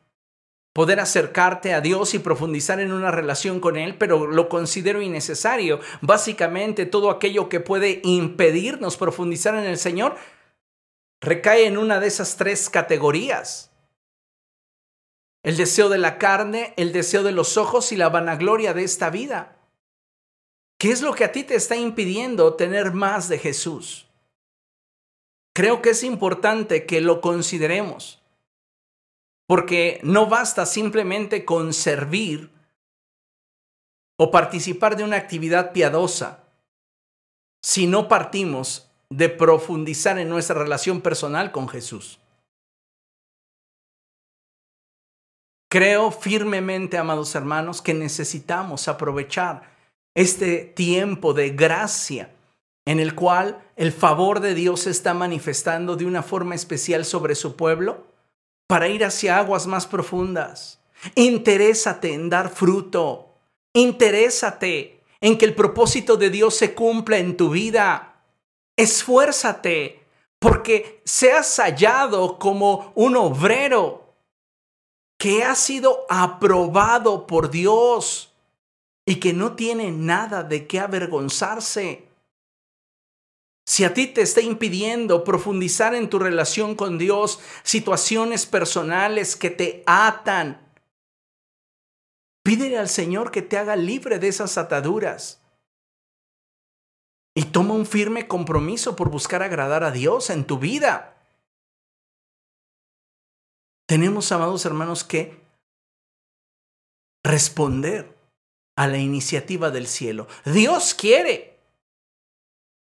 poder 0.73 0.99
acercarte 0.99 1.75
a 1.75 1.81
Dios 1.81 2.15
y 2.15 2.17
profundizar 2.17 2.79
en 2.79 2.91
una 2.91 3.11
relación 3.11 3.59
con 3.59 3.77
Él, 3.77 3.99
pero 3.99 4.25
lo 4.25 4.49
considero 4.49 5.03
innecesario. 5.03 5.79
Básicamente 6.01 6.87
todo 6.87 7.11
aquello 7.11 7.49
que 7.49 7.59
puede 7.59 8.01
impedirnos 8.03 8.97
profundizar 8.97 9.53
en 9.53 9.65
el 9.65 9.77
Señor 9.77 10.15
recae 11.21 11.67
en 11.67 11.77
una 11.77 11.99
de 11.99 12.07
esas 12.07 12.35
tres 12.35 12.71
categorías. 12.71 13.69
El 15.43 15.55
deseo 15.55 15.87
de 15.89 15.99
la 15.99 16.17
carne, 16.17 16.73
el 16.77 16.93
deseo 16.93 17.21
de 17.21 17.31
los 17.31 17.57
ojos 17.57 17.91
y 17.91 17.95
la 17.95 18.09
vanagloria 18.09 18.73
de 18.73 18.83
esta 18.83 19.11
vida. 19.11 19.54
¿Qué 20.85 20.91
es 20.91 21.01
lo 21.01 21.15
que 21.15 21.23
a 21.23 21.31
ti 21.31 21.43
te 21.43 21.55
está 21.55 21.75
impidiendo 21.75 22.53
tener 22.53 22.93
más 22.93 23.27
de 23.27 23.39
Jesús? 23.39 24.05
Creo 25.51 25.81
que 25.81 25.89
es 25.89 26.03
importante 26.03 26.85
que 26.85 27.01
lo 27.01 27.21
consideremos, 27.21 28.21
porque 29.47 29.99
no 30.03 30.27
basta 30.27 30.67
simplemente 30.67 31.43
con 31.43 31.73
servir 31.73 32.51
o 34.19 34.29
participar 34.29 34.95
de 34.95 35.03
una 35.03 35.17
actividad 35.17 35.71
piadosa 35.71 36.43
si 37.63 37.87
no 37.87 38.07
partimos 38.07 38.87
de 39.09 39.29
profundizar 39.29 40.19
en 40.19 40.29
nuestra 40.29 40.53
relación 40.53 41.01
personal 41.01 41.51
con 41.51 41.67
Jesús. 41.67 42.19
Creo 45.67 46.11
firmemente, 46.11 46.99
amados 46.99 47.33
hermanos, 47.33 47.81
que 47.81 47.95
necesitamos 47.95 48.87
aprovechar 48.87 49.73
este 50.15 50.59
tiempo 50.61 51.33
de 51.33 51.51
gracia 51.51 52.31
en 52.85 52.99
el 52.99 53.15
cual 53.15 53.61
el 53.75 53.91
favor 53.91 54.39
de 54.39 54.53
Dios 54.53 54.81
se 54.81 54.91
está 54.91 55.13
manifestando 55.13 55.95
de 55.95 56.05
una 56.05 56.23
forma 56.23 56.55
especial 56.55 57.03
sobre 57.03 57.35
su 57.35 57.55
pueblo 57.55 58.07
para 58.67 58.87
ir 58.87 59.03
hacia 59.03 59.37
aguas 59.37 59.67
más 59.67 59.85
profundas. 59.85 60.79
Interésate 61.15 62.13
en 62.13 62.29
dar 62.29 62.49
fruto. 62.49 63.35
Interésate 63.73 65.03
en 65.19 65.37
que 65.37 65.45
el 65.45 65.55
propósito 65.55 66.17
de 66.17 66.29
Dios 66.29 66.55
se 66.55 66.73
cumpla 66.73 67.17
en 67.17 67.35
tu 67.35 67.49
vida. 67.49 68.21
Esfuérzate 68.77 70.05
porque 70.39 71.01
seas 71.05 71.57
hallado 71.57 72.37
como 72.39 72.91
un 72.95 73.17
obrero 73.17 74.13
que 75.17 75.43
ha 75.43 75.55
sido 75.55 76.05
aprobado 76.09 77.25
por 77.25 77.49
Dios 77.49 78.34
y 79.05 79.19
que 79.19 79.33
no 79.33 79.55
tiene 79.55 79.91
nada 79.91 80.43
de 80.43 80.65
qué 80.67 80.79
avergonzarse. 80.79 82.07
Si 83.67 83.83
a 83.83 83.93
ti 83.93 84.07
te 84.07 84.21
está 84.21 84.41
impidiendo 84.41 85.23
profundizar 85.23 85.95
en 85.95 86.09
tu 86.09 86.19
relación 86.19 86.75
con 86.75 86.97
Dios, 86.97 87.39
situaciones 87.63 88.45
personales 88.45 89.35
que 89.35 89.49
te 89.49 89.83
atan, 89.85 90.61
pídele 92.43 92.77
al 92.77 92.89
Señor 92.89 93.31
que 93.31 93.41
te 93.41 93.57
haga 93.57 93.75
libre 93.75 94.19
de 94.19 94.27
esas 94.27 94.57
ataduras. 94.57 95.41
Y 97.35 97.45
toma 97.45 97.73
un 97.73 97.85
firme 97.85 98.27
compromiso 98.27 98.95
por 98.95 99.09
buscar 99.09 99.43
agradar 99.43 99.83
a 99.83 99.91
Dios 99.91 100.29
en 100.29 100.45
tu 100.45 100.57
vida. 100.57 101.17
Tenemos, 103.87 104.31
amados 104.31 104.65
hermanos, 104.65 105.03
que 105.03 105.43
responder 107.23 108.14
a 108.75 108.87
la 108.87 108.97
iniciativa 108.97 109.71
del 109.71 109.87
cielo. 109.87 110.27
Dios 110.45 110.93
quiere. 110.93 111.55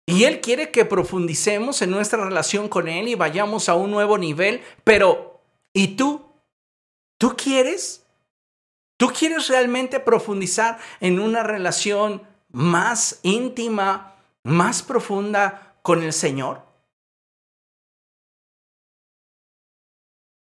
Y 0.08 0.26
Él 0.26 0.40
quiere 0.42 0.72
que 0.72 0.86
profundicemos 0.86 1.82
en 1.82 1.92
nuestra 1.92 2.24
relación 2.24 2.70
con 2.70 2.88
Él 2.88 3.08
y 3.08 3.16
vayamos 3.16 3.70
a 3.70 3.76
un 3.76 3.92
nuevo 3.92 4.18
nivel. 4.18 4.62
Pero, 4.84 5.42
¿y 5.74 5.96
tú? 5.96 6.26
¿Tú 7.18 7.36
quieres? 7.36 8.06
¿Tú 8.98 9.08
quieres 9.08 9.48
realmente 9.48 10.00
profundizar 10.00 10.80
en 11.00 11.20
una 11.20 11.44
relación 11.44 12.22
más 12.52 13.20
íntima, 13.24 14.16
más 14.44 14.84
profunda 14.84 15.76
con 15.82 16.04
el 16.04 16.14
Señor? 16.14 16.64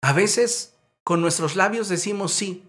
A 0.02 0.14
veces 0.14 0.76
con 1.04 1.22
nuestros 1.22 1.56
labios 1.56 1.90
decimos 1.90 2.34
sí, 2.34 2.67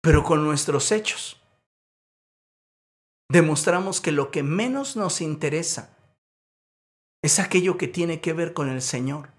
pero 0.00 0.24
con 0.24 0.44
nuestros 0.44 0.92
hechos 0.92 1.40
demostramos 3.28 4.00
que 4.00 4.12
lo 4.12 4.30
que 4.30 4.42
menos 4.42 4.96
nos 4.96 5.20
interesa 5.20 5.96
es 7.22 7.38
aquello 7.38 7.76
que 7.76 7.86
tiene 7.86 8.20
que 8.20 8.32
ver 8.32 8.54
con 8.54 8.70
el 8.70 8.82
Señor, 8.82 9.30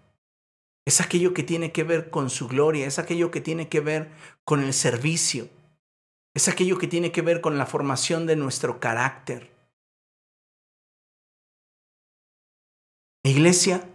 es 0.86 1.02
aquello 1.02 1.34
que 1.34 1.44
tiene 1.44 1.72
que 1.72 1.84
ver 1.84 2.10
con 2.10 2.30
su 2.30 2.48
gloria, 2.48 2.88
es 2.88 3.00
aquello 3.00 3.32
que 3.32 3.42
tiene 3.42 3.70
que 3.70 3.80
ver 3.80 4.12
con 4.46 4.62
el 4.62 4.74
servicio, 4.74 5.50
es 6.36 6.48
aquello 6.48 6.78
que 6.78 6.88
tiene 6.88 7.12
que 7.12 7.22
ver 7.22 7.42
con 7.42 7.58
la 7.58 7.66
formación 7.66 8.26
de 8.26 8.36
nuestro 8.36 8.80
carácter. 8.80 9.52
Iglesia, 13.24 13.88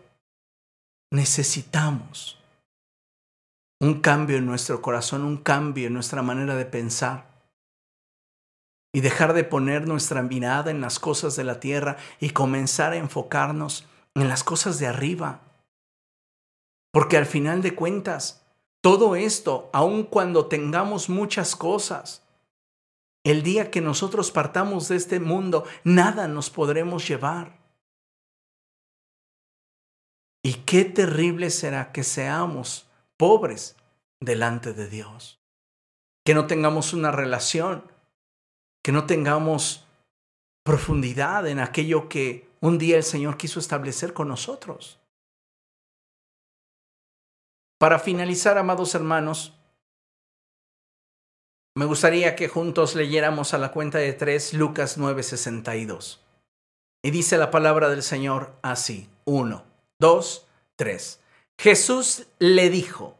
necesitamos 1.10 2.38
un 3.80 4.00
cambio 4.00 4.38
en 4.38 4.46
nuestro 4.46 4.80
corazón, 4.80 5.22
un 5.22 5.36
cambio 5.36 5.86
en 5.86 5.94
nuestra 5.94 6.22
manera 6.22 6.54
de 6.54 6.64
pensar. 6.64 7.34
Y 8.92 9.00
dejar 9.00 9.34
de 9.34 9.44
poner 9.44 9.86
nuestra 9.86 10.22
mirada 10.22 10.70
en 10.70 10.80
las 10.80 10.98
cosas 10.98 11.36
de 11.36 11.44
la 11.44 11.60
tierra 11.60 11.98
y 12.18 12.30
comenzar 12.30 12.92
a 12.92 12.96
enfocarnos 12.96 13.86
en 14.14 14.28
las 14.28 14.42
cosas 14.42 14.78
de 14.78 14.86
arriba. 14.86 15.42
Porque 16.92 17.18
al 17.18 17.26
final 17.26 17.60
de 17.60 17.74
cuentas, 17.74 18.46
todo 18.80 19.16
esto, 19.16 19.68
aun 19.74 20.04
cuando 20.04 20.46
tengamos 20.46 21.10
muchas 21.10 21.56
cosas, 21.56 22.22
el 23.22 23.42
día 23.42 23.70
que 23.70 23.82
nosotros 23.82 24.30
partamos 24.30 24.88
de 24.88 24.96
este 24.96 25.20
mundo, 25.20 25.64
nada 25.84 26.26
nos 26.26 26.48
podremos 26.48 27.06
llevar. 27.06 27.58
Y 30.42 30.54
qué 30.64 30.84
terrible 30.84 31.50
será 31.50 31.92
que 31.92 32.04
seamos 32.04 32.85
pobres 33.16 33.76
delante 34.20 34.72
de 34.72 34.88
Dios. 34.88 35.40
Que 36.24 36.34
no 36.34 36.46
tengamos 36.46 36.92
una 36.92 37.12
relación 37.12 37.84
que 38.86 38.92
no 38.92 39.04
tengamos 39.04 39.84
profundidad 40.64 41.48
en 41.48 41.58
aquello 41.58 42.08
que 42.08 42.48
un 42.60 42.78
día 42.78 42.96
el 42.96 43.02
Señor 43.02 43.36
quiso 43.36 43.58
establecer 43.58 44.12
con 44.12 44.28
nosotros. 44.28 45.00
Para 47.78 47.98
finalizar, 47.98 48.58
amados 48.58 48.94
hermanos, 48.94 49.58
me 51.76 51.84
gustaría 51.84 52.36
que 52.36 52.48
juntos 52.48 52.94
leyéramos 52.94 53.54
a 53.54 53.58
la 53.58 53.72
cuenta 53.72 53.98
de 53.98 54.12
tres 54.12 54.54
Lucas 54.54 54.98
9:62. 54.98 56.20
Y 57.02 57.10
dice 57.10 57.38
la 57.38 57.50
palabra 57.50 57.88
del 57.90 58.04
Señor 58.04 58.56
así. 58.62 59.10
Uno, 59.24 59.64
dos, 59.98 60.46
tres. 60.76 61.20
Jesús 61.58 62.26
le 62.38 62.70
dijo, 62.70 63.16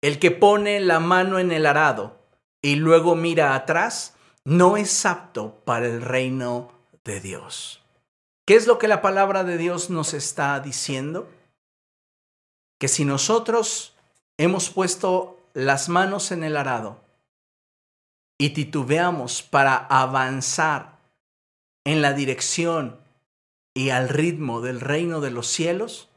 el 0.00 0.18
que 0.18 0.30
pone 0.30 0.80
la 0.80 1.00
mano 1.00 1.38
en 1.38 1.52
el 1.52 1.66
arado 1.66 2.18
y 2.62 2.76
luego 2.76 3.14
mira 3.14 3.54
atrás, 3.54 4.14
no 4.44 4.76
es 4.76 5.04
apto 5.04 5.62
para 5.64 5.86
el 5.86 6.00
reino 6.02 6.72
de 7.04 7.20
Dios. 7.20 7.82
¿Qué 8.46 8.54
es 8.54 8.66
lo 8.66 8.78
que 8.78 8.88
la 8.88 9.02
palabra 9.02 9.44
de 9.44 9.58
Dios 9.58 9.90
nos 9.90 10.14
está 10.14 10.58
diciendo? 10.60 11.28
Que 12.78 12.88
si 12.88 13.04
nosotros 13.04 13.94
hemos 14.38 14.70
puesto 14.70 15.38
las 15.52 15.88
manos 15.88 16.32
en 16.32 16.44
el 16.44 16.56
arado 16.56 17.00
y 18.38 18.50
titubeamos 18.50 19.42
para 19.42 19.76
avanzar 19.76 20.98
en 21.84 22.00
la 22.00 22.12
dirección 22.12 23.00
y 23.74 23.90
al 23.90 24.08
ritmo 24.08 24.60
del 24.60 24.80
reino 24.80 25.20
de 25.20 25.30
los 25.30 25.48
cielos, 25.48 26.08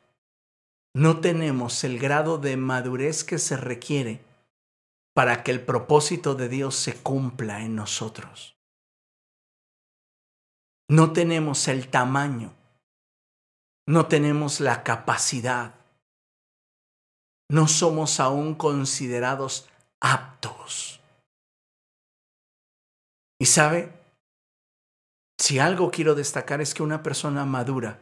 no 0.94 1.22
tenemos 1.22 1.84
el 1.84 2.00
grado 2.00 2.38
de 2.38 2.58
madurez 2.58 3.24
que 3.24 3.38
se 3.38 3.58
requiere 3.58 4.24
para 5.14 5.44
que 5.44 5.52
el 5.52 5.64
propósito 5.64 6.36
de 6.36 6.50
Dios 6.50 6.76
se 6.76 6.96
cumpla 6.96 7.62
en 7.62 7.76
nosotros. 7.76 8.58
No 10.89 11.14
tenemos 11.14 11.68
el 11.68 11.89
tamaño, 11.89 12.54
no 13.88 14.08
tenemos 14.08 14.60
la 14.60 14.84
capacidad, 14.84 15.76
no 17.50 17.68
somos 17.68 18.20
aún 18.20 18.56
considerados 18.56 19.70
aptos. 20.02 21.00
Y 23.39 23.46
sabe, 23.46 23.92
si 25.39 25.60
algo 25.60 25.92
quiero 25.92 26.16
destacar 26.16 26.62
es 26.62 26.74
que 26.74 26.84
una 26.84 27.02
persona 27.02 27.46
madura 27.46 28.00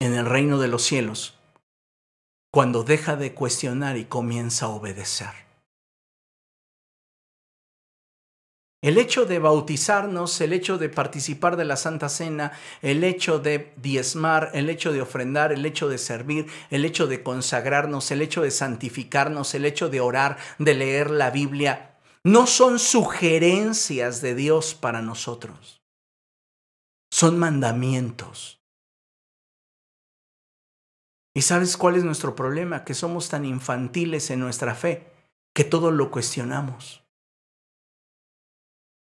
en 0.00 0.14
el 0.14 0.26
reino 0.26 0.58
de 0.58 0.68
los 0.68 0.82
cielos, 0.82 1.39
cuando 2.50 2.82
deja 2.82 3.16
de 3.16 3.32
cuestionar 3.32 3.96
y 3.96 4.04
comienza 4.06 4.66
a 4.66 4.70
obedecer. 4.70 5.50
El 8.82 8.96
hecho 8.96 9.26
de 9.26 9.38
bautizarnos, 9.38 10.40
el 10.40 10.54
hecho 10.54 10.78
de 10.78 10.88
participar 10.88 11.56
de 11.56 11.66
la 11.66 11.76
Santa 11.76 12.08
Cena, 12.08 12.52
el 12.80 13.04
hecho 13.04 13.38
de 13.38 13.74
diezmar, 13.76 14.50
el 14.54 14.70
hecho 14.70 14.90
de 14.90 15.02
ofrendar, 15.02 15.52
el 15.52 15.66
hecho 15.66 15.86
de 15.90 15.98
servir, 15.98 16.46
el 16.70 16.86
hecho 16.86 17.06
de 17.06 17.22
consagrarnos, 17.22 18.10
el 18.10 18.22
hecho 18.22 18.40
de 18.40 18.50
santificarnos, 18.50 19.54
el 19.54 19.66
hecho 19.66 19.90
de 19.90 20.00
orar, 20.00 20.38
de 20.58 20.74
leer 20.74 21.10
la 21.10 21.30
Biblia, 21.30 21.98
no 22.24 22.46
son 22.46 22.78
sugerencias 22.78 24.22
de 24.22 24.34
Dios 24.34 24.74
para 24.74 25.02
nosotros, 25.02 25.82
son 27.12 27.38
mandamientos. 27.38 28.59
¿Y 31.34 31.42
sabes 31.42 31.76
cuál 31.76 31.96
es 31.96 32.04
nuestro 32.04 32.34
problema? 32.34 32.84
Que 32.84 32.94
somos 32.94 33.28
tan 33.28 33.44
infantiles 33.44 34.30
en 34.30 34.40
nuestra 34.40 34.74
fe 34.74 35.06
que 35.54 35.64
todo 35.64 35.90
lo 35.90 36.10
cuestionamos. 36.10 37.04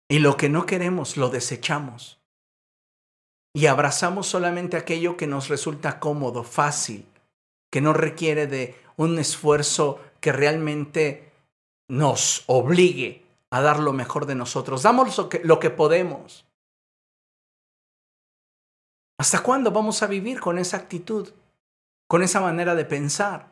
Y 0.08 0.18
lo 0.18 0.36
que 0.36 0.48
no 0.48 0.66
queremos 0.66 1.16
lo 1.16 1.30
desechamos. 1.30 2.20
Y 3.54 3.66
abrazamos 3.66 4.26
solamente 4.26 4.76
aquello 4.76 5.16
que 5.16 5.26
nos 5.26 5.48
resulta 5.48 6.00
cómodo, 6.00 6.42
fácil, 6.44 7.06
que 7.70 7.80
no 7.80 7.92
requiere 7.92 8.46
de 8.46 8.78
un 8.96 9.18
esfuerzo 9.18 10.00
que 10.20 10.32
realmente 10.32 11.32
nos 11.88 12.44
obligue 12.46 13.26
a 13.50 13.60
dar 13.60 13.80
lo 13.80 13.92
mejor 13.92 14.26
de 14.26 14.34
nosotros. 14.34 14.82
Damos 14.82 15.16
lo 15.18 15.28
que, 15.28 15.40
lo 15.44 15.58
que 15.58 15.70
podemos. 15.70 16.46
¿Hasta 19.18 19.42
cuándo 19.42 19.70
vamos 19.70 20.02
a 20.02 20.06
vivir 20.06 20.40
con 20.40 20.58
esa 20.58 20.78
actitud, 20.78 21.30
con 22.12 22.22
esa 22.22 22.42
manera 22.42 22.74
de 22.74 22.84
pensar? 22.84 23.48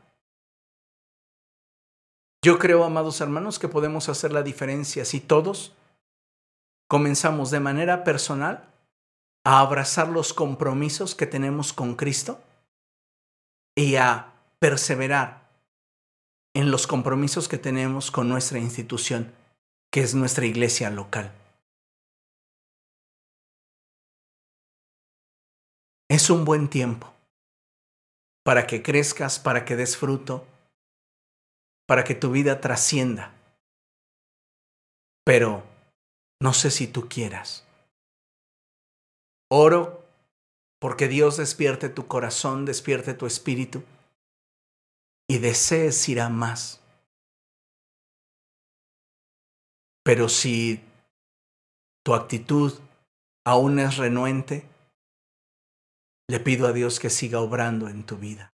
Yo 2.45 2.59
creo, 2.59 2.85
amados 2.85 3.23
hermanos, 3.23 3.59
que 3.59 3.69
podemos 3.69 4.11
hacer 4.11 4.35
la 4.35 4.43
diferencia 4.43 5.07
si 5.07 5.19
todos 5.19 5.75
comenzamos 6.87 7.51
de 7.51 7.59
manera 7.59 8.05
personal 8.05 8.69
a 9.47 9.61
abrazar 9.61 10.09
los 10.09 10.35
compromisos 10.35 11.15
que 11.15 11.27
tenemos 11.27 11.73
con 11.73 11.95
Cristo 11.95 12.39
y 13.75 13.97
a 13.97 14.35
perseverar 14.59 15.49
en 16.55 16.71
los 16.71 16.87
compromisos 16.87 17.49
que 17.49 17.57
tenemos 17.57 18.11
con 18.11 18.29
nuestra 18.29 18.59
institución, 18.59 19.33
que 19.91 20.03
es 20.03 20.15
nuestra 20.15 20.45
iglesia 20.45 20.91
local. 20.91 21.33
Es 26.11 26.29
un 26.29 26.45
buen 26.45 26.69
tiempo 26.69 27.11
para 28.45 28.67
que 28.67 28.83
crezcas, 28.83 29.39
para 29.39 29.65
que 29.65 29.77
des 29.77 29.97
fruto, 29.97 30.47
para 31.87 32.05
que 32.05 32.15
tu 32.15 32.31
vida 32.31 32.61
trascienda. 32.61 33.35
Pero 35.25 35.65
no 36.41 36.53
sé 36.53 36.71
si 36.71 36.87
tú 36.87 37.09
quieras. 37.09 37.67
Oro 39.51 40.01
porque 40.81 41.09
Dios 41.09 41.37
despierte 41.37 41.89
tu 41.91 42.07
corazón, 42.07 42.65
despierte 42.65 43.13
tu 43.13 43.27
espíritu 43.27 43.85
y 45.29 45.39
desees 45.39 46.09
ir 46.09 46.21
a 46.21 46.29
más. 46.31 46.81
Pero 50.03 50.29
si 50.29 50.83
tu 52.03 52.15
actitud 52.15 52.73
aún 53.45 53.79
es 53.79 53.99
renuente, 53.99 54.70
le 56.31 56.39
pido 56.39 56.69
a 56.69 56.73
Dios 56.73 57.01
que 57.01 57.11
siga 57.11 57.41
obrando 57.41 57.89
en 57.89 58.07
tu 58.07 58.17
vida. 58.17 58.55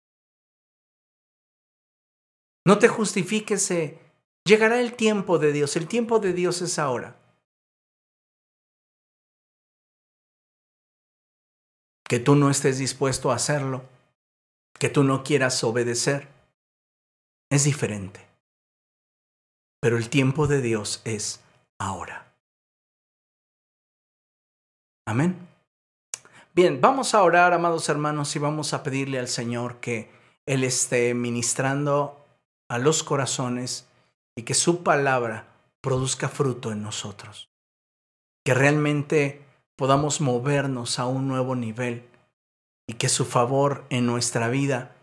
No 2.67 2.77
te 2.77 2.87
justifiques, 2.87 3.73
llegará 4.45 4.79
el 4.79 4.95
tiempo 4.95 5.39
de 5.39 5.51
Dios, 5.51 5.75
el 5.75 5.87
tiempo 5.87 6.19
de 6.19 6.33
Dios 6.33 6.61
es 6.61 6.77
ahora. 6.77 7.19
Que 12.07 12.19
tú 12.19 12.35
no 12.35 12.51
estés 12.51 12.77
dispuesto 12.77 13.31
a 13.31 13.35
hacerlo, 13.35 13.83
que 14.79 14.89
tú 14.89 15.03
no 15.03 15.23
quieras 15.23 15.63
obedecer, 15.63 16.27
es 17.49 17.63
diferente. 17.63 18.29
Pero 19.81 19.97
el 19.97 20.09
tiempo 20.09 20.45
de 20.45 20.61
Dios 20.61 21.01
es 21.05 21.43
ahora. 21.79 22.37
Amén. 25.07 25.52
Bien, 26.55 26.81
vamos 26.81 27.15
a 27.15 27.23
orar, 27.23 27.51
amados 27.51 27.89
hermanos, 27.89 28.35
y 28.35 28.39
vamos 28.39 28.73
a 28.73 28.83
pedirle 28.83 29.17
al 29.17 29.27
Señor 29.27 29.79
que 29.79 30.11
Él 30.45 30.63
esté 30.63 31.15
ministrando 31.15 32.23
a 32.69 32.77
los 32.77 33.01
corazones 33.01 33.87
y 34.35 34.43
que 34.43 34.53
su 34.53 34.83
palabra 34.83 35.47
produzca 35.81 36.29
fruto 36.29 36.71
en 36.71 36.83
nosotros. 36.83 37.49
Que 38.45 38.53
realmente 38.53 39.43
podamos 39.75 40.21
movernos 40.21 40.99
a 40.99 41.07
un 41.07 41.27
nuevo 41.27 41.55
nivel 41.55 42.07
y 42.85 42.93
que 42.93 43.09
su 43.09 43.25
favor 43.25 43.85
en 43.89 44.05
nuestra 44.05 44.47
vida 44.47 44.95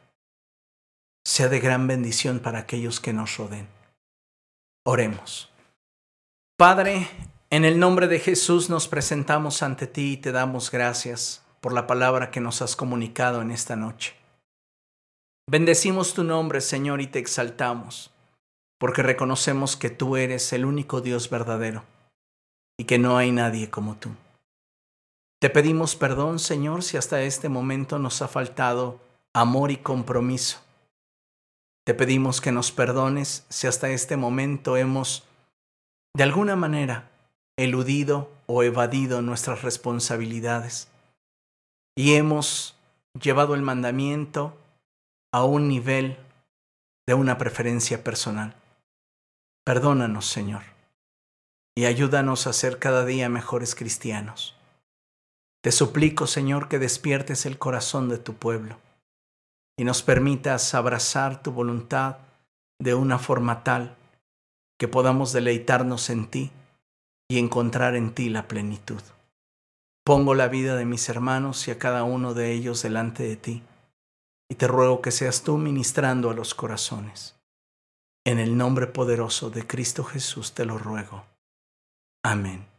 sea 1.24 1.48
de 1.48 1.59
gran 1.59 1.89
bendición 1.89 2.39
para 2.39 2.60
aquellos 2.60 3.01
que 3.01 3.12
nos 3.12 3.36
rodeen. 3.36 3.68
Oremos. 4.85 5.51
Padre, 6.56 7.09
en 7.51 7.64
el 7.64 7.78
nombre 7.78 8.09
de 8.09 8.18
Jesús 8.18 8.70
nos 8.70 8.89
presentamos 8.89 9.62
ante 9.62 9.86
ti 9.86 10.12
y 10.12 10.16
te 10.16 10.32
damos 10.32 10.70
gracias 10.70 11.43
por 11.60 11.72
la 11.72 11.86
palabra 11.86 12.31
que 12.31 12.40
nos 12.40 12.62
has 12.62 12.77
comunicado 12.77 13.43
en 13.43 13.51
esta 13.51 13.77
noche. 13.77 14.14
Bendecimos 15.47 16.14
tu 16.14 16.24
nombre, 16.24 16.60
Señor, 16.60 17.01
y 17.01 17.09
te 17.09 17.18
exaltamos, 17.18 18.12
porque 18.78 19.02
reconocemos 19.02 19.77
que 19.77 19.90
tú 19.90 20.16
eres 20.16 20.52
el 20.52 20.64
único 20.64 21.01
Dios 21.01 21.28
verdadero 21.28 21.85
y 22.78 22.85
que 22.85 22.98
no 22.98 23.18
hay 23.18 23.32
nadie 23.32 23.68
como 23.68 23.97
tú. 23.97 24.10
Te 25.40 25.51
pedimos 25.51 25.97
perdón, 25.97 26.39
Señor, 26.39 26.82
si 26.82 26.97
hasta 26.97 27.22
este 27.22 27.48
momento 27.48 27.98
nos 27.98 28.22
ha 28.22 28.28
faltado 28.28 29.01
amor 29.35 29.70
y 29.70 29.77
compromiso 29.77 30.60
te 31.90 31.94
pedimos 31.94 32.40
que 32.40 32.52
nos 32.52 32.70
perdones 32.70 33.44
si 33.48 33.66
hasta 33.66 33.90
este 33.90 34.16
momento 34.16 34.77
hemos, 34.77 35.24
de 36.14 36.22
alguna 36.22 36.55
manera, 36.55 37.09
eludido 37.60 38.32
o 38.46 38.62
evadido 38.62 39.20
nuestras 39.20 39.60
responsabilidades 39.60 40.88
y 41.94 42.14
hemos 42.14 42.74
llevado 43.20 43.54
el 43.54 43.60
mandamiento 43.60 44.56
a 45.30 45.44
un 45.44 45.68
nivel 45.68 46.16
de 47.06 47.12
una 47.12 47.36
preferencia 47.36 48.02
personal. 48.02 48.54
Perdónanos, 49.62 50.26
Señor, 50.26 50.62
y 51.76 51.84
ayúdanos 51.84 52.46
a 52.46 52.54
ser 52.54 52.78
cada 52.78 53.04
día 53.04 53.28
mejores 53.28 53.74
cristianos. 53.74 54.56
Te 55.62 55.70
suplico, 55.70 56.26
Señor, 56.26 56.68
que 56.68 56.78
despiertes 56.78 57.44
el 57.44 57.58
corazón 57.58 58.08
de 58.08 58.16
tu 58.16 58.36
pueblo 58.36 58.78
y 59.78 59.84
nos 59.84 60.02
permitas 60.02 60.74
abrazar 60.74 61.42
tu 61.42 61.52
voluntad 61.52 62.16
de 62.80 62.94
una 62.94 63.18
forma 63.18 63.62
tal 63.64 63.96
que 64.78 64.88
podamos 64.88 65.34
deleitarnos 65.34 66.08
en 66.08 66.26
ti 66.26 66.50
y 67.31 67.39
encontrar 67.39 67.94
en 67.94 68.12
ti 68.12 68.28
la 68.28 68.48
plenitud. 68.48 69.01
Pongo 70.05 70.35
la 70.35 70.48
vida 70.48 70.74
de 70.74 70.85
mis 70.85 71.09
hermanos 71.09 71.69
y 71.69 71.70
a 71.70 71.78
cada 71.78 72.02
uno 72.02 72.35
de 72.35 72.51
ellos 72.51 72.82
delante 72.82 73.23
de 73.23 73.36
ti, 73.36 73.62
y 74.51 74.57
te 74.57 74.66
ruego 74.66 75.01
que 75.01 75.12
seas 75.12 75.44
tú 75.44 75.57
ministrando 75.57 76.28
a 76.31 76.35
los 76.35 76.57
corazones. 76.57 77.36
En 78.24 78.40
el 78.40 78.57
nombre 78.57 78.89
poderoso 78.89 79.48
de 79.48 79.65
Cristo 79.65 80.02
Jesús 80.02 80.55
te 80.55 80.65
lo 80.65 80.77
ruego. 80.77 81.24
Amén. 82.24 82.69